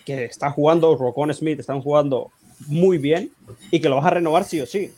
que 0.05 0.25
está 0.25 0.51
jugando, 0.51 0.95
Rocon 0.95 1.33
Smith 1.33 1.59
están 1.59 1.81
jugando 1.81 2.31
muy 2.67 2.97
bien 2.97 3.31
y 3.71 3.79
que 3.79 3.89
lo 3.89 3.97
vas 3.97 4.05
a 4.05 4.11
renovar 4.11 4.43
sí 4.43 4.59
o 4.61 4.65
sí, 4.65 4.91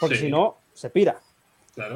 porque 0.00 0.16
si 0.16 0.30
no, 0.30 0.56
se 0.72 0.90
pira. 0.90 1.20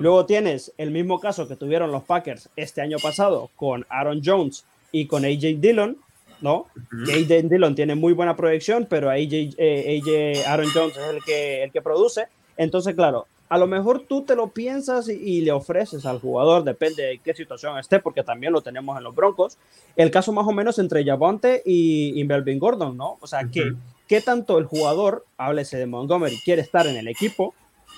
Luego 0.01 0.27
tienes 0.27 0.73
el 0.77 0.91
mismo 0.91 1.21
caso 1.21 1.47
que 1.47 1.57
tuvieron 1.57 1.93
los 1.93 2.03
Packers 2.03 2.49
este 2.57 2.81
año 2.81 2.99
pasado 2.99 3.51
con 3.55 3.87
Aaron 3.89 4.23
Jones 4.25 4.65
y 4.91 5.07
con 5.07 5.25
AJ 5.25 5.61
Dillon, 5.61 5.97
¿no? 6.41 6.67
AJ 6.93 7.49
Dillon 7.49 7.75
tiene 7.75 7.95
muy 7.95 8.13
buena 8.13 8.37
proyección, 8.37 8.87
pero 8.89 9.11
AJ, 9.11 9.55
eh, 9.57 10.43
Aaron 10.47 10.69
Jones 10.75 10.97
es 10.97 11.15
el 11.15 11.23
que, 11.23 11.63
el 11.63 11.71
que 11.71 11.81
produce. 11.81 12.27
Entonces, 12.57 12.97
claro, 12.97 13.27
a 13.49 13.57
lo 13.57 13.67
mejor 13.67 14.01
tú 14.09 14.23
te 14.23 14.35
lo 14.35 14.49
piensas 14.49 15.09
y, 15.09 15.43
le 15.43 15.53
ofreces 15.53 16.05
al 16.07 16.19
jugador, 16.19 16.65
depende 16.65 17.05
de 17.05 17.19
qué 17.19 17.33
situación 17.35 17.79
esté, 17.79 18.01
porque 18.01 18.25
también 18.25 18.53
lo 18.53 18.63
tenemos 18.63 18.99
en 18.99 19.05
los 19.05 19.15
Broncos. 19.15 19.59
El 19.97 20.11
caso 20.11 20.33
más 20.33 20.47
o 20.47 20.53
menos 20.53 20.79
entre 20.79 21.05
Javonte 21.05 21.63
y, 21.65 22.21
y 22.21 22.25
Melvin 22.25 22.59
Gordon, 22.59 22.97
¿no? 22.97 23.17
O 23.21 23.27
sea, 23.27 23.45
que 23.45 23.75
qué 24.09 24.21
tanto 24.21 24.59
el 24.59 24.65
jugador, 24.65 25.27
háblese 25.37 25.77
de 25.77 25.87
Montgomery, 25.87 26.39
quiere 26.45 26.63
estar 26.63 26.87
en 26.87 26.97
el 26.97 27.07
equipo, 27.07 27.55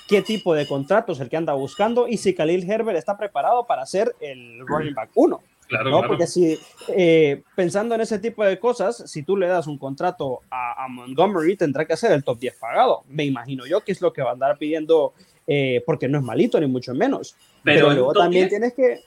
qué 0.08 0.22
tipo 0.22 0.54
de 0.54 0.66
contrato 0.66 1.12
es 1.12 1.20
el 1.20 1.28
que 1.28 1.36
anda 1.36 1.54
buscando 1.54 2.08
y 2.08 2.16
si 2.16 2.34
Khalil 2.34 2.68
Herbert 2.68 2.98
está 2.98 3.16
preparado 3.16 3.66
para 3.66 3.86
ser 3.86 4.14
el 4.20 4.66
running 4.66 4.94
back 4.94 5.10
1. 5.14 5.40
Claro, 5.68 6.02
Porque 6.08 6.26
si, 6.26 6.58
eh, 6.88 7.44
pensando 7.54 7.94
en 7.94 8.00
ese 8.00 8.18
tipo 8.18 8.44
de 8.44 8.58
cosas, 8.58 9.04
si 9.06 9.22
tú 9.22 9.36
le 9.36 9.46
das 9.46 9.68
un 9.68 9.78
contrato 9.78 10.40
a, 10.50 10.88
Montgomery, 10.88 11.56
tendrá 11.56 11.84
que 11.84 11.96
ser 11.96 12.10
el 12.10 12.24
top 12.24 12.40
10 12.40 12.56
pagado. 12.56 13.04
Me 13.08 13.24
imagino 13.24 13.64
yo 13.66 13.80
que 13.82 13.92
es 13.92 14.00
lo 14.00 14.12
que 14.12 14.20
va 14.20 14.30
a 14.30 14.32
andar 14.32 14.58
pidiendo, 14.58 15.14
eh, 15.46 15.80
porque 15.86 16.08
no 16.08 16.18
es 16.18 16.24
malito, 16.24 16.58
ni 16.58 16.66
mucho 16.66 16.92
menos. 16.92 17.36
Pero, 17.62 17.92
luego 17.92 18.12
también 18.12 18.48
tienes 18.48 18.74
que. 18.74 19.00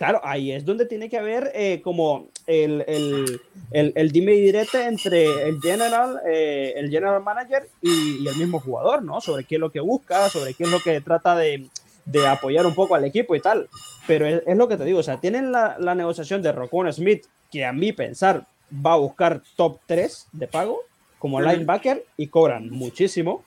Claro, 0.00 0.18
ahí 0.24 0.50
es 0.50 0.64
donde 0.64 0.86
tiene 0.86 1.10
que 1.10 1.18
haber 1.18 1.52
eh, 1.54 1.82
como 1.82 2.28
el, 2.46 2.82
el, 2.88 3.38
el, 3.70 3.92
el, 3.94 4.10
dime 4.10 4.32
y 4.32 4.40
direte 4.40 4.86
entre 4.86 5.46
el 5.46 5.60
general, 5.60 6.22
el 6.24 6.88
general 6.88 7.22
manager 7.22 7.68
y, 7.82 8.24
y, 8.24 8.26
el 8.26 8.34
mismo 8.36 8.60
jugador, 8.60 9.02
¿no? 9.02 9.20
Sobre 9.20 9.44
qué 9.44 9.56
es 9.56 9.60
lo 9.60 9.70
que 9.70 9.80
busca, 9.80 10.30
sobre 10.30 10.54
qué 10.54 10.64
es 10.64 10.70
lo 10.70 10.80
que 10.80 11.02
trata 11.02 11.36
de, 11.36 11.68
de 12.06 12.26
apoyar 12.26 12.64
un 12.64 12.74
poco 12.74 12.94
al 12.94 13.04
equipo 13.04 13.34
y 13.34 13.40
tal. 13.40 13.68
Pero 14.06 14.26
es, 14.26 14.56
lo 14.56 14.68
que 14.68 14.78
te 14.78 14.86
digo, 14.86 15.00
o 15.00 15.02
sea, 15.02 15.20
tienen 15.20 15.52
la, 15.52 15.76
la 15.78 15.94
negociación 15.94 16.40
de 16.40 16.52
Rockwell 16.52 16.90
Smith, 16.94 17.26
que 17.52 17.66
a 17.66 17.74
mí 17.74 17.92
pensar 17.92 18.46
va 18.74 18.94
a 18.94 18.96
buscar 18.96 19.42
top 19.54 19.80
3 19.84 20.28
de 20.32 20.46
pago 20.46 20.80
como 21.18 21.42
linebacker 21.42 22.06
y 22.16 22.28
cobran 22.28 22.70
muchísimo. 22.70 23.44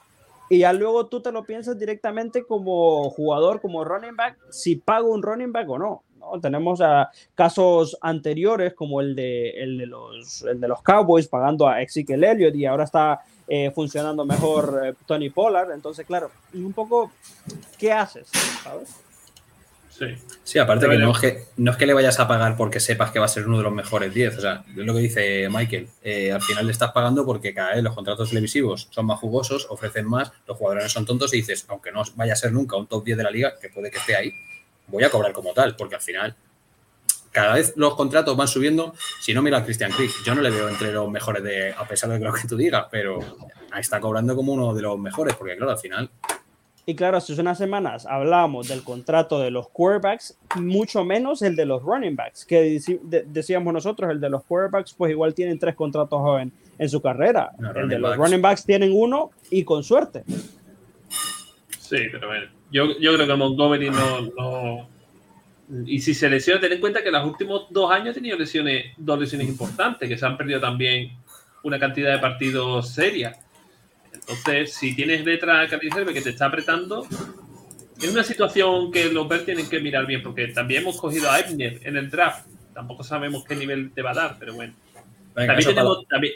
Y 0.52 0.60
ya 0.60 0.72
luego 0.72 1.08
tú 1.08 1.20
te 1.20 1.32
lo 1.32 1.46
piensas 1.46 1.80
directamente 1.80 2.44
como 2.44 3.10
jugador, 3.10 3.60
como 3.60 3.84
running 3.84 4.16
back, 4.16 4.38
si 4.52 4.76
pago 4.76 5.12
un 5.12 5.24
running 5.24 5.52
back 5.52 5.68
o 5.68 5.80
no. 5.80 6.04
¿No? 6.24 6.40
Tenemos 6.40 6.82
a 6.82 7.10
casos 7.36 7.98
anteriores 8.02 8.74
como 8.74 9.02
el 9.02 9.16
de, 9.16 9.50
el 9.52 9.78
de, 9.78 9.86
los, 9.86 10.44
el 10.44 10.60
de 10.60 10.68
los 10.68 10.82
Cowboys 10.82 11.28
pagando 11.28 11.68
a 11.68 11.82
Ezekiel 11.82 12.24
Elliott 12.24 12.56
y 12.56 12.66
ahora 12.66 12.86
está 12.86 13.22
eh, 13.48 13.72
funcionando 13.72 14.26
mejor 14.26 14.82
eh, 14.86 14.94
Tony 15.06 15.30
Pollard. 15.30 15.72
Entonces, 15.72 16.06
claro, 16.06 16.32
y 16.54 16.64
un 16.64 16.74
poco, 16.74 17.12
¿qué 17.78 17.92
haces? 17.92 18.28
¿Sabes? 18.64 18.96
Sí. 19.90 20.06
sí, 20.44 20.58
aparte 20.58 20.90
que 20.90 20.98
no, 20.98 21.12
es 21.12 21.20
que 21.20 21.44
no 21.58 21.72
es 21.72 21.78
que 21.78 21.86
le 21.86 21.94
vayas 21.94 22.20
a 22.20 22.28
pagar 22.28 22.58
porque 22.58 22.80
sepas 22.80 23.12
que 23.12 23.20
va 23.20 23.26
a 23.26 23.28
ser 23.28 23.46
uno 23.48 23.58
de 23.58 23.64
los 23.64 23.74
mejores 23.74 24.12
10. 24.12 24.38
O 24.38 24.42
sea, 24.42 24.64
es 24.68 24.76
lo 24.78 24.94
que 24.94 25.02
dice 25.02 25.48
Michael. 25.52 25.88
Eh, 26.02 26.32
al 26.32 26.42
final 26.42 26.66
le 26.66 26.72
estás 26.72 26.92
pagando 26.92 27.24
porque 27.26 27.54
cada 27.54 27.76
vez 27.76 27.84
los 27.84 27.94
contratos 27.94 28.30
televisivos 28.30 28.88
son 28.90 29.06
más 29.06 29.20
jugosos, 29.20 29.68
ofrecen 29.70 30.08
más, 30.10 30.32
los 30.48 30.58
jugadores 30.58 30.92
son 30.92 31.06
tontos 31.06 31.32
y 31.36 31.38
dices, 31.38 31.66
aunque 31.70 31.92
no 31.92 32.02
vaya 32.16 32.34
a 32.34 32.36
ser 32.36 32.52
nunca 32.52 32.76
un 32.76 32.88
top 32.88 33.04
10 33.04 33.18
de 33.18 33.24
la 33.24 33.30
liga, 33.30 33.54
que 33.62 33.70
puede 33.70 33.92
que 33.92 34.00
esté 34.00 34.16
ahí, 34.16 34.34
voy 34.88 35.04
a 35.04 35.10
cobrar 35.10 35.34
como 35.34 35.54
tal, 35.54 35.76
porque 35.76 35.96
al 35.96 36.02
final 36.02 36.36
cada 37.34 37.56
vez 37.56 37.74
los 37.76 37.96
contratos 37.96 38.38
van 38.38 38.48
subiendo. 38.48 38.94
Si 39.20 39.34
no, 39.34 39.42
mira 39.42 39.58
a 39.58 39.66
Christian 39.66 39.92
Krieg. 39.92 40.12
Yo 40.24 40.36
no 40.36 40.42
le 40.42 40.52
veo 40.52 40.70
entre 40.70 40.94
los 40.94 41.10
mejores, 41.10 41.44
de, 41.44 41.72
a 41.74 41.86
pesar 41.86 42.10
de 42.12 42.20
lo 42.20 42.32
que 42.32 42.48
tú 42.48 42.56
digas, 42.56 42.86
pero 42.92 43.20
está 43.78 44.00
cobrando 44.00 44.36
como 44.36 44.54
uno 44.54 44.74
de 44.74 44.84
los 44.84 44.98
mejores, 45.00 45.36
porque 45.36 45.58
claro, 45.58 45.72
al 45.72 45.80
final. 45.80 46.10
Y 46.86 46.96
claro, 46.96 47.18
hace 47.18 47.34
unas 47.40 47.58
semanas 47.58 48.06
hablábamos 48.06 48.68
del 48.68 48.84
contrato 48.84 49.40
de 49.40 49.52
los 49.52 49.70
quarterbacks, 49.70 50.38
mucho 50.58 51.06
menos 51.06 51.42
el 51.42 51.56
de 51.56 51.66
los 51.66 51.82
running 51.82 52.16
backs, 52.16 52.46
que 52.46 52.80
decíamos 53.26 53.74
nosotros, 53.74 54.12
el 54.12 54.20
de 54.20 54.30
los 54.30 54.44
quarterbacks, 54.44 54.94
pues 54.94 55.12
igual 55.12 55.34
tienen 55.34 55.58
tres 55.58 55.76
contratos 55.76 56.42
en, 56.42 56.52
en 56.78 56.90
su 56.90 57.02
carrera. 57.02 57.52
el 57.76 57.88
de 57.88 58.00
los 58.00 58.18
running 58.18 58.42
backs 58.42 58.66
tienen 58.66 58.92
uno 58.94 59.32
y 59.50 59.64
con 59.64 59.82
suerte. 59.84 60.24
Sí, 61.80 61.98
pero 62.12 62.28
bueno, 62.28 62.48
yo, 62.74 63.00
yo 63.00 63.14
creo 63.14 63.26
que 63.28 63.36
Montgomery 63.36 63.90
no 63.90 64.90
y 65.86 66.00
si 66.00 66.14
se 66.14 66.30
lesiona, 66.30 66.60
ten 66.60 66.74
en 66.74 66.80
cuenta 66.80 67.02
que 67.02 67.12
los 67.12 67.26
últimos 67.26 67.68
dos 67.70 67.92
años 67.92 68.10
ha 68.10 68.14
tenido 68.14 68.38
lesiones, 68.38 68.94
dos 68.98 69.20
lesiones 69.20 69.48
importantes, 69.48 70.08
que 70.08 70.18
se 70.18 70.26
han 70.26 70.38
perdido 70.38 70.60
también 70.60 71.18
una 71.64 71.80
cantidad 71.80 72.12
de 72.12 72.20
partidos 72.20 72.90
serias. 72.90 73.40
Entonces, 74.14 74.74
si 74.74 74.96
tienes 74.96 75.24
detrás 75.26 75.72
a 75.74 75.80
que 75.80 76.22
te 76.22 76.30
está 76.30 76.46
apretando, 76.46 77.08
es 78.00 78.12
una 78.12 78.24
situación 78.24 78.92
que 78.92 79.06
los 79.06 79.28
Bears 79.28 79.46
tienen 79.46 79.70
que 79.70 79.80
mirar 79.80 80.06
bien, 80.06 80.22
porque 80.22 80.50
también 80.50 80.84
hemos 80.84 81.00
cogido 81.00 81.32
a 81.32 81.40
Ebner 81.40 81.80
en 81.84 81.98
el 81.98 82.10
draft. 82.10 82.48
Tampoco 82.74 83.04
sabemos 83.04 83.44
qué 83.46 83.56
nivel 83.56 83.92
te 83.94 84.02
va 84.02 84.12
a 84.12 84.16
dar, 84.16 84.36
pero 84.40 84.54
bueno. 84.54 84.74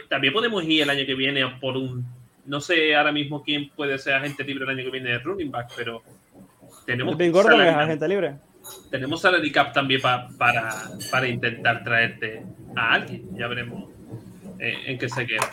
también, 0.10 0.34
podemos 0.34 0.64
ir 0.64 0.84
el 0.84 0.90
año 0.90 1.06
que 1.06 1.16
viene 1.16 1.46
por 1.60 1.76
un. 1.78 2.06
No 2.46 2.62
sé 2.62 2.96
ahora 2.96 3.12
mismo 3.12 3.44
quién 3.44 3.70
puede 3.70 3.98
ser 3.98 4.14
agente 4.14 4.44
libre 4.46 4.64
el 4.64 4.70
año 4.70 4.84
que 4.86 4.92
viene 4.92 5.10
de 5.10 5.20
running 5.20 5.52
back, 5.52 5.74
pero 5.76 6.02
tenemos. 6.88 7.16
Ben 7.16 7.32
Gordon 7.32 7.62
es 7.62 7.76
agente 7.76 8.08
libre 8.08 8.48
tenemos 8.90 9.22
salary 9.22 9.52
cap 9.52 9.74
también 9.74 10.02
para, 10.02 10.28
para 11.12 11.28
intentar 11.28 11.84
traerte 11.84 12.44
a 12.76 12.94
alguien. 12.94 13.30
Ya 13.38 13.48
veremos 13.48 13.90
eh, 14.60 14.84
en 14.86 14.98
qué 14.98 15.10
se 15.10 15.26
queda. 15.26 15.50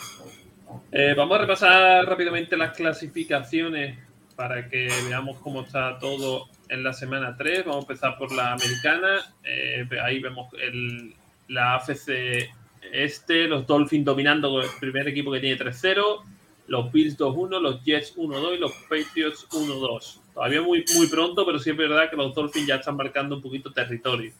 Eh, 0.91 1.13
vamos 1.15 1.37
a 1.37 1.41
repasar 1.41 2.05
rápidamente 2.05 2.57
las 2.57 2.75
clasificaciones 2.75 3.97
para 4.35 4.67
que 4.67 4.89
veamos 5.07 5.37
cómo 5.39 5.61
está 5.61 5.97
todo 5.99 6.49
en 6.69 6.83
la 6.83 6.93
semana 6.93 7.35
3. 7.37 7.65
Vamos 7.65 7.77
a 7.77 7.91
empezar 7.91 8.17
por 8.17 8.31
la 8.33 8.53
americana. 8.53 9.21
Eh, 9.43 9.87
ahí 10.03 10.19
vemos 10.19 10.47
el, 10.61 11.13
la 11.47 11.75
AFC 11.75 12.49
este, 12.91 13.47
los 13.47 13.65
Dolphins 13.65 14.05
dominando 14.05 14.61
el 14.61 14.69
primer 14.79 15.07
equipo 15.07 15.31
que 15.31 15.39
tiene 15.39 15.57
3-0, 15.57 16.23
los 16.67 16.91
Bills 16.91 17.17
2-1, 17.17 17.59
los 17.59 17.83
Jets 17.83 18.15
1-2 18.15 18.55
y 18.55 18.57
los 18.59 18.71
Patriots 18.87 19.47
1-2. 19.49 20.19
Todavía 20.35 20.61
muy, 20.61 20.83
muy 20.95 21.07
pronto, 21.07 21.45
pero 21.45 21.57
sí 21.57 21.69
es 21.69 21.77
verdad 21.77 22.09
que 22.09 22.17
los 22.17 22.35
Dolphins 22.35 22.67
ya 22.67 22.75
están 22.75 22.97
marcando 22.97 23.37
un 23.37 23.41
poquito 23.41 23.71
territorio. 23.71 24.33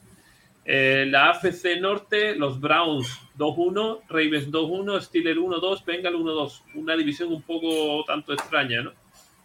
Eh, 0.66 1.06
la 1.08 1.30
AFC 1.30 1.80
Norte, 1.80 2.36
los 2.36 2.60
Browns 2.60 3.08
2-1, 3.38 4.02
Ravens 4.10 4.52
2-1, 4.52 5.02
Steelers 5.02 5.40
1-2, 5.40 5.86
Bengal 5.86 6.16
1-2. 6.16 6.62
Una 6.76 6.98
división 6.98 7.32
un 7.32 7.44
poco 7.44 8.04
tanto 8.06 8.34
extraña, 8.34 8.82
¿no? 8.82 8.92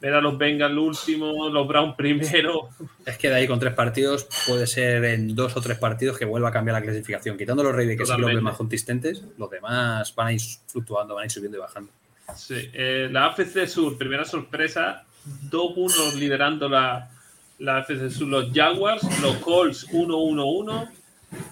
Ver 0.00 0.14
a 0.14 0.20
los 0.20 0.36
Bengals 0.38 0.76
últimos, 0.76 1.52
los 1.52 1.68
Browns 1.68 1.94
primero. 1.94 2.70
Es 3.04 3.18
que 3.18 3.28
de 3.28 3.34
ahí 3.34 3.46
con 3.46 3.60
tres 3.60 3.74
partidos 3.74 4.26
puede 4.46 4.66
ser 4.66 5.04
en 5.04 5.34
dos 5.36 5.56
o 5.56 5.60
tres 5.60 5.78
partidos 5.78 6.18
que 6.18 6.24
vuelva 6.24 6.48
a 6.48 6.52
cambiar 6.52 6.78
la 6.78 6.82
clasificación. 6.82 7.36
Quitando 7.36 7.62
los 7.62 7.72
Ravens, 7.72 7.98
que 7.98 8.06
son 8.06 8.22
los 8.22 8.42
más 8.42 8.56
consistentes, 8.56 9.22
los 9.36 9.50
demás 9.50 10.12
van 10.16 10.26
a 10.28 10.32
ir 10.32 10.40
fluctuando, 10.66 11.14
van 11.14 11.22
a 11.22 11.24
ir 11.26 11.30
subiendo 11.30 11.58
y 11.58 11.60
bajando. 11.60 11.92
Sí, 12.34 12.70
eh, 12.72 13.08
la 13.12 13.26
AFC 13.26 13.66
Sur, 13.66 13.98
primera 13.98 14.24
sorpresa, 14.24 15.04
2-1 15.50 16.14
liderando 16.14 16.68
la, 16.68 17.10
la 17.58 17.86
Sur 17.86 18.28
los 18.28 18.52
Jaguars, 18.52 19.02
los 19.20 19.36
Colts 19.36 19.88
1-1-1, 19.90 20.90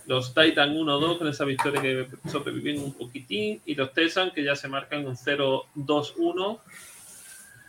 los 0.07 0.34
Titans 0.34 0.76
1-2 0.76 1.18
con 1.18 1.28
esa 1.28 1.45
victoria 1.45 1.80
que 1.80 2.09
sobreviven 2.30 2.82
un 2.82 2.93
poquitín 2.93 3.61
y 3.64 3.74
los 3.74 3.93
Texans 3.93 4.32
que 4.32 4.43
ya 4.43 4.57
se 4.57 4.68
marcan 4.68 5.07
un 5.07 5.16
0-2-1. 5.16 6.59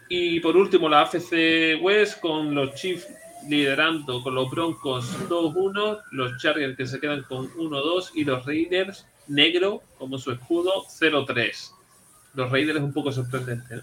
Y 0.09 0.39
por 0.39 0.57
último 0.57 0.89
la 0.89 1.01
AFC 1.01 1.79
West 1.81 2.19
con 2.19 2.55
los 2.55 2.73
Chiefs 2.73 3.07
liderando 3.47 4.21
con 4.23 4.35
los 4.35 4.49
Broncos 4.49 5.05
2-1, 5.29 6.01
los 6.11 6.41
Chargers 6.41 6.75
que 6.75 6.87
se 6.87 6.99
quedan 6.99 7.23
con 7.23 7.49
1-2 7.53 8.11
y 8.15 8.23
los 8.23 8.45
Raiders 8.45 9.05
negro 9.27 9.83
como 9.97 10.17
su 10.17 10.31
escudo 10.31 10.85
0-3. 10.85 11.71
Los 12.33 12.51
Raiders 12.51 12.79
un 12.79 12.93
poco 12.93 13.11
sorprendente. 13.11 13.81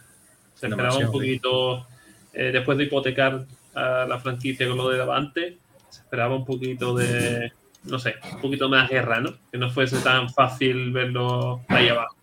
Se 0.54 0.66
esperaba 0.66 0.96
un 0.96 1.12
poquito 1.12 1.86
eh, 2.36 2.52
después 2.52 2.76
de 2.76 2.84
hipotecar 2.84 3.46
a 3.74 4.04
la 4.06 4.20
franquicia 4.20 4.68
con 4.68 4.76
lo 4.76 4.90
de 4.90 4.98
Davante, 4.98 5.58
se 5.88 6.02
esperaba 6.02 6.36
un 6.36 6.44
poquito 6.44 6.94
de, 6.94 7.50
no 7.84 7.98
sé, 7.98 8.16
un 8.34 8.40
poquito 8.42 8.68
más 8.68 8.90
guerra, 8.90 9.20
¿no? 9.20 9.34
Que 9.50 9.56
no 9.56 9.70
fuese 9.70 9.98
tan 10.00 10.28
fácil 10.28 10.92
verlo 10.92 11.62
ahí 11.68 11.88
abajo. 11.88 12.14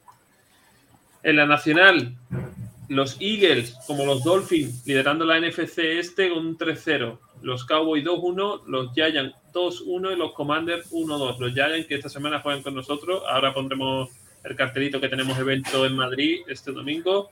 En 1.24 1.38
la 1.38 1.48
nacional, 1.48 2.16
los 2.90 3.18
Eagles, 3.20 3.76
como 3.88 4.06
los 4.06 4.24
Dolphins, 4.24 4.86
liderando 4.86 5.26
la 5.26 5.40
NFC 5.40 5.80
este 5.80 6.30
con 6.30 6.46
un 6.46 6.58
3-0. 6.60 7.18
Los 7.42 7.66
Cowboys 7.66 8.04
2-1, 8.06 8.66
los 8.68 8.94
Giants 8.94 9.36
2-1 9.52 10.14
y 10.14 10.16
los 10.16 10.34
Commanders 10.34 10.92
1-2. 10.92 11.40
Los 11.40 11.54
Giants 11.54 11.88
que 11.88 11.96
esta 11.96 12.10
semana 12.10 12.40
juegan 12.40 12.62
con 12.62 12.76
nosotros. 12.76 13.24
Ahora 13.28 13.52
pondremos 13.52 14.10
el 14.44 14.56
cartelito 14.56 15.02
que 15.02 15.10
tenemos 15.10 15.38
evento 15.40 15.86
en 15.86 15.96
Madrid 15.96 16.42
este 16.48 16.72
domingo. 16.72 17.32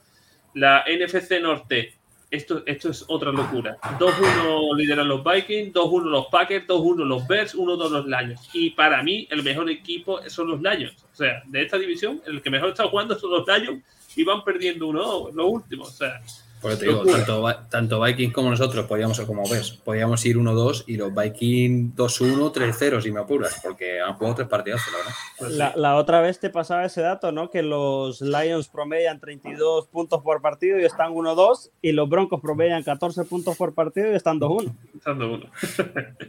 La 0.55 0.83
NFC 0.87 1.39
Norte, 1.41 2.00
esto, 2.31 2.63
esto 2.65 2.89
es 2.89 3.05
otra 3.07 3.31
locura. 3.31 3.77
2-1 3.99 4.75
lideran 4.77 5.07
los 5.07 5.21
Vikings, 5.23 5.73
2-1 5.73 6.03
los 6.05 6.27
Packers, 6.27 6.65
2-1 6.65 7.05
los 7.05 7.27
Bears, 7.27 7.55
1-2 7.55 7.89
los 7.89 8.05
Lions. 8.07 8.49
Y 8.53 8.71
para 8.71 9.03
mí, 9.03 9.27
el 9.29 9.43
mejor 9.43 9.69
equipo 9.69 10.19
son 10.29 10.47
los 10.47 10.61
Lions. 10.61 10.95
O 11.11 11.15
sea, 11.15 11.43
de 11.45 11.61
esta 11.61 11.77
división, 11.77 12.21
el 12.25 12.41
que 12.41 12.49
mejor 12.49 12.69
está 12.69 12.87
jugando 12.87 13.19
son 13.19 13.31
los 13.31 13.45
Lions 13.45 13.83
y 14.15 14.23
van 14.23 14.43
perdiendo 14.43 14.87
uno 14.87 15.29
los 15.31 15.45
últimos. 15.45 15.89
O 15.89 15.91
sea, 15.91 16.21
Por 16.61 16.77
te 16.77 16.85
digo, 16.85 17.03
tanto, 17.03 17.43
tanto, 17.69 17.99
Vikings 18.01 18.33
como 18.33 18.51
nosotros 18.51 18.85
podíamos 18.85 19.17
ser 19.17 19.25
como 19.25 19.41
ves, 19.49 19.71
podíamos 19.71 20.23
ir 20.27 20.37
1-2 20.37 20.83
y 20.85 20.95
los 20.95 21.13
Vikings 21.13 21.95
2-1, 21.95 22.53
3-0 22.53 23.01
si 23.01 23.11
me 23.11 23.19
apuras, 23.19 23.59
porque 23.63 23.99
han 23.99 24.13
jugado 24.13 24.35
tres 24.35 24.47
partidos, 24.47 24.81
la 24.91 24.97
verdad. 24.97 25.13
Pues 25.39 25.75
la, 25.75 25.95
otra 25.95 26.21
vez 26.21 26.39
te 26.39 26.51
pasaba 26.51 26.85
ese 26.85 27.01
dato, 27.01 27.31
¿no? 27.31 27.49
Que 27.49 27.63
los 27.63 28.21
Lions 28.21 28.67
promedian 28.67 29.19
32 29.19 29.87
puntos 29.87 30.21
por 30.21 30.39
partido 30.41 30.79
y 30.79 30.85
están 30.85 31.13
1-2, 31.13 31.71
y 31.81 31.93
los 31.93 32.07
Broncos 32.07 32.39
promedian 32.39 32.83
14 32.83 33.25
puntos 33.25 33.57
por 33.57 33.73
partido 33.73 34.11
y 34.11 34.15
están 34.15 34.39
2-1. 34.39 34.71
Están 34.95 35.19
2-1. 35.19 35.49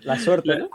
La 0.05 0.19
suerte, 0.19 0.59
¿no? 0.61 0.71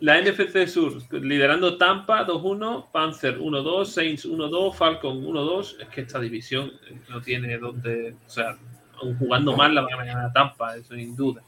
La 0.00 0.20
NFC 0.20 0.66
Sur, 0.66 1.02
liderando 1.12 1.76
Tampa 1.76 2.26
2-1, 2.26 2.90
Panzer 2.90 3.38
1-2, 3.38 3.84
Saints 3.86 4.26
1-2, 4.26 4.74
Falcon 4.74 5.22
1-2. 5.22 5.80
Es 5.80 5.88
que 5.88 6.02
esta 6.02 6.20
división 6.20 6.72
no 7.08 7.20
tiene 7.20 7.58
donde. 7.58 8.14
O 8.26 8.30
sea, 8.30 8.56
jugando 9.18 9.56
mal 9.56 9.74
la 9.74 9.82
van 9.82 10.00
a 10.00 10.04
ganar 10.04 10.24
a 10.26 10.32
Tampa, 10.32 10.76
eso 10.76 10.94
sin 10.94 11.16
duda. 11.16 11.42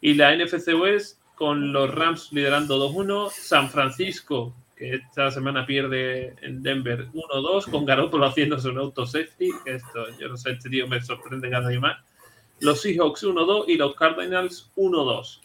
Y 0.00 0.14
la 0.14 0.34
NFC 0.34 0.68
West 0.80 1.18
con 1.34 1.72
los 1.72 1.94
Rams 1.94 2.32
liderando 2.32 2.78
2-1, 2.90 3.30
San 3.30 3.70
Francisco, 3.70 4.54
que 4.76 4.94
esta 4.94 5.30
semana 5.30 5.66
pierde 5.66 6.34
en 6.42 6.62
Denver 6.62 7.08
1-2, 7.12 7.70
con 7.70 7.84
Garoppolo 7.84 8.26
haciéndose 8.26 8.68
un 8.68 8.78
auto 8.78 9.06
safety, 9.06 9.50
que 9.64 9.74
esto, 9.74 10.06
yo 10.18 10.28
no 10.28 10.36
sé, 10.36 10.52
este 10.52 10.70
tío 10.70 10.86
me 10.86 11.00
sorprende 11.00 11.50
cada 11.50 11.68
día 11.68 11.80
más. 11.80 11.98
Los 12.60 12.82
Seahawks 12.82 13.24
1-2 13.24 13.64
y 13.68 13.76
los 13.76 13.94
Cardinals 13.94 14.70
1-2. 14.76 15.40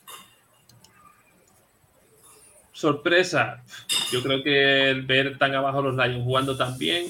Sorpresa, 2.72 3.64
yo 4.12 4.24
creo 4.24 4.44
que 4.44 4.90
el 4.90 5.04
ver 5.04 5.38
tan 5.38 5.54
abajo 5.54 5.82
los 5.82 5.96
Lions 5.96 6.24
jugando 6.24 6.58
tan 6.58 6.78
bien, 6.78 7.06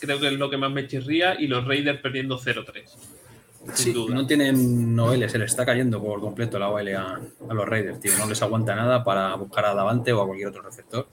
creo 0.00 0.18
que 0.18 0.28
es 0.28 0.32
lo 0.34 0.50
que 0.50 0.56
más 0.56 0.70
me 0.70 0.86
chirría, 0.86 1.40
y 1.40 1.46
los 1.46 1.64
Raiders 1.64 2.00
perdiendo 2.00 2.38
0-3. 2.38 3.17
Sí, 3.74 3.94
no 4.08 4.26
tienen 4.26 4.94
noveles, 4.94 5.32
se 5.32 5.38
les 5.38 5.50
está 5.50 5.66
cayendo 5.66 6.02
por 6.02 6.20
completo 6.20 6.58
la 6.58 6.70
OL 6.70 6.88
a, 6.94 7.20
los 7.50 7.68
Raiders, 7.68 8.00
tío. 8.00 8.12
No 8.18 8.26
les 8.26 8.40
aguanta 8.42 8.74
nada 8.74 9.04
para 9.04 9.34
buscar 9.34 9.66
a 9.66 9.74
Davante 9.74 10.12
o 10.12 10.22
a 10.22 10.26
cualquier 10.26 10.48
otro 10.48 10.62
receptor. 10.62 11.06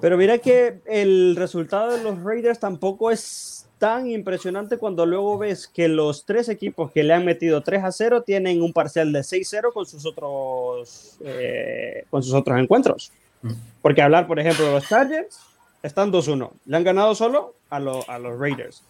Pero 0.00 0.16
mira 0.16 0.38
que 0.38 0.80
el 0.86 1.36
resultado 1.36 1.96
de 1.96 2.02
los 2.02 2.22
Raiders 2.22 2.58
tampoco 2.58 3.10
es 3.10 3.68
tan 3.78 4.10
impresionante 4.10 4.76
cuando 4.76 5.06
luego 5.06 5.38
ves 5.38 5.68
que 5.68 5.88
los 5.88 6.24
tres 6.24 6.48
equipos 6.48 6.90
que 6.90 7.04
le 7.04 7.14
han 7.14 7.24
metido 7.24 7.62
3 7.62 7.84
a 7.84 7.92
0 7.92 8.22
tienen 8.22 8.60
un 8.60 8.72
parcial 8.72 9.12
de 9.12 9.20
6-0 9.20 9.72
con 9.72 9.86
sus 9.86 10.04
otros 10.04 11.16
eh, 11.24 12.04
con 12.10 12.22
sus 12.22 12.34
otros 12.34 12.58
encuentros. 12.58 13.12
Mm. 13.42 13.52
Porque 13.80 14.02
hablar, 14.02 14.26
por 14.26 14.40
ejemplo, 14.40 14.66
de 14.66 14.72
los 14.72 14.88
Chargers 14.88 15.38
están 15.82 16.12
2-1. 16.12 16.50
Le 16.66 16.76
han 16.76 16.84
ganado 16.84 17.14
solo 17.14 17.54
a, 17.70 17.76
a 17.76 18.18
los 18.18 18.38
Raiders. 18.38 18.82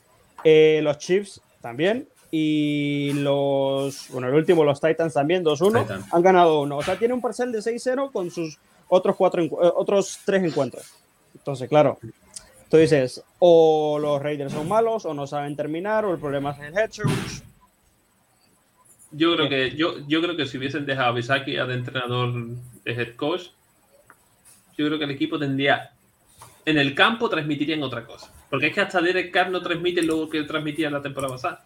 Eh, 0.45 0.81
los 0.83 0.99
Chiefs 0.99 1.43
también. 1.69 2.09
Y 2.31 3.13
los, 3.15 4.09
bueno, 4.11 4.29
el 4.29 4.35
último, 4.35 4.65
los 4.65 4.81
Titans 4.81 5.15
también, 5.15 5.45
2-1, 5.45 6.07
han 6.11 6.23
ganado 6.23 6.63
uno. 6.63 6.79
O 6.79 6.83
sea, 6.83 6.99
tiene 6.99 7.15
un 7.15 7.21
parcel 7.21 7.53
de 7.53 7.59
6-0 7.59 8.11
con 8.11 8.31
sus 8.31 8.59
otros, 8.89 9.17
cuatro, 9.17 9.43
eh, 9.43 9.49
otros 9.51 10.21
tres 10.25 10.43
encuentros. 10.43 10.93
Entonces, 11.35 11.69
claro, 11.69 11.99
tú 12.71 12.79
dices, 12.79 13.23
o 13.39 13.99
los 14.01 14.21
Raiders 14.23 14.53
son 14.53 14.67
malos, 14.67 15.05
o 15.05 15.15
no 15.15 15.27
saben 15.27 15.57
terminar, 15.57 16.05
o 16.05 16.13
el 16.13 16.19
problema 16.19 16.53
es 16.53 16.59
el 16.61 16.79
head 16.79 16.91
Yo 19.13 19.37
creo 19.37 19.49
que, 19.49 19.77
yo, 19.77 20.07
yo 20.07 20.21
creo 20.23 20.37
que 20.37 20.47
si 20.47 20.59
hubiesen 20.59 20.87
dejado 20.87 21.09
a 21.09 21.13
Bisaki 21.13 21.53
de 21.53 21.75
entrenador 21.75 22.33
de 22.85 22.93
head 22.93 23.15
coach, 23.17 23.49
yo 24.77 24.87
creo 24.87 24.99
que 24.99 25.05
el 25.05 25.11
equipo 25.11 25.39
tendría 25.39 25.91
en 26.65 26.79
el 26.79 26.95
campo 26.95 27.29
transmitirían 27.29 27.83
otra 27.83 28.05
cosa. 28.05 28.31
Porque 28.51 28.69
es 28.69 28.75
que 28.75 28.81
hasta 28.81 29.01
Derek 29.01 29.31
Carr 29.31 29.51
no 29.51 29.63
transmite 29.63 30.03
lo 30.03 30.29
que 30.29 30.43
transmitía 30.45 30.91
la 30.91 31.03
temporada 31.03 31.35
pasada. 31.35 31.65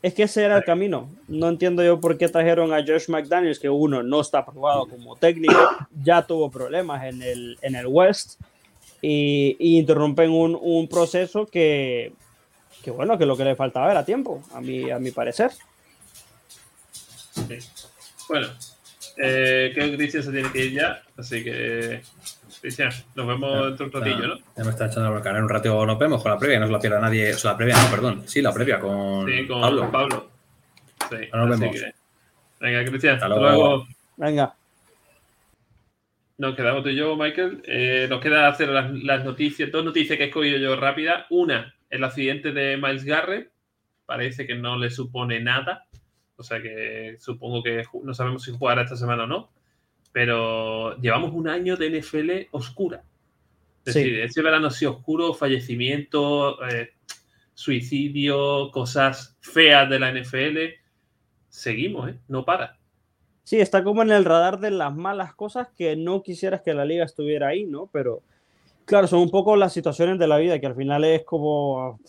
Es 0.00 0.14
que 0.14 0.24
ese 0.24 0.44
era 0.44 0.58
el 0.58 0.64
camino. 0.64 1.10
No 1.26 1.48
entiendo 1.48 1.82
yo 1.82 2.00
por 2.00 2.16
qué 2.18 2.28
trajeron 2.28 2.72
a 2.72 2.84
Josh 2.86 3.08
McDaniels, 3.08 3.58
que 3.58 3.68
uno 3.68 4.02
no 4.02 4.20
está 4.20 4.38
aprobado 4.38 4.86
como 4.86 5.16
técnico, 5.16 5.58
ya 6.02 6.22
tuvo 6.22 6.50
problemas 6.50 7.04
en 7.04 7.22
el, 7.22 7.58
en 7.62 7.74
el 7.74 7.86
West 7.86 8.40
y, 9.02 9.56
interrumpen 9.58 10.30
un, 10.30 10.56
un, 10.60 10.88
proceso 10.88 11.46
que, 11.46 12.12
que, 12.82 12.90
bueno, 12.90 13.18
que 13.18 13.26
lo 13.26 13.36
que 13.36 13.44
le 13.44 13.56
faltaba 13.56 13.90
era 13.90 14.04
tiempo, 14.04 14.42
a 14.52 14.60
mi, 14.60 14.90
a 14.90 14.98
mi 14.98 15.10
parecer. 15.10 15.50
Bueno, 18.28 18.48
eh, 19.16 19.70
creo 19.74 19.90
que 19.90 19.96
Cristian 19.96 20.22
se 20.22 20.32
tiene 20.32 20.52
que 20.52 20.66
ir 20.66 20.72
ya, 20.72 21.02
así 21.16 21.42
que 21.42 22.02
Cristian, 22.60 22.90
nos 23.14 23.26
vemos 23.26 23.78
dentro 23.78 23.86
de 23.86 24.10
un 24.10 24.16
ratillo, 24.16 24.28
¿no? 24.28 24.38
Ya 24.56 24.64
me 24.64 24.70
está 24.70 24.86
echando 24.86 25.08
a 25.08 25.10
bronca. 25.12 25.30
En 25.30 25.42
un 25.44 25.48
ratito 25.48 25.86
nos 25.86 25.98
vemos 25.98 26.22
con 26.22 26.32
la 26.32 26.38
previa, 26.38 26.58
no 26.58 26.66
se 26.66 26.72
la 26.72 26.80
pierda 26.80 27.00
nadie. 27.00 27.32
O 27.32 27.38
sea, 27.38 27.52
la 27.52 27.56
previa, 27.56 27.76
no, 27.82 27.90
perdón. 27.90 28.22
Sí, 28.26 28.42
la 28.42 28.52
previa 28.52 28.80
con, 28.80 29.26
sí, 29.26 29.46
con 29.46 29.60
Pablo. 29.60 29.90
Pablo. 29.90 30.30
Sí, 31.10 31.16
nos 31.32 31.60
vemos. 31.60 31.76
Venga, 32.60 32.84
Cristian, 32.84 33.14
hasta, 33.14 33.28
luego. 33.28 33.86
Venga. 34.16 34.54
Nos 36.38 36.56
quedamos 36.56 36.82
tú 36.82 36.88
y 36.88 36.96
yo, 36.96 37.16
Michael. 37.16 37.62
Eh, 37.64 38.06
nos 38.10 38.20
queda 38.20 38.48
hacer 38.48 38.68
las, 38.68 38.92
las, 38.92 39.24
noticias, 39.24 39.70
dos 39.70 39.84
noticias 39.84 40.16
que 40.18 40.24
he 40.24 40.28
escogido 40.28 40.58
yo 40.58 40.74
rápidas. 40.76 41.26
Una, 41.30 41.74
el 41.90 42.02
accidente 42.02 42.52
de 42.52 42.76
Miles 42.76 43.04
Garrett. 43.04 43.50
Parece 44.06 44.46
que 44.46 44.54
no 44.54 44.76
le 44.76 44.90
supone 44.90 45.40
nada. 45.40 45.86
O 46.36 46.42
sea 46.42 46.60
que 46.60 47.16
supongo 47.18 47.62
que 47.62 47.84
no 48.02 48.14
sabemos 48.14 48.44
si 48.44 48.52
jugará 48.52 48.82
esta 48.82 48.96
semana 48.96 49.24
o 49.24 49.26
no 49.26 49.57
pero 50.18 51.00
llevamos 51.00 51.32
un 51.32 51.46
año 51.46 51.76
de 51.76 52.00
NFL 52.00 52.48
oscura. 52.50 53.04
Es 53.84 53.94
decir, 53.94 54.18
ese 54.18 54.42
verano 54.42 54.68
sido 54.68 54.96
oscuro, 54.96 55.32
fallecimiento, 55.32 56.60
eh, 56.66 56.90
suicidio, 57.54 58.72
cosas 58.72 59.36
feas 59.40 59.88
de 59.88 60.00
la 60.00 60.10
NFL. 60.10 60.74
Seguimos, 61.48 62.10
¿eh? 62.10 62.18
No 62.26 62.44
para. 62.44 62.80
Sí, 63.44 63.60
está 63.60 63.84
como 63.84 64.02
en 64.02 64.10
el 64.10 64.24
radar 64.24 64.58
de 64.58 64.72
las 64.72 64.92
malas 64.92 65.36
cosas 65.36 65.68
que 65.76 65.94
no 65.94 66.24
quisieras 66.24 66.62
que 66.62 66.74
la 66.74 66.84
liga 66.84 67.04
estuviera 67.04 67.46
ahí, 67.46 67.64
¿no? 67.64 67.88
Pero 67.92 68.22
claro, 68.86 69.06
son 69.06 69.20
un 69.20 69.30
poco 69.30 69.54
las 69.54 69.72
situaciones 69.72 70.18
de 70.18 70.26
la 70.26 70.38
vida 70.38 70.58
que 70.58 70.66
al 70.66 70.74
final 70.74 71.04
es 71.04 71.22
como 71.22 72.00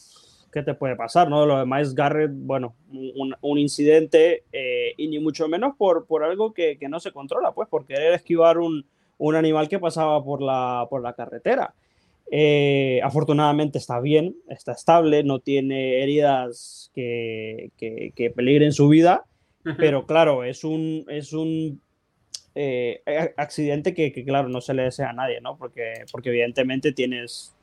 ¿qué 0.52 0.64
te 0.64 0.74
puede 0.74 0.96
pasar? 0.96 1.30
¿no? 1.30 1.46
Lo 1.46 1.60
de 1.60 1.66
Miles 1.66 1.94
Garrett, 1.94 2.32
bueno, 2.34 2.76
un, 2.92 3.36
un 3.42 3.58
incidente 3.58 4.44
eh, 4.52 4.94
y 4.98 5.08
ni 5.08 5.20
mucho 5.20 5.48
menos 5.48 5.76
por, 5.78 6.06
por 6.06 6.24
algo 6.24 6.54
que, 6.54 6.78
que, 6.78 6.90
no 6.90 7.00
se 7.00 7.12
controla, 7.12 7.52
pues 7.52 7.68
por 7.70 7.86
querer 7.86 8.14
esquivar 8.14 8.58
un, 8.58 8.86
un 9.18 9.36
animal 9.36 9.68
que 9.70 9.80
pasaba 9.80 10.24
por 10.24 10.42
la, 10.42 10.88
por 10.90 11.02
la 11.02 11.14
carretera. 11.14 11.74
Eh, 12.32 13.00
afortunadamente 13.04 13.80
está 13.80 14.00
bien, 14.00 14.36
está 14.50 14.74
estable, 14.74 15.24
no 15.24 15.40
tiene 15.40 16.04
heridas 16.04 16.92
que, 16.94 17.72
que, 17.78 18.12
que 18.16 18.30
peligren 18.30 18.72
su 18.72 18.88
vida, 18.88 19.26
pero 19.78 20.06
claro, 20.06 20.44
es 20.44 20.64
un, 20.64 21.06
es 21.10 21.34
un 21.34 21.82
eh, 22.56 23.02
accidente 23.38 23.94
que, 23.94 24.12
que, 24.12 24.24
claro, 24.24 24.50
no 24.50 24.62
se 24.62 24.74
le 24.74 24.84
desea 24.84 25.10
a 25.10 25.14
nadie, 25.14 25.42
¿no? 25.42 25.58
Porque, 25.58 26.06
porque 26.12 26.30
evidentemente 26.30 26.92
tienes 26.92 27.56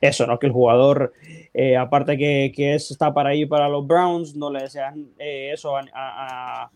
eso, 0.00 0.26
¿no? 0.26 0.38
Que 0.38 0.46
el 0.46 0.52
jugador, 0.52 1.12
eh, 1.54 1.76
aparte 1.76 2.16
que, 2.16 2.74
está 2.74 3.12
para 3.12 3.34
ir 3.34 3.48
para 3.48 3.68
los 3.68 3.86
Browns, 3.86 4.36
no 4.36 4.50
le 4.50 4.62
desean 4.62 5.08
eh, 5.18 5.50
eso 5.52 5.74
a, 5.76 6.70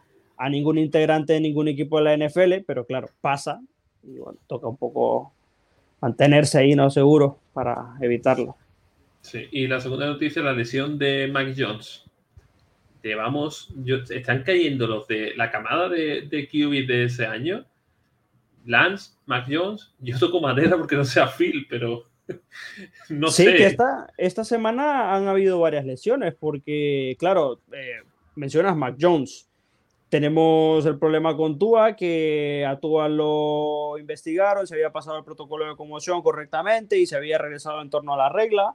ningún 0.50 0.76
integrante 0.78 1.34
de 1.34 1.40
ningún 1.40 1.68
equipo 1.68 1.98
de 1.98 2.04
la 2.04 2.26
NFL, 2.26 2.64
pero 2.66 2.84
claro, 2.84 3.08
pasa 3.20 3.60
y 4.02 4.18
bueno, 4.18 4.40
toca 4.48 4.66
un 4.66 4.76
poco 4.76 5.32
mantenerse 6.00 6.58
ahí, 6.58 6.74
¿no? 6.74 6.90
Seguro 6.90 7.38
para 7.52 7.94
evitarlo. 8.00 8.56
Sí, 9.20 9.46
y 9.52 9.68
la 9.68 9.80
segunda 9.80 10.06
noticia, 10.06 10.42
la 10.42 10.52
lesión 10.52 10.98
de 10.98 11.30
Mike 11.32 11.54
Jones. 11.56 12.04
Llevamos, 13.04 13.72
están 14.10 14.42
cayendo 14.42 14.88
los 14.88 15.06
de 15.06 15.32
la 15.36 15.50
camada 15.52 15.88
de, 15.88 16.22
de 16.22 16.48
QB 16.48 16.88
de 16.88 17.04
ese 17.04 17.26
año. 17.26 17.64
Lance, 18.64 19.12
Mac 19.26 19.46
Jones, 19.50 19.92
yo 20.00 20.18
toco 20.18 20.40
madera 20.40 20.76
porque 20.76 20.96
no 20.96 21.04
sea 21.04 21.26
Phil, 21.26 21.66
pero 21.68 22.04
no 23.08 23.28
sí, 23.28 23.44
sé. 23.44 23.54
que 23.54 23.66
esta, 23.66 24.12
esta 24.16 24.44
semana 24.44 25.14
han 25.14 25.28
habido 25.28 25.60
varias 25.60 25.84
lesiones, 25.84 26.34
porque, 26.34 27.16
claro, 27.18 27.60
eh, 27.72 28.00
mencionas 28.36 28.76
Mac 28.76 28.96
Jones. 29.00 29.48
Tenemos 30.08 30.84
el 30.84 30.98
problema 30.98 31.34
con 31.36 31.58
Tua, 31.58 31.96
que 31.96 32.66
a 32.68 32.78
Tua 32.78 33.08
lo 33.08 33.96
investigaron, 33.98 34.66
se 34.66 34.74
había 34.74 34.92
pasado 34.92 35.16
el 35.18 35.24
protocolo 35.24 35.66
de 35.66 35.74
conmoción 35.74 36.20
correctamente 36.22 36.98
y 36.98 37.06
se 37.06 37.16
había 37.16 37.38
regresado 37.38 37.80
en 37.80 37.88
torno 37.88 38.12
a 38.12 38.18
la 38.18 38.28
regla. 38.28 38.74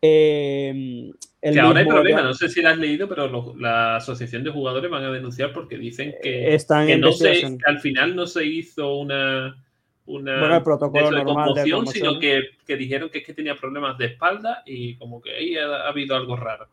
Eh, 0.00 1.10
que 1.42 1.60
ahora 1.60 1.80
hay 1.80 1.86
problema, 1.86 2.22
no 2.22 2.34
sé 2.34 2.48
si 2.48 2.62
lo 2.62 2.68
has 2.68 2.78
leído, 2.78 3.08
pero 3.08 3.54
la 3.56 3.96
asociación 3.96 4.44
de 4.44 4.50
jugadores 4.50 4.90
van 4.90 5.04
a 5.04 5.10
denunciar 5.10 5.52
porque 5.52 5.76
dicen 5.76 6.14
que, 6.22 6.54
Están 6.54 6.86
que 6.86 6.96
no 6.96 7.12
se, 7.12 7.40
que 7.40 7.58
al 7.66 7.80
final 7.80 8.16
no 8.16 8.26
se 8.26 8.44
hizo 8.46 8.96
una, 8.96 9.62
una 10.08 10.40
bueno, 10.40 10.56
el 10.56 10.62
protocolo 10.62 11.10
de 11.10 11.24
normal 11.24 11.50
conmoción, 11.54 11.86
sino 11.86 12.18
que, 12.18 12.42
que, 12.66 12.76
dijeron 12.76 13.10
que 13.10 13.18
es 13.18 13.24
que 13.24 13.34
tenía 13.34 13.54
problemas 13.54 13.96
de 13.98 14.06
espalda 14.06 14.62
y 14.66 14.96
como 14.96 15.20
que 15.20 15.34
ahí 15.34 15.56
ha, 15.56 15.66
ha 15.66 15.88
habido 15.88 16.16
algo 16.16 16.34
raro. 16.34 16.66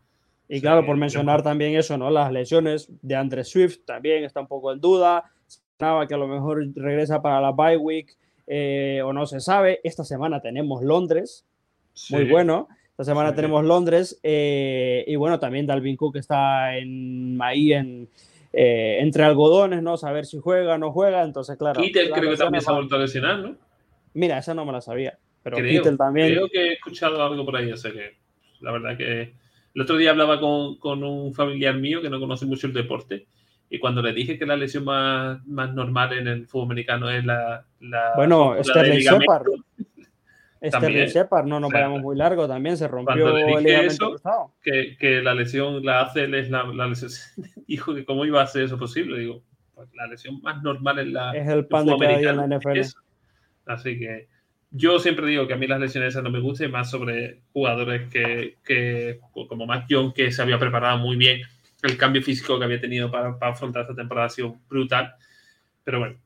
Y 0.47 0.61
claro, 0.61 0.86
por 0.86 0.95
mencionar 0.95 1.41
también 1.41 1.75
eso, 1.75 1.97
¿no? 1.97 2.09
Las 2.09 2.31
lesiones 2.31 2.88
de 3.01 3.15
Andre 3.15 3.43
Swift 3.43 3.79
también 3.86 4.23
está 4.23 4.41
un 4.41 4.47
poco 4.47 4.71
en 4.71 4.79
duda. 4.79 5.23
Se 5.47 5.57
que 6.07 6.13
a 6.13 6.17
lo 6.17 6.27
mejor 6.27 6.65
regresa 6.75 7.21
para 7.21 7.41
la 7.41 7.51
bye 7.51 7.77
week 7.77 8.15
eh, 8.47 9.01
o 9.03 9.11
no 9.11 9.25
se 9.25 9.39
sabe. 9.39 9.81
Esta 9.83 10.03
semana 10.03 10.41
tenemos 10.41 10.83
Londres, 10.83 11.45
sí. 11.93 12.13
muy 12.13 12.25
bueno. 12.25 12.67
Esta 12.91 13.03
semana 13.03 13.36
tenemos 13.36 13.65
Londres 13.65 14.17
eh, 14.23 15.03
y 15.05 15.17
bueno, 15.17 15.38
también 15.38 15.65
Dalvin 15.65 15.97
Cook 15.97 16.15
está 16.15 16.77
en, 16.77 17.38
ahí 17.41 17.73
en, 17.73 18.07
eh, 18.58 18.97
entre 19.01 19.24
algodones, 19.24 19.82
¿no? 19.84 19.97
Saber 19.97 20.26
si 20.26 20.39
juega 20.39 20.76
o 20.76 20.78
no 20.78 20.91
juega, 20.91 21.24
entonces 21.24 21.58
claro. 21.58 21.82
Kittel 21.82 22.12
creo 22.12 22.32
que 22.32 22.38
también 22.38 22.62
se 22.62 22.72
ha 22.72 22.76
vuelto 22.76 22.95
a 22.95 22.99
lesionar, 22.99 23.39
¿no? 23.39 23.58
Mira, 24.14 24.38
esa 24.38 24.53
no 24.53 24.66
me 24.66 24.72
la 24.72 24.82
sabía, 24.82 25.18
pero 25.43 25.58
creo, 25.58 25.97
también. 25.97 26.30
Creo 26.30 26.47
que 26.49 26.70
he 26.70 26.74
escuchado 26.74 27.22
algo 27.22 27.43
por 27.43 27.58
ahí, 27.58 27.72
o 27.72 27.78
sea 27.78 27.91
que 27.91 28.18
la 28.62 28.72
verdad 28.72 28.97
que 28.97 29.34
el 29.74 29.82
otro 29.82 29.97
día 29.97 30.12
hablaba 30.12 30.39
con, 30.39 30.78
con 30.78 31.03
un 31.03 31.34
familiar 31.34 31.76
mío 31.76 32.01
que 32.01 32.10
no 32.10 32.20
conoce 32.20 32.45
mucho 32.45 32.68
el 32.68 32.74
deporte 32.74 33.28
y 33.70 33.80
cuando 33.80 34.01
le 34.01 34.14
dije 34.14 34.38
que 34.38 34.45
la 34.45 34.56
lesión 34.56 34.86
más, 34.86 35.45
más 35.47 35.74
normal 35.74 36.14
en 36.14 36.28
el 36.28 36.47
fútbol 36.47 36.68
americano 36.68 37.10
es 37.10 37.26
la. 37.26 37.66
la 37.80 38.14
bueno, 38.16 38.56
Sterling 38.64 38.99
Shepard. 38.99 39.47
Sterling 40.62 41.08
Shepard, 41.08 41.45
no 41.45 41.60
nos 41.60 41.72
vayamos 41.72 42.01
muy 42.01 42.16
largo, 42.16 42.47
también 42.47 42.78
se 42.78 42.88
rompió 42.88 43.38
el 43.38 43.64
ligamento 43.64 44.16
eso, 44.16 44.53
que, 44.62 44.95
que, 44.97 45.22
la 45.22 45.34
lesión 45.34 45.86
la 45.86 46.01
hace 46.01 46.24
es 46.24 46.49
la, 46.49 46.64
la, 46.64 46.88
lesión. 46.88 47.12
Dijo 47.68 47.93
que 47.93 48.06
cómo 48.06 48.26
iba 48.26 48.41
a 48.41 48.47
ser 48.47 48.64
eso 48.64 48.78
posible. 48.78 49.20
Digo, 49.20 49.43
pues 49.74 49.89
la 49.93 50.08
lesión 50.08 50.41
más 50.41 50.64
normal 50.64 50.99
en 50.99 51.14
la. 51.14 51.36
Es 51.36 51.47
el 51.47 51.68
pan 51.68 51.86
de 51.86 51.97
cada 51.97 52.18
día 52.18 52.30
en 52.32 52.38
la 52.38 52.58
NFL. 52.58 52.80
Así 53.66 53.99
que 53.99 54.28
yo 54.72 54.99
siempre 54.99 55.28
digo 55.28 55.47
que 55.47 55.53
a 55.53 55.58
mí 55.58 55.68
las 55.68 55.80
lesiones 55.80 56.10
esas 56.10 56.24
no 56.24 56.30
me 56.30 56.39
gustan, 56.39 56.72
más 56.72 56.89
sobre 56.89 57.41
jugadores 57.53 58.10
que, 58.10 58.58
que 58.64 59.20
como 59.32 59.66
Matt 59.66 59.88
Young, 59.88 60.14
que 60.14 60.32
se 60.32 60.41
había 60.41 60.60
preparado 60.60 60.97
muy 60.97 61.16
bien 61.16 61.41
el 61.86 61.97
cambio 61.97 62.22
físico 62.22 62.58
que 62.58 62.66
había 62.66 62.82
tenido 62.82 63.12
para, 63.12 63.38
afrontar 63.41 63.84
esta 63.84 63.95
temporada 63.95 64.28
ha 64.28 64.30
sido 64.30 64.58
brutal. 64.70 65.16
Pero 65.86 65.99
bueno, 65.99 66.17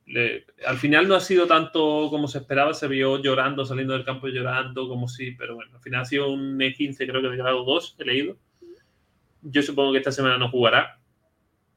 al 0.66 0.78
final 0.78 1.10
no 1.10 1.16
ha 1.16 1.20
sido 1.20 1.46
tanto 1.46 2.08
como 2.10 2.30
se 2.30 2.38
esperaba, 2.38 2.74
se 2.74 2.88
vio 2.88 3.22
llorando, 3.22 3.66
saliendo 3.66 3.94
del 3.94 4.06
campo 4.06 4.30
llorando, 4.30 4.88
como 4.88 5.10
si, 5.10 5.32
pero 5.32 5.56
bueno, 5.56 5.76
al 5.76 5.82
final 5.82 6.02
ha 6.02 6.06
sido 6.06 6.32
un 6.32 6.58
E15, 6.58 6.96
creo 7.06 7.22
que 7.22 7.28
de 7.28 7.36
grado 7.36 7.66
2, 7.66 7.98
he 8.00 8.06
leído. 8.06 8.38
Yo 9.42 9.62
supongo 9.62 9.92
que 9.92 9.98
esta 9.98 10.14
semana 10.14 10.38
no 10.38 10.50
jugará. 10.50 10.98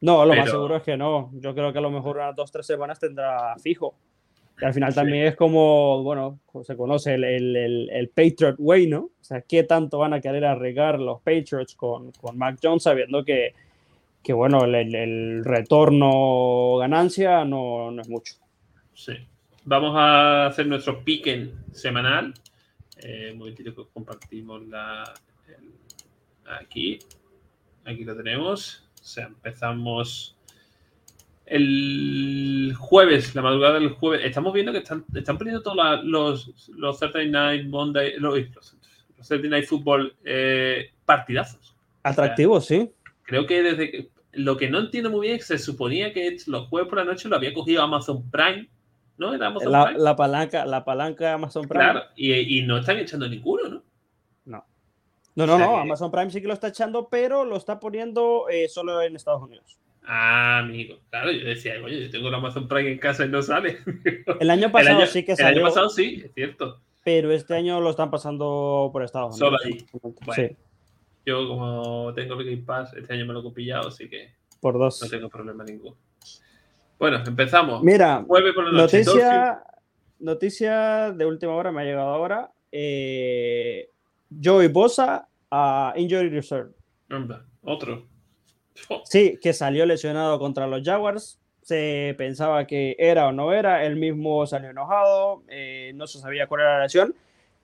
No, 0.00 0.24
lo 0.24 0.32
más 0.32 0.48
seguro 0.48 0.76
es 0.76 0.84
que 0.84 0.96
no. 0.96 1.32
Yo 1.34 1.54
creo 1.54 1.72
que 1.72 1.78
a 1.80 1.82
lo 1.82 1.90
mejor 1.90 2.18
unas 2.18 2.36
dos, 2.36 2.52
tres 2.52 2.66
semanas 2.66 3.00
tendrá 3.00 3.56
fijo. 3.58 3.96
Y 4.60 4.64
al 4.64 4.74
final 4.74 4.94
también 4.94 5.26
es 5.26 5.34
como, 5.34 6.04
bueno, 6.04 6.38
se 6.62 6.76
conoce 6.76 7.14
el, 7.14 7.24
el, 7.24 7.90
el, 7.90 8.08
Patriot 8.10 8.56
Way, 8.58 8.86
¿no? 8.86 9.00
O 9.00 9.24
sea, 9.24 9.40
¿qué 9.42 9.64
tanto 9.64 9.98
van 9.98 10.12
a 10.12 10.20
querer 10.20 10.44
arreglar 10.44 11.00
los 11.00 11.20
Patriots 11.20 11.74
con, 11.74 12.12
con 12.12 12.38
Mac 12.38 12.58
Jones 12.62 12.84
sabiendo 12.84 13.24
que 13.24 13.54
que 14.22 14.32
bueno, 14.32 14.64
el, 14.64 15.44
retorno 15.44 16.76
ganancia 16.78 17.44
no, 17.44 17.90
no, 17.90 18.02
es 18.02 18.08
mucho. 18.08 18.34
Sí. 18.94 19.14
Vamos 19.64 19.94
a 19.96 20.46
hacer 20.46 20.66
nuestro 20.66 21.02
piquen 21.04 21.52
semanal. 21.72 22.34
Eh, 23.02 23.30
un 23.32 23.38
momentito 23.38 23.74
que 23.74 23.90
compartimos 23.92 24.66
la, 24.68 25.12
aquí. 26.60 26.98
Aquí 27.84 28.04
lo 28.04 28.16
tenemos. 28.16 28.88
O 29.00 29.04
sea, 29.04 29.26
empezamos 29.26 30.36
el 31.46 32.74
jueves, 32.78 33.34
la 33.34 33.42
madrugada 33.42 33.74
del 33.74 33.90
jueves. 33.90 34.24
Estamos 34.24 34.52
viendo 34.52 34.72
que 34.72 34.78
están, 34.78 35.04
están 35.14 35.36
poniendo 35.36 35.62
todos 35.62 36.04
los, 36.04 36.70
los 36.76 36.98
Saturday 36.98 37.28
Night 37.28 37.66
Monday, 37.66 38.18
los, 38.18 38.38
los 38.38 38.76
Saturday 39.20 39.50
Night 39.50 39.66
Football 39.66 40.14
eh, 40.24 40.92
partidazos. 41.04 41.76
Atractivos, 42.04 42.66
sí 42.66 42.90
creo 43.32 43.46
que 43.46 43.62
desde 43.62 44.10
lo 44.32 44.56
que 44.56 44.68
no 44.68 44.78
entiendo 44.78 45.10
muy 45.10 45.26
bien 45.26 45.36
es 45.36 45.46
que 45.46 45.58
se 45.58 45.64
suponía 45.64 46.12
que 46.12 46.36
los 46.46 46.68
jueves 46.68 46.88
por 46.88 46.98
la 46.98 47.04
noche 47.04 47.28
lo 47.28 47.36
había 47.36 47.52
cogido 47.52 47.82
Amazon 47.82 48.30
Prime, 48.30 48.68
¿no? 49.18 49.36
la, 49.36 49.92
la, 49.96 50.16
palanca, 50.16 50.64
la 50.64 50.84
palanca 50.84 51.26
de 51.26 51.30
Amazon 51.32 51.68
Prime. 51.68 51.84
Claro, 51.84 52.02
y, 52.16 52.58
y, 52.58 52.62
no 52.62 52.78
están 52.78 52.98
echando 52.98 53.28
ninguno, 53.28 53.68
¿no? 53.68 53.84
No. 54.46 54.64
No, 55.34 55.46
no, 55.46 55.58
no, 55.58 55.76
Amazon 55.76 56.10
Prime 56.10 56.30
sí 56.30 56.40
que 56.40 56.48
lo 56.48 56.54
está 56.54 56.68
echando, 56.68 57.08
pero 57.08 57.44
lo 57.44 57.56
está 57.56 57.78
poniendo 57.78 58.48
eh, 58.50 58.68
solo 58.68 59.02
en 59.02 59.16
Estados 59.16 59.42
Unidos. 59.42 59.78
Ah, 60.04 60.58
amigo. 60.58 60.98
Claro, 61.10 61.30
yo 61.30 61.46
decía, 61.46 61.74
oye, 61.82 62.02
yo 62.04 62.10
tengo 62.10 62.28
el 62.28 62.34
Amazon 62.34 62.66
Prime 62.66 62.90
en 62.90 62.98
casa 62.98 63.24
y 63.24 63.28
no 63.28 63.40
sale. 63.40 63.78
El 64.40 64.50
año 64.50 64.72
pasado 64.72 65.06
sí 65.06 65.24
que 65.24 65.36
salió. 65.36 65.50
El 65.50 65.58
año 65.58 65.66
pasado 65.68 65.88
sí, 65.90 66.22
es 66.24 66.34
cierto. 66.34 66.80
Pero 67.04 67.30
este 67.30 67.54
año 67.54 67.80
lo 67.80 67.90
están 67.90 68.10
pasando 68.10 68.90
por 68.92 69.04
Estados 69.04 69.40
Unidos. 69.40 69.60
Solo 69.62 70.34
ahí. 70.34 70.48
sí. 70.48 70.56
Yo, 71.24 71.46
como 71.48 72.12
tengo 72.14 72.40
el 72.40 72.44
Game 72.44 72.62
Pass, 72.64 72.94
este 72.94 73.12
año 73.12 73.26
me 73.26 73.32
lo 73.32 73.48
he 73.48 73.52
pillado, 73.52 73.88
así 73.88 74.08
que 74.08 74.34
por 74.60 74.78
dos. 74.78 75.00
no 75.02 75.08
tengo 75.08 75.28
problema 75.28 75.64
ninguno. 75.64 75.96
Bueno, 76.98 77.22
empezamos. 77.26 77.82
Mira, 77.82 78.24
noticia, 78.72 79.62
noticia 80.20 81.12
de 81.12 81.26
última 81.26 81.54
hora, 81.54 81.72
me 81.72 81.82
ha 81.82 81.84
llegado 81.84 82.08
ahora. 82.08 82.50
Eh, 82.70 83.90
Joey 84.42 84.68
Bosa 84.68 85.28
a 85.50 85.92
Injury 85.96 86.28
Reserve. 86.28 86.72
otro. 87.62 88.06
Sí, 89.04 89.38
que 89.40 89.52
salió 89.52 89.84
lesionado 89.84 90.38
contra 90.38 90.66
los 90.66 90.82
Jaguars. 90.82 91.40
Se 91.62 92.14
pensaba 92.18 92.66
que 92.66 92.96
era 92.98 93.28
o 93.28 93.32
no 93.32 93.52
era. 93.52 93.84
Él 93.84 93.96
mismo 93.96 94.46
salió 94.46 94.70
enojado. 94.70 95.42
Eh, 95.48 95.92
no 95.94 96.06
se 96.06 96.18
sabía 96.18 96.46
cuál 96.46 96.62
era 96.62 96.78
la 96.78 96.84
lesión 96.84 97.14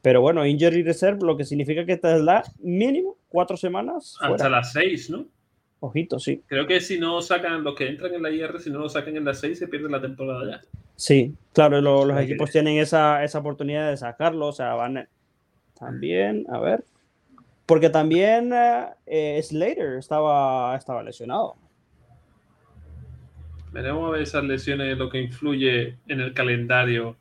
pero 0.02 0.22
bueno, 0.22 0.46
injury 0.46 0.82
reserve, 0.82 1.18
lo 1.22 1.36
que 1.36 1.44
significa 1.44 1.84
que 1.84 1.92
esta 1.92 2.16
es 2.16 2.22
la 2.22 2.42
mínimo 2.60 3.17
cuatro 3.28 3.56
semanas. 3.56 4.16
Hasta 4.20 4.48
las 4.48 4.72
seis, 4.72 5.10
¿no? 5.10 5.26
Ojito, 5.80 6.18
sí. 6.18 6.42
Creo 6.46 6.66
que 6.66 6.80
si 6.80 6.98
no 6.98 7.22
sacan 7.22 7.62
los 7.62 7.74
que 7.76 7.88
entran 7.88 8.14
en 8.14 8.22
la 8.22 8.30
IR, 8.30 8.60
si 8.60 8.70
no 8.70 8.80
lo 8.80 8.88
sacan 8.88 9.16
en 9.16 9.24
las 9.24 9.40
seis, 9.40 9.58
se 9.58 9.68
pierde 9.68 9.88
la 9.88 10.00
temporada 10.00 10.44
ya. 10.44 10.60
Sí, 10.96 11.34
claro, 11.52 11.80
los 11.80 12.20
equipos 12.20 12.50
tienen 12.50 12.78
esa, 12.78 13.22
esa, 13.22 13.38
oportunidad 13.38 13.88
de 13.88 13.96
sacarlo, 13.96 14.48
o 14.48 14.52
sea, 14.52 14.74
van 14.74 15.08
también, 15.78 16.44
a 16.48 16.58
ver, 16.58 16.84
porque 17.66 17.88
también 17.88 18.50
eh, 19.06 19.40
Slater 19.40 19.98
estaba, 19.98 20.74
estaba 20.76 21.04
lesionado. 21.04 21.54
Veremos 23.70 24.08
a 24.08 24.10
ver 24.10 24.22
esas 24.22 24.42
lesiones, 24.42 24.98
lo 24.98 25.08
que 25.08 25.20
influye 25.20 25.98
en 26.08 26.20
el 26.20 26.34
calendario 26.34 27.16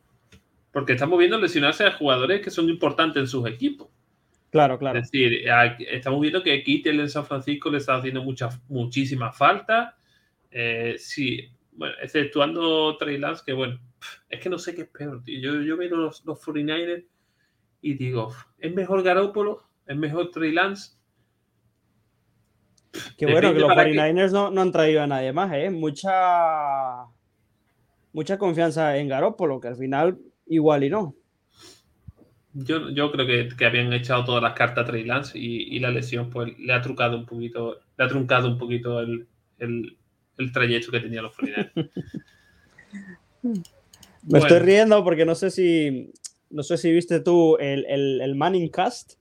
porque 0.78 0.94
estamos 0.94 1.18
viendo 1.18 1.40
lesionarse 1.40 1.86
a 1.86 1.92
jugadores 1.94 2.40
que 2.40 2.52
son 2.52 2.70
importantes 2.70 3.20
en 3.20 3.28
sus 3.28 3.48
equipos. 3.48 3.88
Claro, 4.50 4.80
claro. 4.80 5.00
Es 5.00 5.12
decir, 5.12 5.44
estamos 5.92 6.22
viendo 6.22 6.42
que 6.42 6.64
Kittel 6.64 7.00
en 7.00 7.10
San 7.10 7.26
Francisco 7.26 7.70
le 7.70 7.80
está 7.80 7.96
haciendo 7.96 8.24
mucha, 8.24 8.50
muchísima 8.70 9.32
falta. 9.32 9.98
Eh, 10.50 10.96
sí, 10.98 11.50
bueno, 11.74 11.96
exceptuando 12.02 12.98
Trey 12.98 13.18
Lance, 13.18 13.44
que 13.46 13.54
bueno, 13.54 13.80
es 14.30 14.40
que 14.40 14.50
no 14.50 14.58
sé 14.58 14.74
qué 14.74 14.84
es 14.84 14.88
peor, 14.88 15.22
Yo, 15.26 15.62
yo 15.62 15.78
veo 15.78 15.96
los, 15.96 16.26
los 16.26 16.42
49ers 16.42 17.06
y 17.82 17.94
digo, 17.96 18.34
¿es 18.58 18.74
mejor 18.74 19.04
Garoppolo? 19.04 19.64
¿Es 19.86 19.96
mejor 19.98 20.32
Trey 20.32 20.52
Lance? 20.52 20.98
Qué 23.18 23.26
bueno 23.26 23.54
que 23.54 23.60
los 23.60 23.70
49ers 23.70 24.32
no, 24.32 24.50
no, 24.50 24.62
han 24.62 24.72
traído 24.72 25.02
a 25.04 25.08
nadie 25.08 25.32
más, 25.32 25.52
¿eh? 25.54 25.70
Mucha, 25.70 27.06
mucha 28.14 28.38
confianza 28.38 28.98
en 28.98 29.08
Garoppolo, 29.10 29.60
que 29.60 29.68
al 29.68 29.76
final 29.76 30.18
igual 30.48 30.84
y 30.84 30.90
no. 30.90 31.16
Yo, 32.60 32.90
yo 32.90 33.12
creo 33.12 33.28
que, 33.28 33.50
que, 33.56 33.66
habían 33.66 33.94
echado 33.94 34.26
todas 34.26 34.42
las 34.42 34.54
cartas 34.54 34.84
a 34.84 34.88
Trey 34.88 35.04
Lance 35.04 35.38
y, 35.38 35.76
y, 35.76 35.80
la 35.80 35.92
lesión 35.92 36.32
pues 36.32 36.58
le 36.58 36.74
ha 36.74 36.82
trucado 36.82 37.16
un 37.16 37.28
poquito, 37.28 37.80
le 37.98 38.04
ha 38.04 38.08
truncado 38.08 38.48
un 38.48 38.58
poquito 38.58 39.00
el, 39.00 39.28
el, 39.60 39.96
el 40.40 40.52
trayecto 40.52 40.92
que 40.92 41.00
tenía 41.00 41.22
los 41.22 41.36
Floridanos. 41.36 41.72
Me 44.24 44.40
estoy 44.40 44.60
riendo 44.60 45.04
porque 45.04 45.24
no 45.24 45.36
sé 45.36 45.52
si 45.52 46.12
no 46.50 46.64
sé 46.64 46.78
si 46.78 46.92
viste 46.92 47.20
tú 47.20 47.58
el, 47.58 47.86
el, 47.86 48.22
el 48.22 48.36
Manning 48.36 48.70
Cast, 48.70 49.14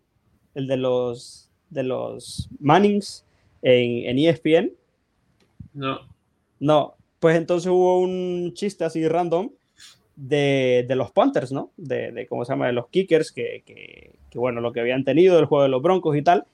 el 0.54 0.66
de 0.66 0.78
los 0.78 1.50
de 1.68 1.82
los 1.82 2.48
Mannings 2.58 3.26
en, 3.60 4.08
en 4.08 4.18
ESPN. 4.18 4.72
No. 5.74 6.00
No, 6.58 6.96
pues 7.20 7.36
entonces 7.36 7.70
hubo 7.70 8.00
un 8.00 8.54
chiste 8.54 8.84
así 8.84 9.06
random 9.06 9.50
de, 10.16 10.86
los 10.90 11.12
Panthers, 11.12 11.52
¿no? 11.52 11.70
De, 11.76 12.26
¿cómo 12.28 12.44
se 12.44 12.52
llama? 12.52 12.66
De 12.66 12.72
los 12.72 12.88
Kickers, 12.88 13.30
que, 13.30 13.62
que, 13.64 14.38
bueno, 14.38 14.60
lo 14.60 14.72
que 14.72 14.80
habían 14.80 15.04
tenido, 15.04 15.38
el 15.38 15.44
juego 15.44 15.62
de 15.62 15.68
los 15.68 15.82
Broncos 15.82 16.16
y 16.16 16.22
tal. 16.22 16.46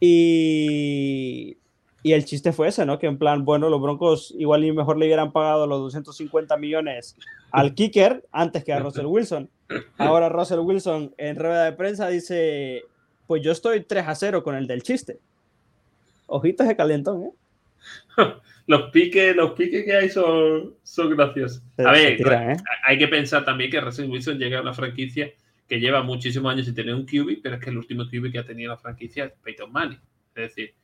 Y, 0.00 1.56
y 2.02 2.12
el 2.12 2.24
chiste 2.24 2.52
fue 2.52 2.68
ese, 2.68 2.84
¿no? 2.84 2.98
Que 2.98 3.06
en 3.06 3.18
plan, 3.18 3.44
bueno, 3.44 3.68
los 3.68 3.80
Broncos 3.80 4.34
igual 4.36 4.64
y 4.64 4.72
mejor 4.72 4.98
le 4.98 5.06
hubieran 5.06 5.32
pagado 5.32 5.66
los 5.66 5.80
250 5.80 6.56
millones 6.56 7.16
al 7.50 7.74
kicker 7.76 8.26
antes 8.32 8.64
que 8.64 8.72
a 8.72 8.80
Russell 8.80 9.06
Wilson. 9.06 9.48
Ahora 9.96 10.28
Russell 10.28 10.58
Wilson 10.58 11.14
en 11.16 11.36
rueda 11.36 11.64
de 11.64 11.72
prensa 11.72 12.08
dice, 12.08 12.82
pues 13.26 13.42
yo 13.42 13.52
estoy 13.52 13.82
3 13.82 14.08
a 14.08 14.14
0 14.14 14.42
con 14.42 14.54
el 14.54 14.66
del 14.66 14.82
chiste. 14.82 15.18
Ojitos 16.26 16.66
de 16.66 16.76
calentón, 16.76 17.22
¿eh? 17.24 17.30
los 18.66 18.90
piques, 18.90 19.34
los 19.36 19.52
piques 19.52 19.84
que 19.84 19.96
hay 19.96 20.08
son, 20.08 20.74
son 20.82 21.16
graciosos. 21.16 21.62
A 21.78 21.92
ver, 21.92 22.20
¿eh? 22.20 22.56
hay 22.86 22.98
que 22.98 23.08
pensar 23.08 23.44
también 23.44 23.70
que 23.70 23.80
Russell 23.80 24.10
Wilson 24.10 24.38
llega 24.38 24.58
a 24.58 24.62
una 24.62 24.74
franquicia 24.74 25.32
que 25.68 25.80
lleva 25.80 26.02
muchísimos 26.02 26.52
años 26.52 26.66
sin 26.66 26.74
tener 26.74 26.94
un 26.94 27.06
QB, 27.06 27.40
pero 27.42 27.56
es 27.56 27.60
que 27.60 27.70
el 27.70 27.78
último 27.78 28.04
QB 28.04 28.30
que 28.30 28.38
ha 28.38 28.44
tenido 28.44 28.70
la 28.70 28.78
franquicia 28.78 29.24
es 29.24 29.32
Peyton 29.42 29.72
Manning. 29.72 30.00
Es 30.34 30.48
decir, 30.48 30.74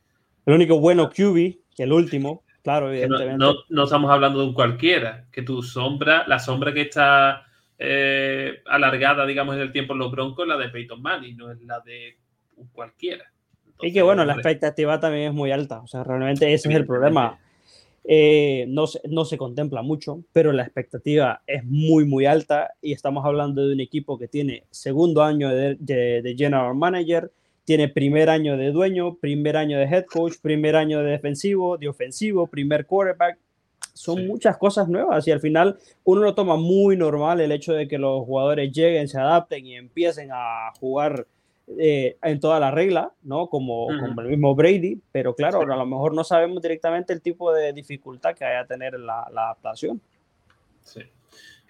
el 0.45 0.53
único 0.55 0.79
bueno 0.79 1.09
QB, 1.09 1.75
que 1.75 1.83
el 1.83 1.93
último, 1.93 2.43
claro, 2.63 2.91
evidentemente. 2.91 3.37
No, 3.37 3.53
no, 3.69 3.83
estamos 3.83 4.09
hablando 4.11 4.39
de 4.39 4.47
un 4.47 4.53
cualquiera, 4.53 5.27
que 5.31 5.43
tu 5.43 5.61
sombra, 5.61 6.25
la 6.27 6.39
sombra 6.39 6.73
que 6.73 6.81
está 6.81 7.45
eh, 7.77 8.61
alargada, 8.65 9.25
digamos, 9.25 9.55
en 9.55 9.61
el 9.61 9.71
tiempo 9.71 9.93
en 9.93 9.99
los 9.99 10.11
Broncos, 10.11 10.43
es 10.43 10.49
la 10.49 10.57
de 10.57 10.69
Peyton 10.69 11.01
Manning, 11.01 11.37
no 11.37 11.51
es 11.51 11.61
la 11.61 11.79
de 11.81 12.17
cualquiera. 12.71 13.31
Y 13.81 13.93
que 13.93 14.01
bueno, 14.01 14.25
la 14.25 14.33
expectativa 14.33 14.99
también 14.99 15.29
es 15.29 15.33
muy 15.33 15.51
alta. 15.51 15.81
O 15.81 15.87
sea, 15.87 16.03
realmente 16.03 16.53
ese 16.53 16.69
es 16.69 16.75
el 16.75 16.85
problema. 16.85 17.39
Eh, 18.03 18.65
no, 18.67 18.87
se, 18.87 18.99
no 19.07 19.25
se 19.25 19.37
contempla 19.37 19.83
mucho, 19.83 20.23
pero 20.33 20.51
la 20.51 20.63
expectativa 20.63 21.43
es 21.45 21.63
muy, 21.65 22.05
muy 22.05 22.25
alta 22.25 22.71
y 22.81 22.93
estamos 22.93 23.25
hablando 23.25 23.67
de 23.67 23.73
un 23.73 23.79
equipo 23.79 24.17
que 24.17 24.27
tiene 24.27 24.63
segundo 24.71 25.21
año 25.21 25.49
de, 25.49 25.75
de, 25.75 26.35
general 26.35 26.73
manager, 26.73 27.31
tiene 27.63 27.89
primer 27.89 28.29
año 28.29 28.57
de 28.57 28.71
dueño, 28.71 29.17
primer 29.17 29.55
año 29.55 29.77
de 29.77 29.85
head 29.85 30.05
coach, 30.05 30.33
primer 30.41 30.75
año 30.75 31.03
de 31.03 31.11
defensivo, 31.11 31.77
de 31.77 31.89
ofensivo, 31.89 32.47
primer 32.47 32.87
quarterback. 32.87 33.37
Son 33.93 34.25
muchas 34.25 34.57
cosas 34.57 34.87
nuevas 34.87 35.27
y 35.27 35.31
al 35.31 35.39
final 35.39 35.77
uno 36.03 36.21
lo 36.21 36.33
toma 36.33 36.55
muy 36.55 36.97
normal 36.97 37.39
el 37.39 37.51
hecho 37.51 37.73
de 37.73 37.87
que 37.87 37.99
los 37.99 38.25
jugadores 38.25 38.71
lleguen, 38.71 39.07
se 39.07 39.19
adapten 39.19 39.65
y 39.65 39.75
empiecen 39.75 40.29
a 40.31 40.71
jugar 40.79 41.27
eh, 41.77 42.17
en 42.21 42.39
toda 42.39 42.59
la 42.59 42.71
regla, 42.71 43.13
¿no? 43.23 43.47
Como, 43.47 43.89
el 43.91 44.27
mismo 44.27 44.55
Brady, 44.55 44.99
pero 45.11 45.35
claro, 45.35 45.61
a 45.61 45.75
lo 45.75 45.85
mejor 45.85 46.13
no 46.13 46.23
sabemos 46.23 46.61
directamente 46.61 47.13
el 47.13 47.21
tipo 47.21 47.53
de 47.53 47.73
dificultad 47.73 48.35
que 48.35 48.43
vaya 48.43 48.61
a 48.61 48.65
tener 48.65 48.99
la, 48.99 49.23
adaptación. 49.23 50.01
Sí. 50.83 51.01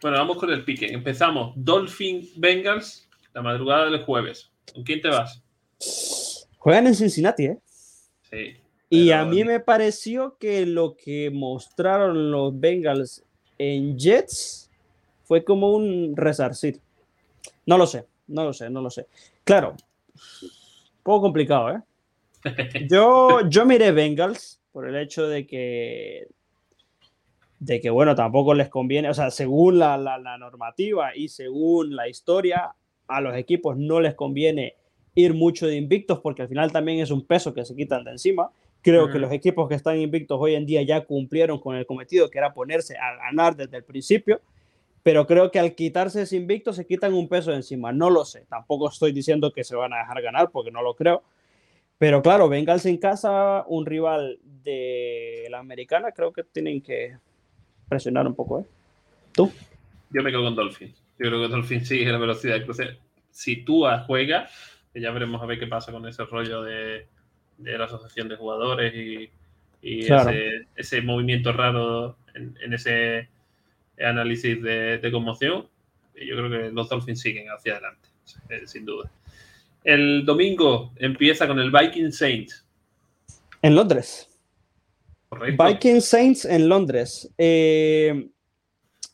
Bueno, 0.01 0.17
vamos 0.17 0.37
con 0.37 0.51
el 0.51 0.63
pique. 0.63 0.87
Empezamos. 0.87 1.53
Dolphin 1.55 2.29
Bengals, 2.35 3.07
la 3.33 3.41
madrugada 3.41 3.85
del 3.85 4.03
jueves. 4.03 4.51
¿Con 4.73 4.83
quién 4.83 5.01
te 5.01 5.09
vas? 5.09 5.43
Juegan 6.57 6.87
en 6.87 6.95
Cincinnati, 6.95 7.45
¿eh? 7.45 7.57
Sí. 8.29 8.57
Y 8.89 9.11
a 9.11 9.23
mí 9.23 9.43
me 9.43 9.59
pareció 9.59 10.37
que 10.37 10.65
lo 10.65 10.95
que 10.97 11.29
mostraron 11.31 12.31
los 12.31 12.59
Bengals 12.59 13.23
en 13.57 13.97
Jets 13.97 14.69
fue 15.23 15.43
como 15.45 15.71
un 15.71 16.13
resarcir. 16.17 16.81
No 17.65 17.77
lo 17.77 17.87
sé, 17.87 18.05
no 18.27 18.43
lo 18.43 18.53
sé, 18.53 18.69
no 18.69 18.81
lo 18.81 18.89
sé. 18.89 19.07
Claro, 19.43 19.75
poco 21.03 21.21
complicado, 21.21 21.71
¿eh? 21.71 21.81
Yo, 22.89 23.47
yo 23.47 23.65
miré 23.67 23.91
Bengals 23.91 24.59
por 24.71 24.87
el 24.87 24.95
hecho 24.95 25.27
de 25.27 25.45
que, 25.45 26.27
de 27.59 27.79
que, 27.79 27.91
bueno, 27.91 28.15
tampoco 28.15 28.55
les 28.55 28.69
conviene, 28.69 29.09
o 29.09 29.13
sea, 29.13 29.29
según 29.29 29.77
la, 29.77 29.97
la, 29.97 30.37
normativa 30.39 31.15
y 31.15 31.29
según 31.29 31.95
la 31.95 32.09
historia, 32.09 32.73
a 33.07 33.21
los 33.21 33.35
equipos 33.35 33.77
no 33.77 33.99
les 33.99 34.15
conviene 34.15 34.75
ir 35.13 35.35
mucho 35.35 35.67
de 35.67 35.75
invictos 35.75 36.19
porque 36.19 36.41
al 36.41 36.47
final 36.47 36.71
también 36.71 36.99
es 36.99 37.11
un 37.11 37.25
peso 37.25 37.53
que 37.53 37.65
se 37.65 37.75
quitan 37.75 38.03
de 38.03 38.11
encima. 38.11 38.49
Creo 38.81 39.11
que 39.11 39.19
los 39.19 39.31
equipos 39.31 39.69
que 39.69 39.75
están 39.75 39.99
invictos 39.99 40.39
hoy 40.41 40.55
en 40.55 40.65
día 40.65 40.81
ya 40.81 41.05
cumplieron 41.05 41.59
con 41.59 41.75
el 41.75 41.85
cometido 41.85 42.31
que 42.31 42.39
era 42.39 42.53
ponerse 42.53 42.97
a 42.97 43.15
ganar 43.17 43.55
desde 43.55 43.77
el 43.77 43.83
principio 43.83 44.41
pero 45.03 45.25
creo 45.25 45.51
que 45.51 45.59
al 45.59 45.73
quitarse 45.73 46.21
ese 46.21 46.37
invicto 46.37 46.73
se 46.73 46.85
quitan 46.85 47.13
un 47.13 47.27
peso 47.27 47.51
de 47.51 47.57
encima. 47.57 47.91
No 47.91 48.09
lo 48.09 48.25
sé, 48.25 48.45
tampoco 48.47 48.89
estoy 48.89 49.11
diciendo 49.11 49.51
que 49.51 49.63
se 49.63 49.75
van 49.75 49.93
a 49.93 49.99
dejar 49.99 50.21
ganar 50.21 50.51
porque 50.51 50.71
no 50.71 50.81
lo 50.81 50.95
creo. 50.95 51.23
Pero 51.97 52.21
claro, 52.21 52.49
Bengals 52.49 52.85
en 52.85 52.97
casa, 52.97 53.63
un 53.67 53.85
rival 53.85 54.39
de 54.63 55.47
la 55.49 55.59
americana, 55.59 56.11
creo 56.11 56.31
que 56.31 56.43
tienen 56.43 56.81
que 56.81 57.17
presionar 57.87 58.27
un 58.27 58.35
poco. 58.35 58.61
¿eh? 58.61 58.65
¿Tú? 59.33 59.51
Yo 60.11 60.23
me 60.23 60.31
quedo 60.31 60.43
con 60.43 60.55
Dolphins. 60.55 61.01
Yo 61.19 61.27
creo 61.27 61.41
que 61.41 61.47
Dolphins 61.47 61.87
sigue 61.87 62.11
la 62.11 62.17
velocidad 62.17 62.55
de 62.55 62.63
cruce. 62.63 62.97
Si 63.31 63.63
tú 63.63 63.85
juega, 64.07 64.49
ya 64.93 65.11
veremos 65.11 65.41
a 65.41 65.45
ver 65.45 65.59
qué 65.59 65.67
pasa 65.67 65.91
con 65.91 66.07
ese 66.07 66.25
rollo 66.25 66.63
de, 66.63 67.07
la 67.59 67.85
asociación 67.85 68.27
de 68.29 68.35
jugadores 68.35 68.93
y, 68.93 69.29
ese, 70.75 71.01
movimiento 71.01 71.53
raro 71.53 72.17
en 72.35 72.73
ese 72.73 73.29
análisis 74.03 74.61
de, 74.61 75.09
conmoción, 75.11 75.67
yo 76.15 76.35
creo 76.35 76.49
que 76.49 76.71
los 76.71 76.89
Dolphins 76.89 77.21
siguen 77.21 77.47
hacia 77.47 77.73
adelante, 77.73 78.09
eh, 78.49 78.61
sin 78.65 78.85
duda. 78.85 79.09
El 79.83 80.25
domingo 80.25 80.91
empieza 80.97 81.47
con 81.47 81.59
el 81.59 81.71
Viking 81.71 82.11
Saints. 82.11 82.65
En 83.61 83.75
Londres. 83.75 84.27
Viking 85.31 86.01
Saints 86.01 86.45
en 86.45 86.67
Londres. 86.67 87.33
Eh, 87.37 88.29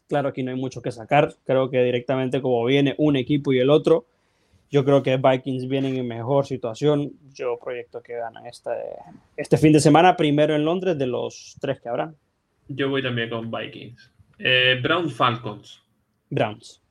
claro, 0.08 0.30
aquí 0.30 0.44
no 0.44 0.52
hay 0.52 0.58
mucho 0.58 0.82
que 0.82 0.92
sacar. 0.92 1.36
Creo 1.46 1.70
que 1.70 1.84
directamente 1.84 2.42
como 2.42 2.66
viene 2.66 2.96
un 2.98 3.16
equipo 3.16 3.54
y 3.54 3.60
el 3.60 3.70
otro, 3.70 4.08
yo 4.70 4.84
creo 4.84 5.02
que 5.02 5.18
Vikings 5.18 5.68
vienen 5.68 5.96
en 5.96 6.08
mejor 6.08 6.46
situación. 6.46 7.14
Yo 7.34 7.58
proyecto 7.58 8.02
que 8.02 8.14
ganan 8.14 8.46
este, 8.46 8.72
este 9.38 9.58
fin 9.58 9.72
de 9.72 9.80
semana, 9.80 10.18
primero 10.18 10.56
en 10.56 10.66
Londres, 10.66 10.98
de 10.98 11.08
los 11.08 11.56
tres 11.62 11.80
que 11.80 11.90
habrán. 11.90 12.16
Yo 12.68 12.90
voy 12.90 13.02
también 13.02 13.30
con 13.30 13.50
Vikings. 13.50 14.12
Eh, 14.40 14.80
Browns 14.82 15.14
Falcons. 15.14 15.84
Browns. 16.30 16.84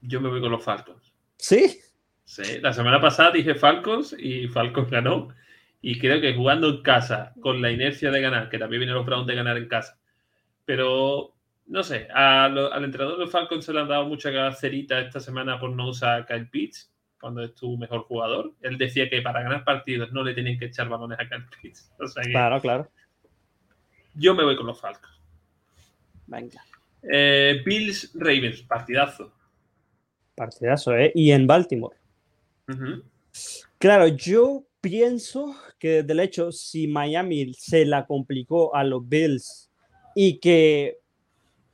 Yo 0.00 0.20
me 0.20 0.28
voy 0.28 0.40
con 0.40 0.52
los 0.52 0.62
Falcons. 0.62 1.12
¿Sí? 1.36 1.80
Sí, 2.24 2.60
la 2.60 2.72
semana 2.72 3.00
pasada 3.00 3.30
dije 3.32 3.54
Falcons 3.54 4.14
y 4.18 4.48
Falcons 4.48 4.90
ganó. 4.90 5.28
Y 5.80 5.98
creo 5.98 6.20
que 6.20 6.34
jugando 6.34 6.68
en 6.68 6.82
casa, 6.82 7.32
con 7.40 7.62
la 7.62 7.70
inercia 7.70 8.10
de 8.10 8.20
ganar, 8.20 8.48
que 8.48 8.58
también 8.58 8.80
vienen 8.80 8.96
los 8.96 9.06
Browns 9.06 9.26
de 9.26 9.34
ganar 9.34 9.56
en 9.56 9.68
casa. 9.68 9.98
Pero, 10.64 11.34
no 11.66 11.82
sé, 11.82 12.08
al 12.12 12.84
entrenador 12.84 13.16
de 13.16 13.24
los 13.24 13.30
Falcons 13.30 13.64
se 13.64 13.72
le 13.72 13.80
han 13.80 13.88
dado 13.88 14.06
mucha 14.06 14.32
cacerita 14.32 15.00
esta 15.00 15.20
semana 15.20 15.58
por 15.58 15.70
no 15.70 15.88
usar 15.88 16.22
a 16.22 16.26
Kyle 16.26 16.48
Pitts, 16.48 16.92
cuando 17.20 17.42
es 17.42 17.54
tu 17.54 17.78
mejor 17.78 18.02
jugador. 18.02 18.52
Él 18.60 18.76
decía 18.76 19.08
que 19.08 19.22
para 19.22 19.42
ganar 19.42 19.64
partidos 19.64 20.12
no 20.12 20.22
le 20.22 20.34
tienen 20.34 20.58
que 20.58 20.66
echar 20.66 20.88
balones 20.88 21.18
a 21.20 21.28
Kyle 21.28 21.46
Pitts. 21.62 21.92
claro, 22.30 22.60
claro. 22.60 22.90
Yo 24.14 24.34
me 24.34 24.44
voy 24.44 24.56
con 24.56 24.66
los 24.66 24.80
Falcons. 24.80 25.22
Venga. 26.26 26.62
Eh, 27.02 27.60
Bills 27.64 28.12
Ravens, 28.14 28.62
partidazo. 28.62 29.32
Partidazo, 30.34 30.96
¿eh? 30.96 31.12
Y 31.14 31.30
en 31.30 31.46
Baltimore. 31.46 31.96
Claro, 33.78 34.08
yo 34.08 34.64
pienso 34.80 35.56
que 35.78 36.02
desde 36.02 36.12
el 36.12 36.20
hecho, 36.20 36.52
si 36.52 36.86
Miami 36.86 37.52
se 37.54 37.84
la 37.84 38.06
complicó 38.06 38.74
a 38.74 38.84
los 38.84 39.08
Bills 39.08 39.70
y 40.14 40.38
que 40.38 40.98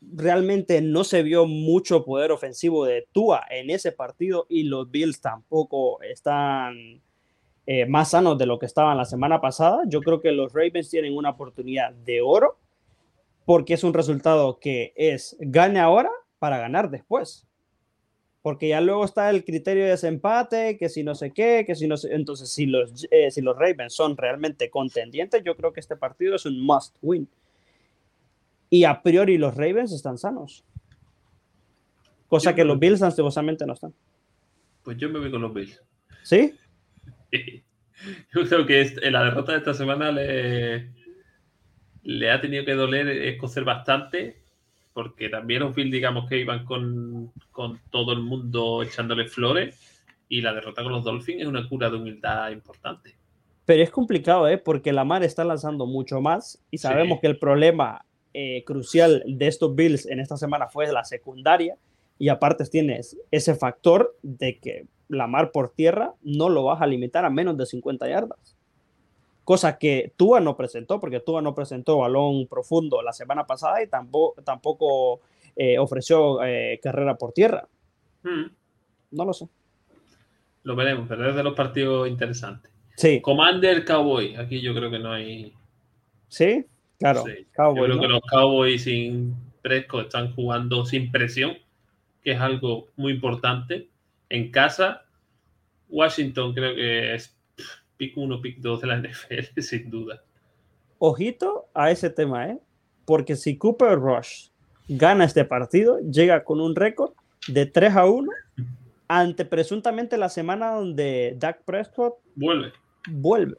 realmente 0.00 0.80
no 0.82 1.04
se 1.04 1.22
vio 1.22 1.46
mucho 1.46 2.04
poder 2.04 2.30
ofensivo 2.30 2.84
de 2.84 3.06
Tua 3.12 3.44
en 3.50 3.70
ese 3.70 3.92
partido 3.92 4.46
y 4.48 4.64
los 4.64 4.90
Bills 4.90 5.20
tampoco 5.20 6.00
están 6.02 7.00
eh, 7.66 7.86
más 7.86 8.10
sanos 8.10 8.36
de 8.36 8.46
lo 8.46 8.58
que 8.58 8.66
estaban 8.66 8.98
la 8.98 9.06
semana 9.06 9.40
pasada, 9.40 9.82
yo 9.86 10.00
creo 10.02 10.20
que 10.20 10.32
los 10.32 10.52
Ravens 10.52 10.90
tienen 10.90 11.16
una 11.16 11.30
oportunidad 11.30 11.92
de 11.92 12.20
oro 12.20 12.58
porque 13.44 13.74
es 13.74 13.84
un 13.84 13.94
resultado 13.94 14.58
que 14.58 14.92
es 14.96 15.36
gane 15.40 15.80
ahora 15.80 16.10
para 16.38 16.58
ganar 16.58 16.90
después. 16.90 17.46
Porque 18.42 18.68
ya 18.68 18.80
luego 18.80 19.04
está 19.04 19.30
el 19.30 19.44
criterio 19.44 19.84
de 19.84 19.90
desempate, 19.90 20.76
que 20.76 20.90
si 20.90 21.02
no 21.02 21.14
sé 21.14 21.32
qué, 21.32 21.64
que 21.66 21.74
si 21.74 21.88
no 21.88 21.96
sé. 21.96 22.14
Entonces, 22.14 22.50
si 22.50 22.66
los, 22.66 23.06
eh, 23.10 23.30
si 23.30 23.40
los 23.40 23.56
Ravens 23.56 23.94
son 23.94 24.16
realmente 24.16 24.68
contendientes, 24.68 25.42
yo 25.44 25.56
creo 25.56 25.72
que 25.72 25.80
este 25.80 25.96
partido 25.96 26.36
es 26.36 26.44
un 26.44 26.60
must 26.60 26.96
win. 27.00 27.26
Y 28.68 28.84
a 28.84 29.02
priori 29.02 29.38
los 29.38 29.54
Ravens 29.54 29.92
están 29.92 30.18
sanos. 30.18 30.64
Cosa 32.28 32.54
que 32.54 32.64
los 32.64 32.78
Bills 32.78 33.02
ansiosamente 33.02 33.64
no 33.64 33.74
están. 33.74 33.94
Pues 34.82 34.98
yo 34.98 35.08
me 35.08 35.20
voy 35.20 35.30
con 35.30 35.40
los 35.40 35.54
Bills. 35.54 35.82
¿Sí? 36.22 36.54
Yo 38.34 38.44
creo 38.46 38.66
que 38.66 38.96
la 39.10 39.24
derrota 39.24 39.52
de 39.52 39.58
esta 39.58 39.72
semana 39.72 40.12
le, 40.12 40.92
le 42.04 42.30
ha 42.30 42.40
tenido 42.40 42.64
que 42.64 42.74
doler 42.74 43.08
escocer 43.08 43.64
bastante, 43.64 44.36
porque 44.92 45.28
también 45.28 45.60
los 45.60 45.74
Bills, 45.74 45.90
digamos 45.90 46.28
que 46.28 46.38
iban 46.38 46.64
con, 46.64 47.32
todo 47.90 48.12
el 48.12 48.20
mundo 48.20 48.82
echándole 48.82 49.26
flores, 49.26 50.02
y 50.28 50.40
la 50.40 50.54
derrota 50.54 50.82
con 50.82 50.92
los 50.92 51.04
Dolphins 51.04 51.42
es 51.42 51.46
una 51.46 51.68
cura 51.68 51.90
de 51.90 51.96
humildad 51.96 52.50
importante. 52.50 53.16
Pero 53.64 53.82
es 53.82 53.90
complicado, 53.90 54.46
¿eh? 54.48 54.58
porque 54.58 54.92
Lamar 54.92 55.24
está 55.24 55.44
lanzando 55.44 55.86
mucho 55.86 56.20
más, 56.20 56.62
y 56.70 56.78
sabemos 56.78 57.20
que 57.20 57.26
el 57.26 57.38
problema 57.38 58.04
eh, 58.34 58.62
crucial 58.64 59.22
de 59.26 59.46
estos 59.46 59.74
Bills 59.74 60.06
en 60.06 60.20
esta 60.20 60.36
semana 60.36 60.68
fue 60.68 60.92
la 60.92 61.04
secundaria, 61.04 61.76
y 62.18 62.28
aparte 62.28 62.64
tienes 62.66 63.16
ese 63.30 63.54
factor 63.54 64.16
de 64.22 64.58
que 64.58 64.86
Lamar 65.08 65.52
por 65.52 65.70
tierra 65.70 66.14
no 66.22 66.48
lo 66.48 66.64
vas 66.64 66.80
a 66.80 66.86
limitar 66.86 67.24
a 67.24 67.30
menos 67.30 67.56
de 67.56 67.66
50 67.66 68.08
yardas 68.08 68.53
cosa 69.44 69.78
que 69.78 70.12
Tua 70.16 70.40
no 70.40 70.56
presentó, 70.56 70.98
porque 70.98 71.20
Tua 71.20 71.42
no 71.42 71.54
presentó 71.54 71.98
balón 71.98 72.46
profundo 72.48 73.02
la 73.02 73.12
semana 73.12 73.46
pasada 73.46 73.82
y 73.82 73.88
tampoco, 73.88 74.42
tampoco 74.42 75.20
eh, 75.54 75.78
ofreció 75.78 76.42
eh, 76.42 76.80
carrera 76.82 77.16
por 77.16 77.32
tierra. 77.32 77.68
Hmm. 78.22 78.46
No 79.12 79.24
lo 79.24 79.32
sé. 79.32 79.46
Lo 80.64 80.74
veremos, 80.74 81.06
pero 81.08 81.28
es 81.28 81.36
de 81.36 81.42
los 81.42 81.54
partidos 81.54 82.08
interesantes. 82.08 82.72
Sí. 82.96 83.20
Commander 83.20 83.84
Cowboy, 83.84 84.36
aquí 84.36 84.60
yo 84.60 84.74
creo 84.74 84.90
que 84.90 84.98
no 84.98 85.12
hay. 85.12 85.52
Sí, 86.28 86.64
claro. 86.98 87.24
yo 87.26 87.84
creo 87.84 88.00
que 88.00 88.08
los 88.08 88.22
Cowboys 88.22 88.84
sin 88.84 89.34
Presco 89.62 90.00
están 90.00 90.34
jugando 90.34 90.84
sin 90.84 91.10
presión, 91.10 91.56
que 92.22 92.32
es 92.32 92.40
algo 92.40 92.88
muy 92.96 93.12
importante. 93.12 93.88
En 94.30 94.50
casa, 94.50 95.04
Washington 95.88 96.54
creo 96.54 96.74
que 96.74 97.14
es 97.14 97.33
pick 97.96 98.16
1, 98.16 98.40
pick 98.40 98.58
2 98.58 98.80
de 98.80 98.86
la 98.86 98.96
NFL, 99.02 99.60
sin 99.60 99.90
duda. 99.90 100.22
Ojito 100.98 101.66
a 101.74 101.90
ese 101.90 102.10
tema, 102.10 102.48
¿eh? 102.48 102.58
Porque 103.04 103.36
si 103.36 103.56
Cooper 103.56 103.98
Rush 103.98 104.48
gana 104.88 105.24
este 105.24 105.44
partido, 105.44 105.98
llega 106.00 106.44
con 106.44 106.60
un 106.60 106.74
récord 106.74 107.12
de 107.48 107.66
3 107.66 107.96
a 107.96 108.06
1 108.06 108.30
ante 109.08 109.44
presuntamente 109.44 110.16
la 110.16 110.28
semana 110.28 110.72
donde 110.72 111.34
Dak 111.38 111.62
Prescott 111.64 112.14
vuelve. 112.34 112.72
Vuelve. 113.08 113.56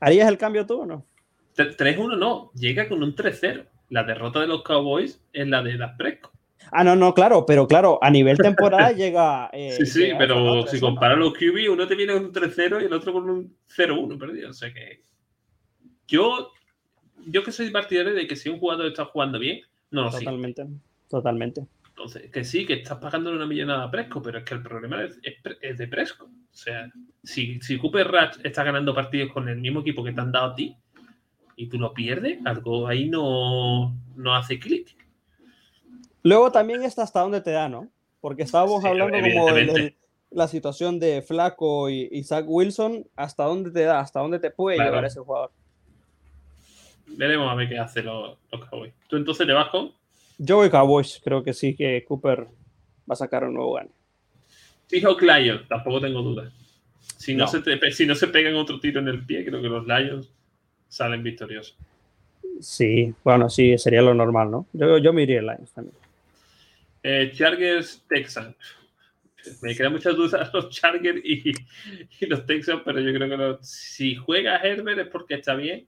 ¿Harías 0.00 0.28
el 0.28 0.36
cambio 0.36 0.66
tú 0.66 0.82
o 0.82 0.86
no? 0.86 1.06
3-1 1.56 2.18
no, 2.18 2.50
llega 2.54 2.88
con 2.88 3.02
un 3.02 3.14
3-0. 3.14 3.66
La 3.88 4.04
derrota 4.04 4.40
de 4.40 4.46
los 4.46 4.62
Cowboys 4.62 5.22
es 5.32 5.48
la 5.48 5.62
de 5.62 5.78
Dak 5.78 5.96
Prescott. 5.96 6.35
Ah, 6.72 6.84
no, 6.84 6.96
no, 6.96 7.14
claro, 7.14 7.46
pero 7.46 7.66
claro, 7.66 7.98
a 8.02 8.10
nivel 8.10 8.38
temporada 8.38 8.90
llega. 8.92 9.50
Eh, 9.52 9.72
sí, 9.72 9.86
sí, 9.86 10.10
pero 10.18 10.66
si 10.66 10.80
comparas 10.80 11.18
los 11.18 11.32
QB, 11.34 11.70
uno 11.70 11.86
te 11.86 11.94
viene 11.94 12.12
con 12.12 12.26
un 12.26 12.32
3-0 12.32 12.82
y 12.82 12.84
el 12.86 12.92
otro 12.92 13.12
con 13.12 13.28
un 13.28 13.56
0-1 13.74 14.18
perdido. 14.18 14.50
O 14.50 14.54
sea 14.54 14.72
que. 14.72 15.02
Yo, 16.08 16.52
yo 17.26 17.42
que 17.42 17.52
soy 17.52 17.70
partidario 17.70 18.14
de 18.14 18.26
que 18.26 18.36
si 18.36 18.48
un 18.48 18.58
jugador 18.58 18.86
está 18.86 19.04
jugando 19.06 19.38
bien, 19.38 19.60
no 19.90 20.04
lo 20.04 20.10
Totalmente, 20.10 20.66
totalmente. 21.08 21.66
Entonces, 21.96 22.30
que 22.30 22.44
sí, 22.44 22.66
que 22.66 22.74
estás 22.74 22.98
pagándole 22.98 23.36
una 23.36 23.46
millonada 23.46 23.84
a 23.84 23.90
Presco, 23.90 24.20
pero 24.20 24.38
es 24.38 24.44
que 24.44 24.54
el 24.54 24.62
problema 24.62 25.02
es, 25.02 25.18
de 25.78 25.88
Presco. 25.88 26.26
O 26.26 26.56
sea, 26.56 26.92
si, 27.24 27.58
si 27.60 27.78
Cooper 27.78 28.06
Ratch 28.06 28.36
está 28.44 28.62
ganando 28.64 28.94
partidos 28.94 29.32
con 29.32 29.48
el 29.48 29.56
mismo 29.56 29.80
equipo 29.80 30.04
que 30.04 30.12
te 30.12 30.20
han 30.20 30.30
dado 30.30 30.52
a 30.52 30.54
ti 30.54 30.76
y 31.56 31.68
tú 31.68 31.78
lo 31.78 31.94
pierdes, 31.94 32.38
algo 32.44 32.86
ahí 32.86 33.08
no, 33.08 33.96
no 34.14 34.34
hace 34.34 34.58
clic. 34.58 34.94
Luego 36.26 36.50
también 36.50 36.82
está 36.82 37.04
hasta 37.04 37.20
dónde 37.20 37.40
te 37.40 37.52
da, 37.52 37.68
¿no? 37.68 37.88
Porque 38.20 38.42
estábamos 38.42 38.84
hablando 38.84 39.16
como 39.16 39.54
de 39.54 39.94
la 40.32 40.48
situación 40.48 40.98
de 40.98 41.22
Flaco 41.22 41.88
y, 41.88 42.24
Zach 42.24 42.44
Wilson, 42.48 43.06
hasta 43.14 43.44
dónde 43.44 43.70
te 43.70 43.82
da, 43.82 44.00
hasta 44.00 44.18
dónde 44.18 44.40
te 44.40 44.50
puede 44.50 44.76
llevar 44.76 45.04
ese 45.04 45.20
jugador. 45.20 45.52
Veremos 47.06 47.48
a 47.48 47.54
ver 47.54 47.68
qué 47.68 47.78
hace 47.78 48.02
los, 48.02 48.36
los 48.50 48.64
Cowboys. 48.64 48.92
¿Tú 49.06 49.16
entonces 49.16 49.46
te 49.46 49.52
vas 49.52 49.68
con? 49.68 49.92
Yo 50.36 50.56
voy 50.56 50.68
Cowboys, 50.68 51.20
creo 51.22 51.44
que 51.44 51.52
sí, 51.52 51.76
que 51.76 52.04
Cooper 52.04 52.48
va 53.08 53.12
a 53.12 53.14
sacar 53.14 53.44
un 53.44 53.54
nuevo 53.54 53.74
gane. 53.74 53.90
Fijo 54.88 55.16
Lions, 55.20 55.68
tampoco 55.68 56.00
tengo 56.00 56.22
dudas. 56.22 56.52
Si 57.18 57.36
no, 57.36 57.46
Se 57.46 57.62
si 57.92 58.04
no 58.04 58.16
se 58.16 58.26
pegan 58.26 58.56
otro 58.56 58.80
tiro 58.80 58.98
en 58.98 59.06
el 59.06 59.24
pie, 59.24 59.44
creo 59.44 59.62
que 59.62 59.68
los 59.68 59.86
Lions 59.86 60.28
salen 60.88 61.22
victoriosos. 61.22 61.76
Sí, 62.60 63.14
bueno, 63.22 63.48
sí, 63.48 63.78
sería 63.78 64.02
lo 64.02 64.12
normal, 64.12 64.50
¿no? 64.50 64.66
Yo, 64.72 64.98
yo 64.98 65.12
me 65.12 65.22
iría 65.22 65.40
Lions 65.40 65.70
también. 65.72 65.94
Eh, 67.08 67.30
Chargers 67.32 68.02
Texans. 68.08 68.56
Me 69.62 69.76
quedan 69.76 69.92
muchas 69.92 70.16
dudas 70.16 70.52
los 70.52 70.70
Chargers 70.70 71.20
y, 71.22 71.52
los 72.26 72.44
Texans, 72.46 72.82
pero 72.84 72.98
yo 72.98 73.14
creo 73.14 73.58
que 73.58 73.64
si 73.64 74.16
juega 74.16 74.56
Herbert 74.56 74.98
es 74.98 75.06
porque 75.06 75.34
está 75.34 75.54
bien. 75.54 75.86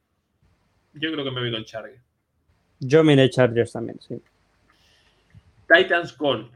Yo 0.94 1.10
creo 1.10 1.24
que 1.24 1.30
me 1.32 1.40
voy 1.40 1.50
con 1.50 1.64
Chargers. 1.64 2.00
Yo 2.78 3.02
miré 3.02 3.28
Chargers 3.30 3.72
también, 3.72 3.98
sí. 4.00 4.22
Titans 5.66 6.12
Call. 6.12 6.52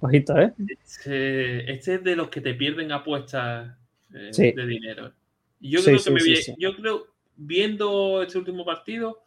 Ojito, 0.00 0.38
¿eh? 0.38 0.52
Este, 0.68 1.72
este, 1.72 1.94
es 1.94 2.04
de 2.04 2.14
los 2.14 2.28
que 2.28 2.42
te 2.42 2.52
pierden 2.52 2.92
apuestas 2.92 3.74
eh, 4.12 4.52
de 4.54 4.66
dinero. 4.66 5.14
Yo 5.60 5.82
creo 5.82 5.98
que 5.98 6.10
me 6.10 6.20
voy, 6.20 6.54
yo 6.58 6.76
creo, 6.76 7.06
viendo 7.36 8.22
este 8.22 8.36
último 8.36 8.66
partido, 8.66 9.24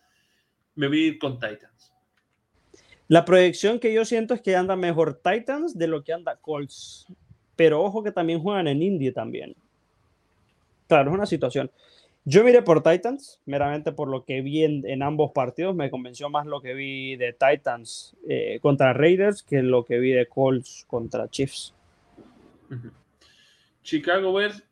me 0.76 0.88
voy 0.88 1.00
a 1.00 1.08
ir 1.08 1.18
con 1.18 1.40
Titans. 1.40 1.95
La 3.08 3.24
proyección 3.24 3.80
que 3.80 3.94
yo 3.94 4.04
siento 4.04 4.34
es 4.34 4.42
que 4.42 4.56
anda 4.56 4.76
mejor 4.76 5.22
Titans 5.24 5.78
de 5.78 5.88
lo 5.88 6.04
que 6.04 6.14
anda 6.14 6.38
Colts. 6.38 7.06
Pero 7.56 7.84
ojo 7.84 8.04
que 8.04 8.12
también 8.12 8.40
juegan 8.40 8.68
en 8.68 8.82
Indy 8.82 9.12
también. 9.12 9.56
Claro, 10.88 11.12
es 11.12 11.16
una 11.16 11.26
situación. 11.26 11.72
Yo 12.28 12.44
miré 12.44 12.64
por 12.64 12.82
Titans, 12.82 13.40
meramente 13.46 13.92
por 13.92 14.08
lo 14.08 14.26
que 14.26 14.42
vi 14.42 14.64
en, 14.64 15.04
ambos 15.04 15.32
partidos. 15.32 15.76
Me 15.76 15.92
convenció 15.92 16.30
más 16.32 16.48
lo 16.48 16.60
que 16.60 16.74
vi 16.74 17.16
de 17.16 17.34
Titans 17.34 18.16
eh, 18.28 18.60
contra 18.62 18.94
Raiders 18.94 19.44
que 19.44 19.62
lo 19.62 19.86
que 19.86 20.00
vi 20.00 20.12
de 20.12 20.26
Colts 20.26 20.86
contra 20.88 21.30
Chiefs. 21.30 21.76
Chicago 23.84 24.34
Bears, 24.34 24.64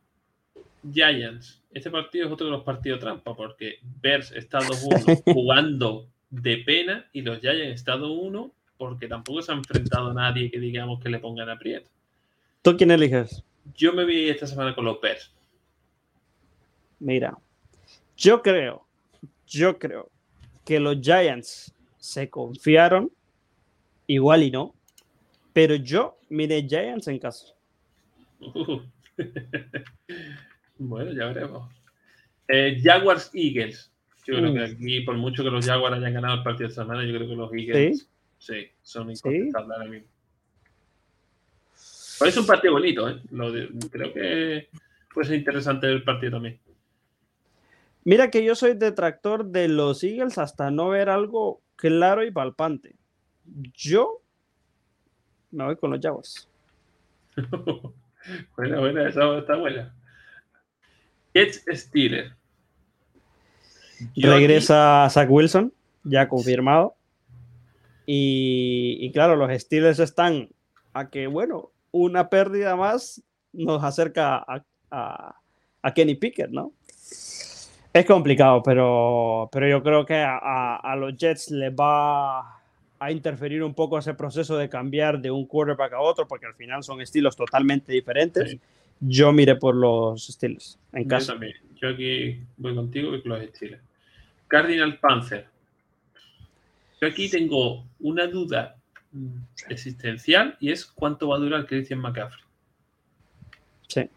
Giants. 0.91 1.61
Este 1.71 1.91
partido 1.91 2.25
es 2.25 2.31
otro 2.31 2.47
de 2.47 2.51
los 2.51 2.63
partidos 2.63 2.99
trampa 2.99 3.35
porque 3.35 3.75
Bears 4.01 4.31
está 4.31 4.59
2-1 4.59 5.21
jugando 5.33 6.07
de 6.41 6.57
pena 6.57 7.05
y 7.13 7.21
los 7.21 7.39
Giants 7.41 7.75
estado 7.75 8.11
1 8.11 8.51
porque 8.77 9.07
tampoco 9.07 9.41
se 9.41 9.51
ha 9.51 9.55
enfrentado 9.55 10.09
a 10.09 10.13
nadie 10.13 10.49
que 10.49 10.59
digamos 10.59 10.99
que 10.99 11.09
le 11.09 11.19
pongan 11.19 11.49
aprieto. 11.49 11.89
¿Tú 12.63 12.75
quién 12.75 12.91
eliges? 12.91 13.43
Yo 13.75 13.93
me 13.93 14.03
vi 14.03 14.29
esta 14.29 14.47
semana 14.47 14.73
con 14.73 14.85
los 14.85 14.99
Bears. 14.99 15.31
Mira, 16.99 17.37
yo 18.17 18.41
creo, 18.41 18.85
yo 19.47 19.77
creo 19.77 20.09
que 20.65 20.79
los 20.79 20.99
Giants 21.01 21.73
se 21.97 22.29
confiaron, 22.29 23.11
igual 24.07 24.43
y 24.43 24.51
no, 24.51 24.73
pero 25.53 25.75
yo 25.75 26.17
miré 26.29 26.65
Giants 26.67 27.07
en 27.07 27.19
casa. 27.19 27.53
bueno, 30.77 31.11
ya 31.11 31.27
veremos. 31.27 31.71
Eh, 32.47 32.81
Jaguars 32.83 33.29
Eagles. 33.33 33.92
Yo 34.25 34.35
creo 34.37 34.53
que 34.53 34.59
mm. 34.59 34.75
aquí, 34.75 35.01
por 35.01 35.17
mucho 35.17 35.43
que 35.43 35.49
los 35.49 35.65
Jaguars 35.65 35.97
hayan 35.97 36.13
ganado 36.13 36.35
el 36.35 36.43
partido 36.43 36.69
de 36.69 36.75
semana, 36.75 37.03
yo 37.03 37.15
creo 37.15 37.27
que 37.27 37.35
los 37.35 37.53
Eagles 37.53 38.09
sí, 38.37 38.67
son 38.81 39.11
incontestables 39.11 39.71
ahora 39.71 39.89
mismo. 39.89 40.07
es 42.25 42.37
un 42.37 42.45
partido 42.45 42.73
bonito, 42.73 43.09
¿eh? 43.09 43.21
creo 43.91 44.13
que 44.13 44.69
puede 45.13 45.27
ser 45.27 45.37
interesante 45.37 45.87
el 45.87 46.03
partido 46.03 46.33
también. 46.33 46.59
Mira 48.05 48.29
que 48.29 48.43
yo 48.43 48.55
soy 48.55 48.73
detractor 48.73 49.45
de 49.45 49.67
los 49.67 50.03
Eagles 50.03 50.37
hasta 50.37 50.71
no 50.71 50.89
ver 50.89 51.09
algo 51.09 51.61
claro 51.75 52.23
y 52.25 52.31
palpante. 52.31 52.95
Yo 53.73 54.21
me 55.51 55.65
voy 55.65 55.75
con 55.77 55.91
los 55.91 55.99
Jaguars. 56.01 56.49
buena, 58.57 58.79
buena, 58.79 59.07
esa 59.07 59.37
está 59.37 59.55
buena. 59.55 59.93
Jets 61.33 61.63
Steelers. 61.71 62.33
Regresa 64.15 65.07
Zach 65.09 65.29
Wilson, 65.29 65.73
ya 66.03 66.27
confirmado. 66.27 66.95
Y, 68.05 69.09
claro, 69.13 69.35
los 69.35 69.51
Steelers 69.61 69.99
están 69.99 70.49
a 70.93 71.09
que, 71.09 71.27
bueno, 71.27 71.71
una 71.91 72.29
pérdida 72.29 72.75
más 72.75 73.21
nos 73.53 73.83
acerca 73.83 74.43
a, 74.91 75.35
a 75.81 75.93
Kenny 75.93 76.15
Pickett, 76.15 76.49
¿no? 76.49 76.73
Es 77.93 78.05
complicado, 78.07 78.63
pero, 78.63 79.49
pero 79.51 79.69
yo 79.69 79.83
creo 79.83 80.03
que 80.03 80.15
a, 80.15 80.95
los 80.97 81.15
Jets 81.15 81.51
les 81.51 81.71
va 81.71 82.59
a 82.99 83.11
interferir 83.11 83.61
un 83.61 83.75
poco 83.75 83.99
ese 83.99 84.15
proceso 84.15 84.57
de 84.57 84.67
cambiar 84.67 85.21
de 85.21 85.29
un 85.29 85.45
quarterback 85.45 85.93
a 85.93 85.99
otro, 85.99 86.27
porque 86.27 86.47
al 86.47 86.55
final 86.55 86.83
son 86.83 87.01
estilos 87.01 87.35
totalmente 87.35 87.91
diferentes. 87.91 88.57
Yo 88.99 89.31
miré 89.31 89.57
por 89.57 89.75
los 89.75 90.25
Steelers 90.25 90.79
en 90.93 91.07
casa. 91.07 91.35
Yo 91.39 91.47
Yo 91.81 91.89
aquí 91.89 92.39
voy 92.57 92.73
contigo 92.73 93.13
y 93.13 93.21
con 93.21 93.33
los 93.33 93.45
Steelers. 93.49 93.83
Cardinal 94.53 94.99
Panther. 94.99 95.47
Yo 97.01 97.07
aquí 97.07 97.29
tengo 97.29 97.85
una 97.99 98.27
duda 98.27 98.75
existencial 99.69 100.57
y 100.59 100.71
es 100.71 100.85
cuánto 100.85 101.29
va 101.29 101.37
a 101.37 101.39
durar 101.39 101.65
Christian 101.65 101.99
McCaffrey. 101.99 102.43
Sí 103.87 104.09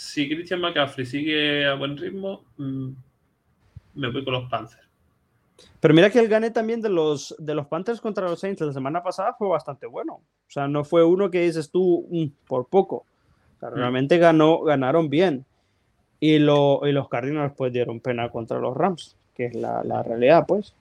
si 0.00 0.26
Christian 0.28 0.62
McCaffrey 0.62 1.04
sigue 1.04 1.66
a 1.66 1.74
buen 1.74 1.94
ritmo, 1.94 2.44
mm, 2.56 2.88
me 3.96 4.10
voy 4.10 4.24
con 4.24 4.32
los 4.32 4.48
Panthers. 4.48 4.88
Pero 5.78 5.92
mira 5.92 6.08
que 6.08 6.18
el 6.18 6.28
gane 6.28 6.50
también 6.50 6.80
de 6.80 6.88
los, 6.88 7.36
de 7.38 7.54
los 7.54 7.66
Panthers 7.66 8.00
contra 8.00 8.26
los 8.26 8.40
Saints 8.40 8.62
la 8.62 8.72
semana 8.72 9.02
pasada 9.02 9.34
fue 9.34 9.48
bastante 9.48 9.86
bueno. 9.86 10.14
O 10.14 10.22
sea, 10.50 10.68
no 10.68 10.84
fue 10.84 11.04
uno 11.04 11.30
que 11.30 11.42
dices 11.42 11.70
tú 11.70 12.08
mm, 12.10 12.46
por 12.46 12.66
poco. 12.68 13.04
Mm. 13.60 13.74
realmente 13.74 14.16
ganó, 14.16 14.62
ganaron 14.62 15.10
bien. 15.10 15.44
Y, 16.18 16.38
lo, 16.38 16.80
y 16.86 16.92
los 16.92 17.08
Cardinals 17.10 17.52
pues 17.54 17.70
dieron 17.70 18.00
pena 18.00 18.30
contra 18.30 18.58
los 18.58 18.74
Rams, 18.74 19.18
que 19.34 19.46
es 19.46 19.54
la, 19.54 19.82
la 19.84 20.02
realidad 20.02 20.44
pues. 20.46 20.74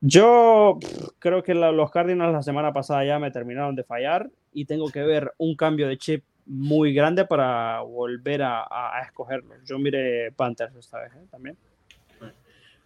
Yo 0.00 0.78
creo 1.18 1.42
que 1.42 1.54
los 1.54 1.90
Cardinals 1.90 2.32
la 2.32 2.42
semana 2.42 2.72
pasada 2.72 3.04
ya 3.04 3.18
me 3.18 3.30
terminaron 3.30 3.76
de 3.76 3.84
fallar 3.84 4.30
y 4.52 4.64
tengo 4.64 4.90
que 4.90 5.02
ver 5.02 5.32
un 5.36 5.54
cambio 5.54 5.88
de 5.88 5.98
chip 5.98 6.24
muy 6.46 6.94
grande 6.94 7.26
para 7.26 7.80
volver 7.82 8.42
a, 8.42 8.62
a, 8.62 9.02
escogerlo. 9.02 9.54
Yo 9.64 9.78
mire 9.78 10.32
Panthers 10.32 10.74
esta 10.74 11.00
vez 11.00 11.12
¿eh? 11.12 11.26
también. 11.30 11.56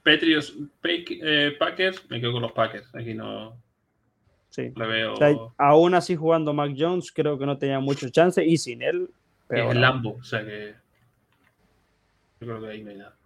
Patriots, 0.04 0.54
eh, 0.84 1.56
Packers, 1.58 2.08
me 2.10 2.20
quedo 2.20 2.32
con 2.32 2.42
los 2.42 2.52
Packers. 2.52 2.94
Aquí 2.94 3.14
no. 3.14 3.56
Sí. 4.50 4.70
Le 4.76 4.86
veo... 4.86 5.14
aún 5.56 5.94
así 5.94 6.14
jugando 6.14 6.52
Mac 6.52 6.74
Jones, 6.76 7.10
creo 7.10 7.38
que 7.38 7.46
no 7.46 7.56
tenía 7.56 7.80
mucho 7.80 8.08
chance 8.10 8.44
y 8.44 8.58
sin 8.58 8.82
él. 8.82 9.08
Pero 9.48 9.70
es 9.70 9.74
el 9.74 9.80
Lambo, 9.80 10.16
o 10.20 10.22
sea 10.22 10.44
que. 10.44 10.74
Yo 12.40 12.46
creo 12.46 12.60
que 12.60 12.68
ahí 12.68 12.84
no 12.84 12.90
hay 12.90 12.96
nada. 12.96 13.16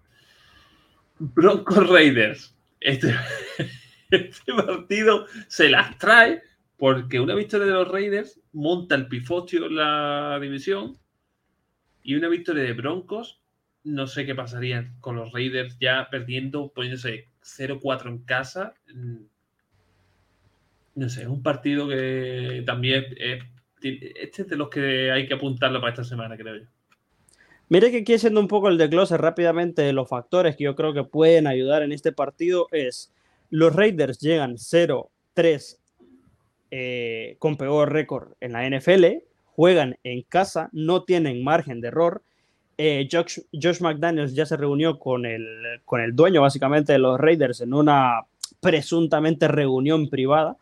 Broncos 1.18 1.88
Raiders. 1.88 2.56
Este, 2.80 3.14
este 4.10 4.54
partido 4.54 5.26
se 5.48 5.68
las 5.68 5.98
trae 5.98 6.42
porque 6.76 7.18
una 7.20 7.34
victoria 7.34 7.66
de 7.66 7.72
los 7.72 7.88
Raiders 7.88 8.40
monta 8.52 8.94
el 8.94 9.08
pifostio 9.08 9.66
en 9.66 9.76
la 9.76 10.38
división 10.40 10.96
y 12.02 12.14
una 12.14 12.28
victoria 12.28 12.62
de 12.62 12.72
Broncos, 12.72 13.40
no 13.84 14.06
sé 14.06 14.24
qué 14.24 14.34
pasaría 14.34 14.92
con 15.00 15.16
los 15.16 15.32
Raiders 15.32 15.76
ya 15.80 16.08
perdiendo, 16.10 16.72
poniéndose 16.72 17.28
0-4 17.42 18.08
en 18.08 18.18
casa. 18.24 18.74
No 20.94 21.08
sé, 21.08 21.22
es 21.22 21.28
un 21.28 21.42
partido 21.42 21.88
que 21.88 22.62
también 22.64 23.04
es 23.16 23.42
este 23.80 24.42
es 24.42 24.48
de 24.48 24.56
los 24.56 24.68
que 24.68 25.10
hay 25.10 25.26
que 25.26 25.34
apuntarlo 25.34 25.80
para 25.80 25.92
esta 25.92 26.04
semana, 26.04 26.36
creo 26.36 26.56
yo. 26.56 26.66
Mire 27.70 27.90
que 27.90 27.98
aquí 27.98 28.14
haciendo 28.14 28.40
un 28.40 28.48
poco 28.48 28.68
el 28.68 28.78
desglose 28.78 29.18
rápidamente 29.18 29.82
de 29.82 29.92
los 29.92 30.08
factores 30.08 30.56
que 30.56 30.64
yo 30.64 30.74
creo 30.74 30.94
que 30.94 31.04
pueden 31.04 31.46
ayudar 31.46 31.82
en 31.82 31.92
este 31.92 32.12
partido 32.12 32.66
es 32.72 33.12
los 33.50 33.74
Raiders 33.74 34.20
llegan 34.20 34.56
0-3 34.56 35.76
eh, 36.70 37.36
con 37.38 37.56
peor 37.56 37.92
récord 37.92 38.32
en 38.40 38.52
la 38.52 38.68
NFL, 38.68 39.22
juegan 39.54 39.98
en 40.02 40.22
casa, 40.22 40.70
no 40.72 41.04
tienen 41.04 41.44
margen 41.44 41.82
de 41.82 41.88
error. 41.88 42.22
Eh, 42.78 43.06
Josh, 43.10 43.40
Josh, 43.52 43.80
McDaniels 43.80 44.34
ya 44.34 44.46
se 44.46 44.56
reunió 44.56 44.98
con 44.98 45.26
el, 45.26 45.82
con 45.84 46.00
el 46.00 46.16
dueño 46.16 46.40
básicamente 46.40 46.92
de 46.92 46.98
los 46.98 47.20
Raiders 47.20 47.60
en 47.60 47.74
una 47.74 48.22
presuntamente 48.60 49.46
reunión 49.46 50.08
privada 50.08 50.56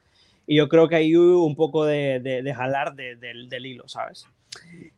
y 0.46 0.56
yo 0.56 0.68
creo 0.68 0.88
que 0.88 0.96
ahí 0.96 1.16
hubo 1.16 1.44
un 1.44 1.54
poco 1.54 1.84
de, 1.84 2.20
de, 2.20 2.54
jalar 2.54 2.94
del 2.94 3.66
hilo, 3.66 3.86
¿sabes? 3.88 4.26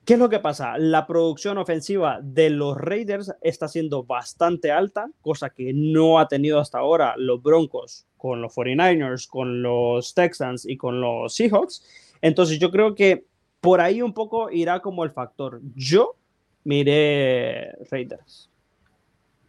¿Qué 0.04 0.14
es 0.14 0.18
lo 0.18 0.30
que 0.30 0.38
pasa? 0.38 0.78
La 0.78 1.06
producción 1.06 1.59
ofensiva 1.59 2.18
de 2.22 2.48
los 2.48 2.78
Raiders 2.78 3.34
está 3.42 3.68
siendo 3.68 4.04
bastante 4.04 4.72
alta, 4.72 5.11
cosa 5.20 5.50
que 5.50 5.72
no 5.74 6.18
ha 6.18 6.28
tenido 6.28 6.61
hasta 6.61 6.78
ahora 6.78 7.14
los 7.18 7.42
Broncos 7.42 8.06
con 8.16 8.40
los 8.40 8.54
49ers, 8.54 9.28
con 9.28 9.62
los 9.62 10.14
Texans 10.14 10.66
y 10.66 10.76
con 10.76 11.00
los 11.00 11.34
Seahawks. 11.34 11.84
Entonces 12.22 12.59
yo 12.59 12.70
creo 12.70 12.94
que 12.94 13.26
por 13.61 13.80
ahí 13.80 14.02
un 14.02 14.14
poco 14.14 14.50
irá 14.50 14.80
como 14.80 15.04
el 15.04 15.11
factor. 15.11 15.61
Yo 15.74 16.16
miré 16.64 17.72
Raiders. 17.90 18.50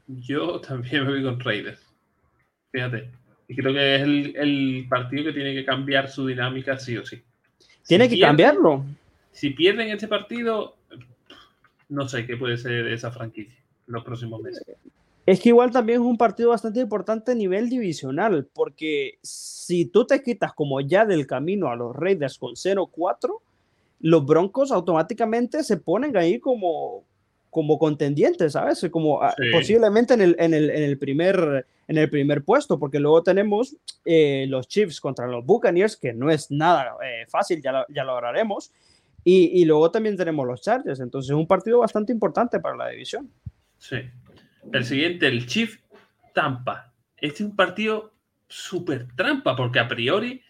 Yo 0.07 0.60
también 0.60 1.05
me 1.05 1.12
voy 1.12 1.24
con 1.24 1.39
Raiders. 1.39 1.80
Fíjate. 2.72 3.12
Y 3.47 3.55
creo 3.55 3.74
que 3.74 3.95
es 3.95 4.01
el, 4.01 4.86
partido 4.89 5.24
que 5.24 5.34
tiene 5.34 5.53
que 5.53 5.66
cambiar 5.66 6.10
su 6.10 6.28
dinámica 6.28 6.78
sí 6.78 6.97
o 6.97 7.05
sí. 7.05 7.22
Tiene 7.88 8.07
que 8.07 8.20
cambiarlo. 8.20 8.86
Si 9.32 9.52
pierden 9.52 9.90
este 9.90 10.08
partido, 10.08 10.76
no 11.90 12.08
sé 12.08 12.26
qué 12.26 12.38
puede 12.38 12.58
ser 12.58 12.88
esa 12.88 13.12
franquicia 13.12 13.58
en 13.88 13.94
los 13.94 14.04
próximos 14.04 14.42
meses. 14.42 14.64
Es 15.26 15.40
que 15.40 15.50
igual 15.50 15.70
también 15.70 16.02
es 16.02 16.08
un 16.08 16.18
partido 16.18 16.50
bastante 16.50 16.80
importante 16.80 17.32
a 17.34 17.36
nivel 17.36 17.70
divisional, 17.70 18.48
porque 18.52 19.20
si 19.22 19.86
tú 19.86 20.06
te 20.06 20.24
quitas 20.24 20.54
como 20.54 20.82
ya 20.82 21.06
del 21.06 21.28
camino 21.28 21.68
a 21.68 21.76
los 21.76 21.96
Raiders 21.96 22.40
con 22.40 22.56
0-4, 22.56 23.40
los 24.00 24.26
Broncos 24.26 24.72
automáticamente 24.72 25.64
se 25.64 25.78
ponen 25.78 26.18
ahí 26.18 26.40
como, 26.40 27.04
como 27.50 27.78
contendientes, 27.78 28.54
¿sabes? 28.54 28.88
Como 28.92 29.22
ah, 29.22 29.36
posiblemente 29.52 30.14
en 30.14 30.22
el, 30.22 30.36
en, 30.40 30.54
el, 30.54 30.70
en, 30.70 30.84
el 30.84 30.98
primer, 30.98 31.66
en 31.88 31.98
el 31.98 32.10
primer 32.10 32.44
puesto, 32.44 32.80
porque 32.80 33.00
luego 33.00 33.22
tenemos 33.22 33.76
eh, 34.06 34.46
los 34.48 34.68
Chiefs 34.68 35.00
contra 35.00 35.28
los 35.28 35.46
Buccaneers, 35.46 35.98
que 35.98 36.14
no 36.14 36.32
es 36.32 36.50
nada 36.50 36.96
eh, 37.04 37.26
fácil, 37.28 37.62
ya 37.62 37.72
lo, 37.72 37.86
ya 37.90 38.04
lo 38.04 38.18
haremos, 38.18 38.72
y, 39.24 39.65
luego 39.65 39.91
también 39.91 40.17
tenemos 40.17 40.47
los 40.47 40.61
Chargers, 40.61 40.99
entonces 40.99 41.32
es 41.32 41.36
un 41.36 41.47
partido 41.47 41.80
bastante 41.80 42.11
importante 42.11 42.59
para 42.59 42.76
la 42.76 42.89
división. 42.89 43.30
Sí. 43.78 43.97
El 44.72 44.86
siguiente, 44.86 45.28
el 45.28 45.45
Chief 45.45 45.80
Tampa. 46.34 46.93
Este 47.17 47.43
es 47.43 47.49
un 47.49 47.55
partido 47.55 48.13
súper 48.47 49.07
trampa, 49.15 49.55
porque 49.55 49.80
a 49.80 49.88
priori 49.88 50.41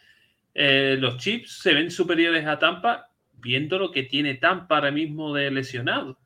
eh, 0.54 0.98
los 1.00 1.18
Chiefs 1.18 1.60
se 1.62 1.74
ven 1.74 1.92
superiores 1.92 2.46
a 2.46 2.60
Tampa 2.60 3.10
viendo 3.34 3.78
lo 3.80 3.92
que 3.92 4.04
tiene 4.04 4.36
Tampa 4.36 4.76
ahora 4.76 4.92
mismo 4.92 5.34
de 5.34 5.52
lesionado 5.52 6.18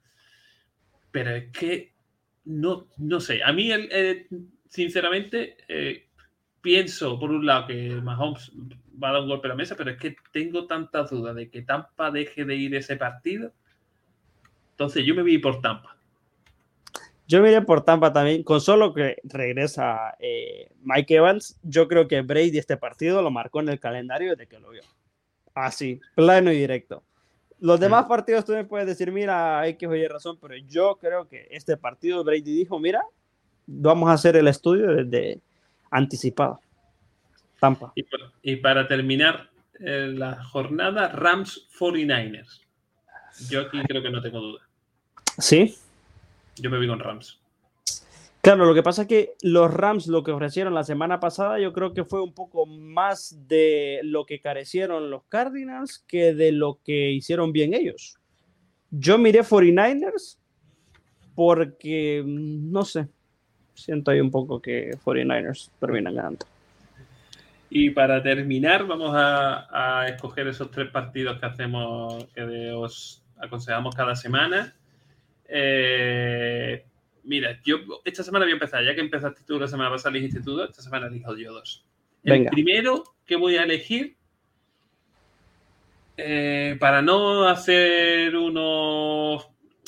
pero 1.14 1.36
es 1.36 1.52
que 1.52 1.94
no, 2.46 2.88
no 2.98 3.20
sé. 3.22 3.44
A 3.44 3.54
mí, 3.54 3.72
eh, 3.72 4.28
sinceramente, 4.68 5.58
eh, 5.68 6.08
pienso, 6.60 7.20
por 7.20 7.30
un 7.30 7.46
lado, 7.46 7.68
que 7.68 8.02
Mahomes 8.02 8.52
va 9.02 9.10
a 9.10 9.14
dar 9.14 9.22
un 9.22 9.30
golpe 9.30 9.48
a 9.48 9.50
la 9.50 9.56
mesa, 9.56 9.76
pero 9.76 9.92
es 9.92 9.98
que 9.98 10.16
tengo 10.32 10.68
tantas 10.68 11.10
dudas 11.10 11.36
de 11.36 11.50
que 11.50 11.62
Tampa 11.62 12.12
deje 12.12 12.46
de 12.46 12.56
ir 12.56 12.76
ese 12.76 12.96
partido. 12.96 13.52
Entonces, 14.72 15.06
yo 15.06 15.16
me 15.16 15.24
vi 15.24 15.38
por 15.38 15.62
Tampa. 15.62 15.98
Yo 17.28 17.42
miré 17.42 17.62
por 17.62 17.84
Tampa 17.84 18.12
también, 18.12 18.44
con 18.44 18.60
solo 18.60 18.94
que 18.94 19.18
regresa 19.24 20.16
eh, 20.20 20.70
Mike 20.82 21.16
Evans, 21.16 21.58
yo 21.64 21.88
creo 21.88 22.08
que 22.08 22.22
Brady 22.22 22.58
este 22.58 22.76
partido 22.76 23.22
lo 23.22 23.32
marcó 23.32 23.62
en 23.62 23.70
el 23.70 23.80
calendario 23.80 24.32
desde 24.32 24.48
que 24.48 24.60
lo 24.60 24.70
vio. 24.72 24.84
Así, 25.54 26.02
plano 26.16 26.52
y 26.52 26.58
directo. 26.58 27.04
Los 27.60 27.80
demás 27.80 28.06
partidos 28.08 28.44
tú 28.44 28.52
me 28.52 28.66
puedes 28.66 28.86
decir, 28.88 29.12
mira, 29.12 29.62
hay 29.62 29.78
que 29.78 29.88
oír 29.88 30.12
razón, 30.12 30.38
pero 30.42 30.56
yo 30.68 30.98
creo 31.00 31.30
que 31.30 31.48
este 31.50 31.78
partido 31.78 32.24
Brady 32.24 32.42
dijo, 32.42 32.78
mira, 32.78 33.02
vamos 33.66 34.10
a 34.10 34.14
hacer 34.14 34.36
el 34.36 34.50
estudio 34.50 34.94
desde 34.94 35.40
anticipado. 35.90 36.60
Tampa. 37.64 37.94
Y, 38.42 38.58
para 38.58 38.90
terminar 38.90 39.50
eh, 39.80 40.12
la 40.14 40.44
jornada, 40.44 41.08
Rams 41.08 41.70
49ers. 41.80 42.60
Yo 43.50 43.62
aquí 43.62 43.82
creo 43.88 44.04
que 44.04 44.10
no 44.10 44.22
tengo 44.22 44.42
duda. 44.42 44.68
¿Sí? 45.38 45.74
Yo 46.58 46.70
me 46.70 46.78
vi 46.78 46.88
con 46.88 47.00
Rams. 47.00 47.40
Claro, 48.42 48.66
lo 48.66 48.74
que 48.74 48.84
pasa 48.84 49.04
es 49.04 49.08
que 49.08 49.36
los 49.44 49.74
Rams 49.74 50.08
lo 50.08 50.26
que 50.26 50.32
ofrecieron 50.32 50.74
la 50.74 50.84
semana 50.84 51.22
pasada 51.22 51.58
yo 51.58 51.72
creo 51.72 51.94
que 51.94 52.04
fue 52.04 52.22
un 52.22 52.34
poco 52.34 52.66
más 52.66 53.48
de 53.48 54.02
lo 54.04 54.26
que 54.26 54.42
carecieron 54.42 55.10
los 55.10 55.24
Cardinals 55.30 56.04
que 56.06 56.34
de 56.34 56.52
lo 56.52 56.82
que 56.84 57.12
hicieron 57.12 57.54
bien 57.54 57.74
ellos. 57.74 58.20
Yo 58.92 59.18
miré 59.18 59.40
49ers 59.42 60.38
porque, 61.34 62.24
no 62.28 62.84
sé, 62.84 63.08
siento 63.74 64.12
ahí 64.12 64.20
un 64.20 64.32
poco 64.32 64.62
que 64.62 64.98
49ers 65.06 65.70
terminan 65.80 66.16
ganando. 66.16 66.46
Y 67.76 67.90
para 67.90 68.22
terminar, 68.22 68.86
vamos 68.86 69.16
a, 69.16 70.02
a 70.02 70.08
escoger 70.08 70.48
esos 70.48 70.70
tres 70.70 70.92
partidos 70.92 71.40
que 71.40 71.46
hacemos, 71.48 72.26
que 72.36 72.72
os 72.72 73.24
aconsejamos 73.38 73.96
cada 73.96 74.16
semana. 74.16 74.76
Eh, 75.48 76.86
Mira, 77.24 77.60
yo 77.64 77.78
esta 78.04 78.22
semana 78.22 78.46
voy 78.46 78.52
a 78.52 78.56
empezar, 78.56 78.84
ya 78.84 78.94
que 78.94 79.02
empezaste 79.02 79.42
tú 79.48 79.58
la 79.58 79.68
semana 79.68 79.90
pasada, 79.90 80.16
elegiste 80.16 80.42
tú 80.42 80.62
esta 80.62 80.82
semana 80.82 81.08
elijo 81.08 81.36
yo 81.38 81.54
dos. 81.54 81.86
El 82.24 82.46
primero 82.48 83.04
que 83.26 83.38
voy 83.38 83.56
a 83.56 83.64
elegir, 83.64 84.16
eh, 86.18 86.76
para 86.80 87.02
no 87.02 87.48
hacer 87.48 88.36
uno 88.36 89.38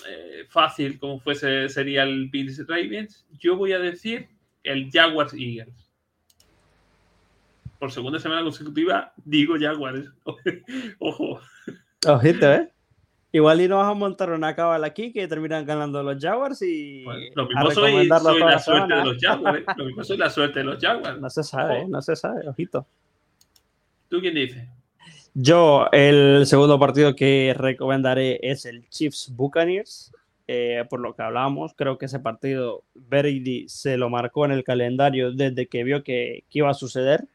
eh, 0.07 0.45
fácil 0.49 0.97
como 0.97 1.19
fuese, 1.19 1.67
sería 1.67 2.03
el 2.03 2.29
Bills 2.29 2.65
Ravens, 2.67 3.27
yo 3.37 3.57
voy 3.57 3.73
a 3.73 3.79
decir 3.79 4.29
el 4.63 4.89
Jaguars 4.91 5.33
Eagles. 5.33 5.84
Por 7.79 7.91
segunda 7.91 8.19
semana 8.19 8.43
consecutiva, 8.43 9.13
digo 9.23 9.55
Jaguars. 9.59 10.09
Ojo. 10.99 11.39
Ojito, 12.07 12.51
¿eh? 12.51 12.71
Igual 13.35 13.59
y 13.59 13.67
no 13.67 13.77
vas 13.77 13.89
a 13.89 13.93
montar 13.93 14.29
una 14.31 14.55
cábala 14.55 14.87
aquí 14.87 15.11
que 15.11 15.27
terminan 15.27 15.65
ganando 15.65 16.01
los 16.01 16.23
Jaguars 16.23 16.61
y. 16.61 17.03
lo 17.35 17.47
mismo 17.47 17.71
soy, 17.71 18.07
la 18.07 18.59
suerte 18.59 18.95
de 18.95 19.03
los 19.03 19.17
Jaguars. 19.19 19.59
¿eh? 19.59 19.65
Lo 19.75 19.85
mismo 19.85 20.03
soy 20.05 20.17
la 20.17 20.29
suerte 20.29 20.59
de 20.59 20.65
los 20.65 20.79
Jaguars. 20.79 21.19
No 21.19 21.29
se 21.29 21.43
sabe, 21.43 21.85
no 21.85 22.01
se 22.01 22.15
sabe, 22.15 22.47
ojito. 22.47 22.87
¿Tú 24.07 24.21
quién 24.21 24.35
dices? 24.35 24.65
Yo, 25.33 25.89
el 25.91 26.45
segundo 26.45 26.79
partido 26.79 27.13
que 27.13 27.53
recomendaré 27.57 28.39
es 28.41 28.65
el 28.65 28.87
Chiefs 28.87 29.33
Buccaneers. 29.35 30.13
Eh, 30.47 30.85
por 30.89 31.01
lo 31.01 31.13
que 31.13 31.23
hablamos, 31.23 31.73
creo 31.75 31.97
que 31.97 32.05
ese 32.05 32.19
partido 32.19 32.83
Brady 32.93 33.67
se 33.67 33.97
lo 33.97 34.09
marcó 34.09 34.45
en 34.45 34.51
el 34.51 34.63
calendario 34.63 35.33
desde 35.33 35.67
que 35.67 35.83
vio 35.83 36.03
que, 36.03 36.45
que 36.49 36.59
iba 36.59 36.69
a 36.69 36.73
suceder. 36.73 37.27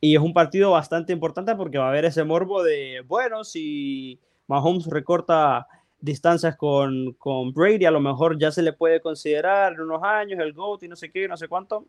Y 0.00 0.14
es 0.14 0.22
un 0.22 0.32
partido 0.32 0.70
bastante 0.70 1.12
importante 1.12 1.54
porque 1.56 1.78
va 1.78 1.86
a 1.86 1.90
haber 1.90 2.04
ese 2.04 2.24
morbo 2.24 2.62
de, 2.62 3.02
bueno, 3.06 3.42
si 3.44 4.20
Mahomes 4.46 4.86
recorta 4.86 5.66
distancias 6.00 6.56
con, 6.56 7.12
con, 7.14 7.52
Brady, 7.52 7.84
a 7.84 7.90
lo 7.90 8.00
mejor 8.00 8.38
ya 8.38 8.52
se 8.52 8.62
le 8.62 8.72
puede 8.72 9.00
considerar 9.00 9.72
en 9.72 9.80
unos 9.80 10.02
años 10.02 10.38
el 10.40 10.52
GOAT 10.52 10.84
y 10.84 10.88
no 10.88 10.96
sé 10.96 11.10
qué, 11.10 11.26
no 11.26 11.36
sé 11.36 11.48
cuánto. 11.48 11.84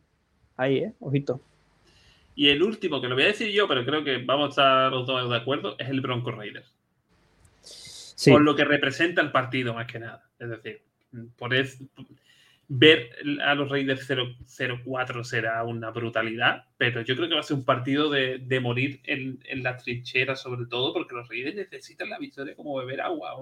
Ahí, 0.58 0.78
¿eh? 0.80 0.94
Ojito. 1.00 1.40
Y 2.36 2.50
el 2.50 2.64
último, 2.64 3.02
que 3.02 3.08
lo 3.08 3.16
voy 3.16 3.26
a 3.26 3.28
decir 3.28 3.52
yo, 3.52 3.68
pero 3.68 3.86
creo 3.86 4.04
que 4.04 4.18
vamos 4.18 4.46
a 4.46 4.50
estar 4.50 4.92
los 4.92 5.06
dos 5.06 5.30
de 5.30 5.36
acuerdo, 5.36 5.76
es 5.78 5.90
el 5.90 6.02
Bronco 6.02 6.32
Raiders. 6.32 6.74
Por 8.26 8.42
lo 8.42 8.56
que 8.56 8.66
representa 8.66 9.22
el 9.22 9.32
partido, 9.32 9.74
más 9.74 9.88
que 9.88 10.00
nada. 10.00 10.24
Es 10.40 10.50
decir, 10.50 10.82
por 11.38 11.54
eso, 11.54 11.84
ver 12.72 13.10
a 13.44 13.56
los 13.56 13.70
Raiders 13.70 14.08
0-4 14.08 15.24
será 15.24 15.64
una 15.64 15.90
brutalidad, 15.90 16.66
pero 16.78 17.02
yo 17.02 17.16
creo 17.16 17.28
que 17.28 17.34
va 17.34 17.40
a 17.42 17.44
ser 17.44 17.58
un 17.58 17.66
partido 17.66 18.12
de, 18.12 18.60
morir 18.62 19.02
en, 19.06 19.40
la 19.64 19.76
trinchera, 19.76 20.36
sobre 20.36 20.68
todo 20.68 20.94
porque 20.94 21.16
los 21.16 21.28
Raiders 21.28 21.56
necesitan 21.56 22.10
la 22.10 22.20
victoria 22.20 22.56
como 22.56 22.76
beber 22.76 23.02
agua. 23.02 23.36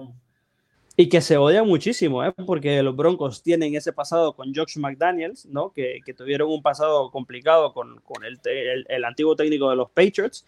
Y 0.96 1.10
que 1.10 1.20
se 1.20 1.36
odia 1.36 1.62
muchísimo, 1.62 2.24
¿eh? 2.24 2.32
porque 2.46 2.82
los 2.82 2.96
Broncos 2.96 3.42
tienen 3.42 3.74
ese 3.76 3.92
pasado 3.92 4.32
con 4.32 4.52
Josh 4.54 4.78
McDaniels, 4.78 5.44
¿no? 5.44 5.72
que, 5.72 6.00
tuvieron 6.16 6.50
un 6.50 6.62
pasado 6.62 7.10
complicado 7.10 7.74
con, 7.74 8.00
el, 8.24 8.40
el, 8.88 9.04
antiguo 9.04 9.36
técnico 9.36 9.68
de 9.68 9.76
los 9.76 9.90
Patriots, 9.90 10.46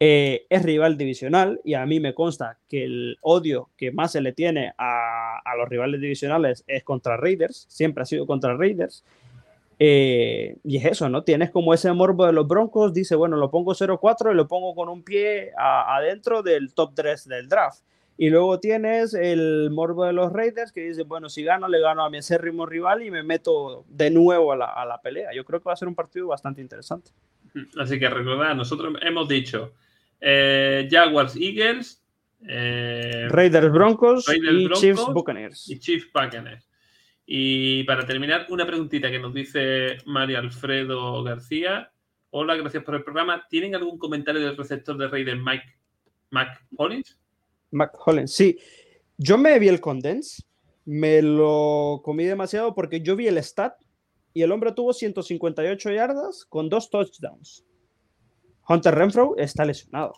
eh, 0.00 0.46
es 0.50 0.62
rival 0.62 0.98
divisional 0.98 1.60
y 1.64 1.74
a 1.74 1.86
mí 1.86 2.00
me 2.00 2.14
consta 2.14 2.58
que 2.68 2.84
el 2.84 3.16
odio 3.20 3.70
que 3.76 3.92
más 3.92 4.12
se 4.12 4.20
le 4.20 4.32
tiene 4.32 4.72
a, 4.76 5.40
los 5.56 5.68
rivales 5.68 6.00
divisionales 6.00 6.64
es 6.66 6.82
contra 6.82 7.16
Raiders, 7.16 7.66
siempre 7.68 8.02
ha 8.02 8.06
sido 8.06 8.26
contra 8.26 8.56
Raiders. 8.56 9.04
Eh, 9.78 10.56
y 10.62 10.76
es 10.76 10.84
eso, 10.84 11.08
¿no? 11.08 11.22
Tienes 11.24 11.50
como 11.50 11.74
ese 11.74 11.92
morbo 11.92 12.26
de 12.26 12.32
los 12.32 12.46
Broncos, 12.46 12.92
dice, 12.92 13.14
bueno, 13.16 13.36
lo 13.36 13.50
pongo 13.50 13.74
0-4 13.74 14.32
y 14.32 14.34
lo 14.34 14.48
pongo 14.48 14.74
con 14.74 14.88
un 14.88 15.02
pie 15.02 15.52
adentro 15.56 16.42
del 16.42 16.74
top 16.74 16.92
3 16.94 17.28
del 17.28 17.48
draft. 17.48 17.82
Y 18.16 18.30
luego 18.30 18.60
tienes 18.60 19.14
el 19.14 19.70
morbo 19.72 20.04
de 20.04 20.12
los 20.12 20.32
Raiders 20.32 20.70
que 20.70 20.82
dice, 20.82 21.02
bueno, 21.02 21.28
si 21.28 21.42
gano, 21.42 21.66
le 21.68 21.80
gano 21.80 22.04
a 22.04 22.10
mi 22.10 22.18
acérrimo 22.18 22.66
rival 22.66 23.02
y 23.02 23.10
me 23.10 23.22
meto 23.24 23.84
de 23.88 24.10
nuevo 24.10 24.52
a 24.52 24.56
la, 24.56 24.66
a 24.66 24.86
la 24.86 25.00
pelea. 25.00 25.30
Yo 25.34 25.44
creo 25.44 25.60
que 25.60 25.64
va 25.64 25.72
a 25.72 25.76
ser 25.76 25.88
un 25.88 25.96
partido 25.96 26.28
bastante 26.28 26.60
interesante. 26.60 27.10
Así 27.78 27.98
que 27.98 28.08
recordad, 28.08 28.54
nosotros 28.54 28.94
hemos 29.02 29.28
dicho 29.28 29.74
eh, 30.20 30.88
Jaguars 30.90 31.36
Eagles, 31.36 32.02
eh, 32.46 33.26
Raiders 33.30 33.72
Broncos 33.72 34.26
y 34.34 34.68
Chiefs 34.70 35.06
Buccaneers. 35.12 35.68
Y 35.70 35.78
Chiefs 35.78 36.10
Buccaneers. 36.12 36.68
Y 37.26 37.84
para 37.84 38.06
terminar, 38.06 38.46
una 38.50 38.66
preguntita 38.66 39.10
que 39.10 39.18
nos 39.18 39.32
dice 39.32 39.98
María 40.04 40.40
Alfredo 40.40 41.22
García. 41.22 41.90
Hola, 42.30 42.56
gracias 42.56 42.82
por 42.84 42.96
el 42.96 43.04
programa. 43.04 43.46
¿Tienen 43.48 43.74
algún 43.74 43.98
comentario 43.98 44.42
del 44.42 44.56
receptor 44.56 44.96
de 44.98 45.08
Raiders 45.08 45.40
Mike 45.42 45.64
Mac 46.30 46.66
Hollins? 46.76 47.18
Mac 47.70 47.92
Hollins, 48.04 48.34
sí. 48.34 48.58
Yo 49.16 49.38
me 49.38 49.58
vi 49.58 49.68
el 49.68 49.80
condense, 49.80 50.42
me 50.84 51.22
lo 51.22 52.02
comí 52.04 52.24
demasiado 52.24 52.74
porque 52.74 53.00
yo 53.00 53.16
vi 53.16 53.28
el 53.28 53.38
stat 53.38 53.74
y 54.34 54.42
el 54.42 54.52
hombre 54.52 54.72
tuvo 54.72 54.92
158 54.92 55.92
yardas 55.92 56.44
con 56.44 56.68
dos 56.68 56.90
touchdowns. 56.90 57.64
Hunter 58.68 58.94
Renfro 58.94 59.36
está 59.38 59.64
lesionado, 59.64 60.14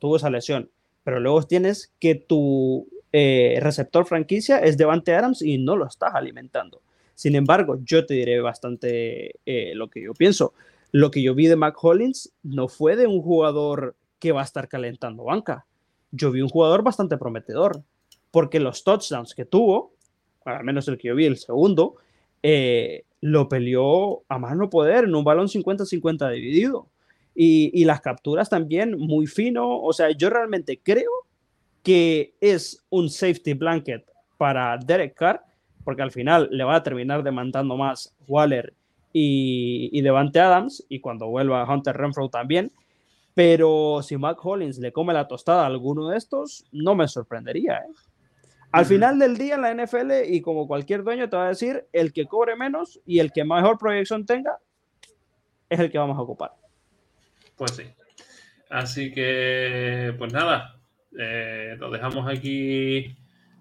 tuvo 0.00 0.16
esa 0.16 0.30
lesión, 0.30 0.70
pero 1.02 1.18
luego 1.18 1.42
tienes 1.42 1.92
que 1.98 2.14
tu 2.14 2.88
eh, 3.12 3.58
receptor 3.60 4.06
franquicia 4.06 4.58
es 4.58 4.76
Devante 4.76 5.14
Adams 5.14 5.42
y 5.42 5.58
no 5.58 5.76
lo 5.76 5.86
estás 5.86 6.14
alimentando. 6.14 6.80
Sin 7.14 7.34
embargo, 7.34 7.78
yo 7.82 8.06
te 8.06 8.14
diré 8.14 8.40
bastante 8.40 9.36
eh, 9.46 9.72
lo 9.74 9.88
que 9.88 10.02
yo 10.02 10.14
pienso. 10.14 10.52
Lo 10.92 11.10
que 11.10 11.22
yo 11.22 11.34
vi 11.34 11.46
de 11.46 11.56
Mac 11.56 11.76
Hollins 11.82 12.32
no 12.42 12.68
fue 12.68 12.96
de 12.96 13.06
un 13.06 13.20
jugador 13.22 13.96
que 14.18 14.32
va 14.32 14.42
a 14.42 14.44
estar 14.44 14.68
calentando 14.68 15.24
banca. 15.24 15.66
Yo 16.10 16.30
vi 16.30 16.40
un 16.40 16.48
jugador 16.48 16.82
bastante 16.82 17.16
prometedor, 17.16 17.82
porque 18.30 18.60
los 18.60 18.84
touchdowns 18.84 19.34
que 19.34 19.44
tuvo, 19.44 19.92
al 20.44 20.64
menos 20.64 20.86
el 20.88 20.98
que 20.98 21.08
yo 21.08 21.14
vi, 21.14 21.26
el 21.26 21.36
segundo, 21.36 21.96
eh, 22.42 23.04
lo 23.24 23.48
peleó 23.48 24.22
a 24.28 24.38
mano 24.38 24.68
poder 24.68 25.04
en 25.04 25.14
un 25.14 25.24
balón 25.24 25.48
50-50 25.48 26.30
dividido. 26.30 26.88
Y, 27.34 27.82
las 27.86 28.02
capturas 28.02 28.50
también 28.50 28.98
muy 28.98 29.26
fino. 29.26 29.80
O 29.80 29.94
sea, 29.94 30.10
yo 30.10 30.28
realmente 30.28 30.78
creo 30.82 31.10
que 31.82 32.34
es 32.42 32.84
un 32.90 33.08
safety 33.08 33.54
blanket 33.54 34.04
para 34.36 34.76
Derek 34.76 35.14
Carr, 35.14 35.40
porque 35.84 36.02
al 36.02 36.12
final 36.12 36.50
le 36.52 36.64
va 36.64 36.76
a 36.76 36.82
terminar 36.82 37.22
demandando 37.22 37.78
más 37.78 38.14
Waller 38.28 38.74
y, 39.10 39.88
y 39.90 40.02
Devante 40.02 40.40
Adams, 40.40 40.84
y 40.90 41.00
cuando 41.00 41.28
vuelva 41.28 41.66
Hunter 41.66 41.96
Renfro 41.96 42.28
también. 42.28 42.72
Pero 43.32 44.00
si 44.02 44.18
Mac 44.18 44.38
Hollins 44.44 44.76
le 44.76 44.92
come 44.92 45.14
la 45.14 45.28
tostada 45.28 45.62
a 45.62 45.66
alguno 45.66 46.10
de 46.10 46.18
estos, 46.18 46.66
no 46.72 46.94
me 46.94 47.08
sorprendería. 47.08 47.78
¿eh? 47.78 47.92
Al 48.74 48.86
final 48.86 49.20
del 49.20 49.38
día 49.38 49.54
en 49.54 49.62
la 49.62 49.72
NFL 49.72 50.24
y 50.26 50.40
como 50.40 50.66
cualquier 50.66 51.04
dueño 51.04 51.28
te 51.28 51.36
va 51.36 51.46
a 51.46 51.48
decir, 51.50 51.86
el 51.92 52.12
que 52.12 52.26
cobre 52.26 52.56
menos 52.56 53.00
y 53.06 53.20
el 53.20 53.30
que 53.32 53.44
mejor 53.44 53.78
proyección 53.78 54.26
tenga 54.26 54.58
es 55.68 55.78
el 55.78 55.92
que 55.92 55.98
vamos 55.98 56.18
a 56.18 56.22
ocupar. 56.22 56.52
Pues 57.56 57.70
sí. 57.76 57.84
Así 58.70 59.12
que, 59.12 60.12
pues 60.18 60.32
nada, 60.32 60.80
eh, 61.16 61.76
lo 61.78 61.88
dejamos 61.90 62.28
aquí 62.28 63.16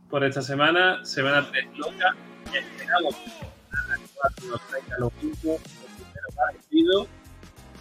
por 0.10 0.24
esta 0.24 0.42
semana. 0.42 1.06
Semana 1.06 1.48
3 1.48 1.78
loca. 1.78 2.16
Esperamos 2.52 3.16
que 3.16 4.48
nos 4.48 4.68
traiga 4.68 4.98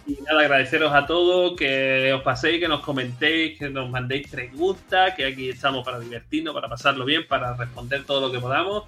y 0.05 0.19
nada, 0.21 0.41
agradeceros 0.41 0.93
a 0.93 1.05
todos, 1.05 1.55
que 1.55 2.11
os 2.13 2.21
paséis, 2.23 2.59
que 2.59 2.67
nos 2.67 2.81
comentéis, 2.81 3.57
que 3.57 3.69
nos 3.69 3.89
mandéis 3.89 4.27
preguntas, 4.27 5.13
que 5.15 5.25
aquí 5.25 5.49
estamos 5.49 5.85
para 5.85 5.99
divertirnos, 5.99 6.53
para 6.53 6.67
pasarlo 6.67 7.05
bien, 7.05 7.25
para 7.27 7.55
responder 7.55 8.03
todo 8.05 8.27
lo 8.27 8.31
que 8.31 8.39
podamos 8.39 8.83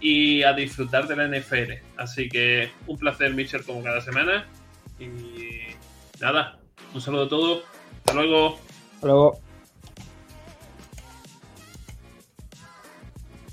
y 0.00 0.42
a 0.42 0.52
disfrutar 0.52 1.06
de 1.06 1.16
la 1.16 1.28
NFL. 1.28 1.72
Así 1.96 2.28
que 2.28 2.70
un 2.86 2.98
placer, 2.98 3.32
Mitchell, 3.34 3.64
como 3.64 3.82
cada 3.82 4.00
semana. 4.00 4.46
Y 4.98 5.60
nada, 6.20 6.58
un 6.92 7.00
saludo 7.00 7.24
a 7.24 7.28
todos. 7.28 7.62
Hasta 7.98 8.14
luego. 8.14 8.58
Hasta 8.94 9.06
luego. 9.06 9.51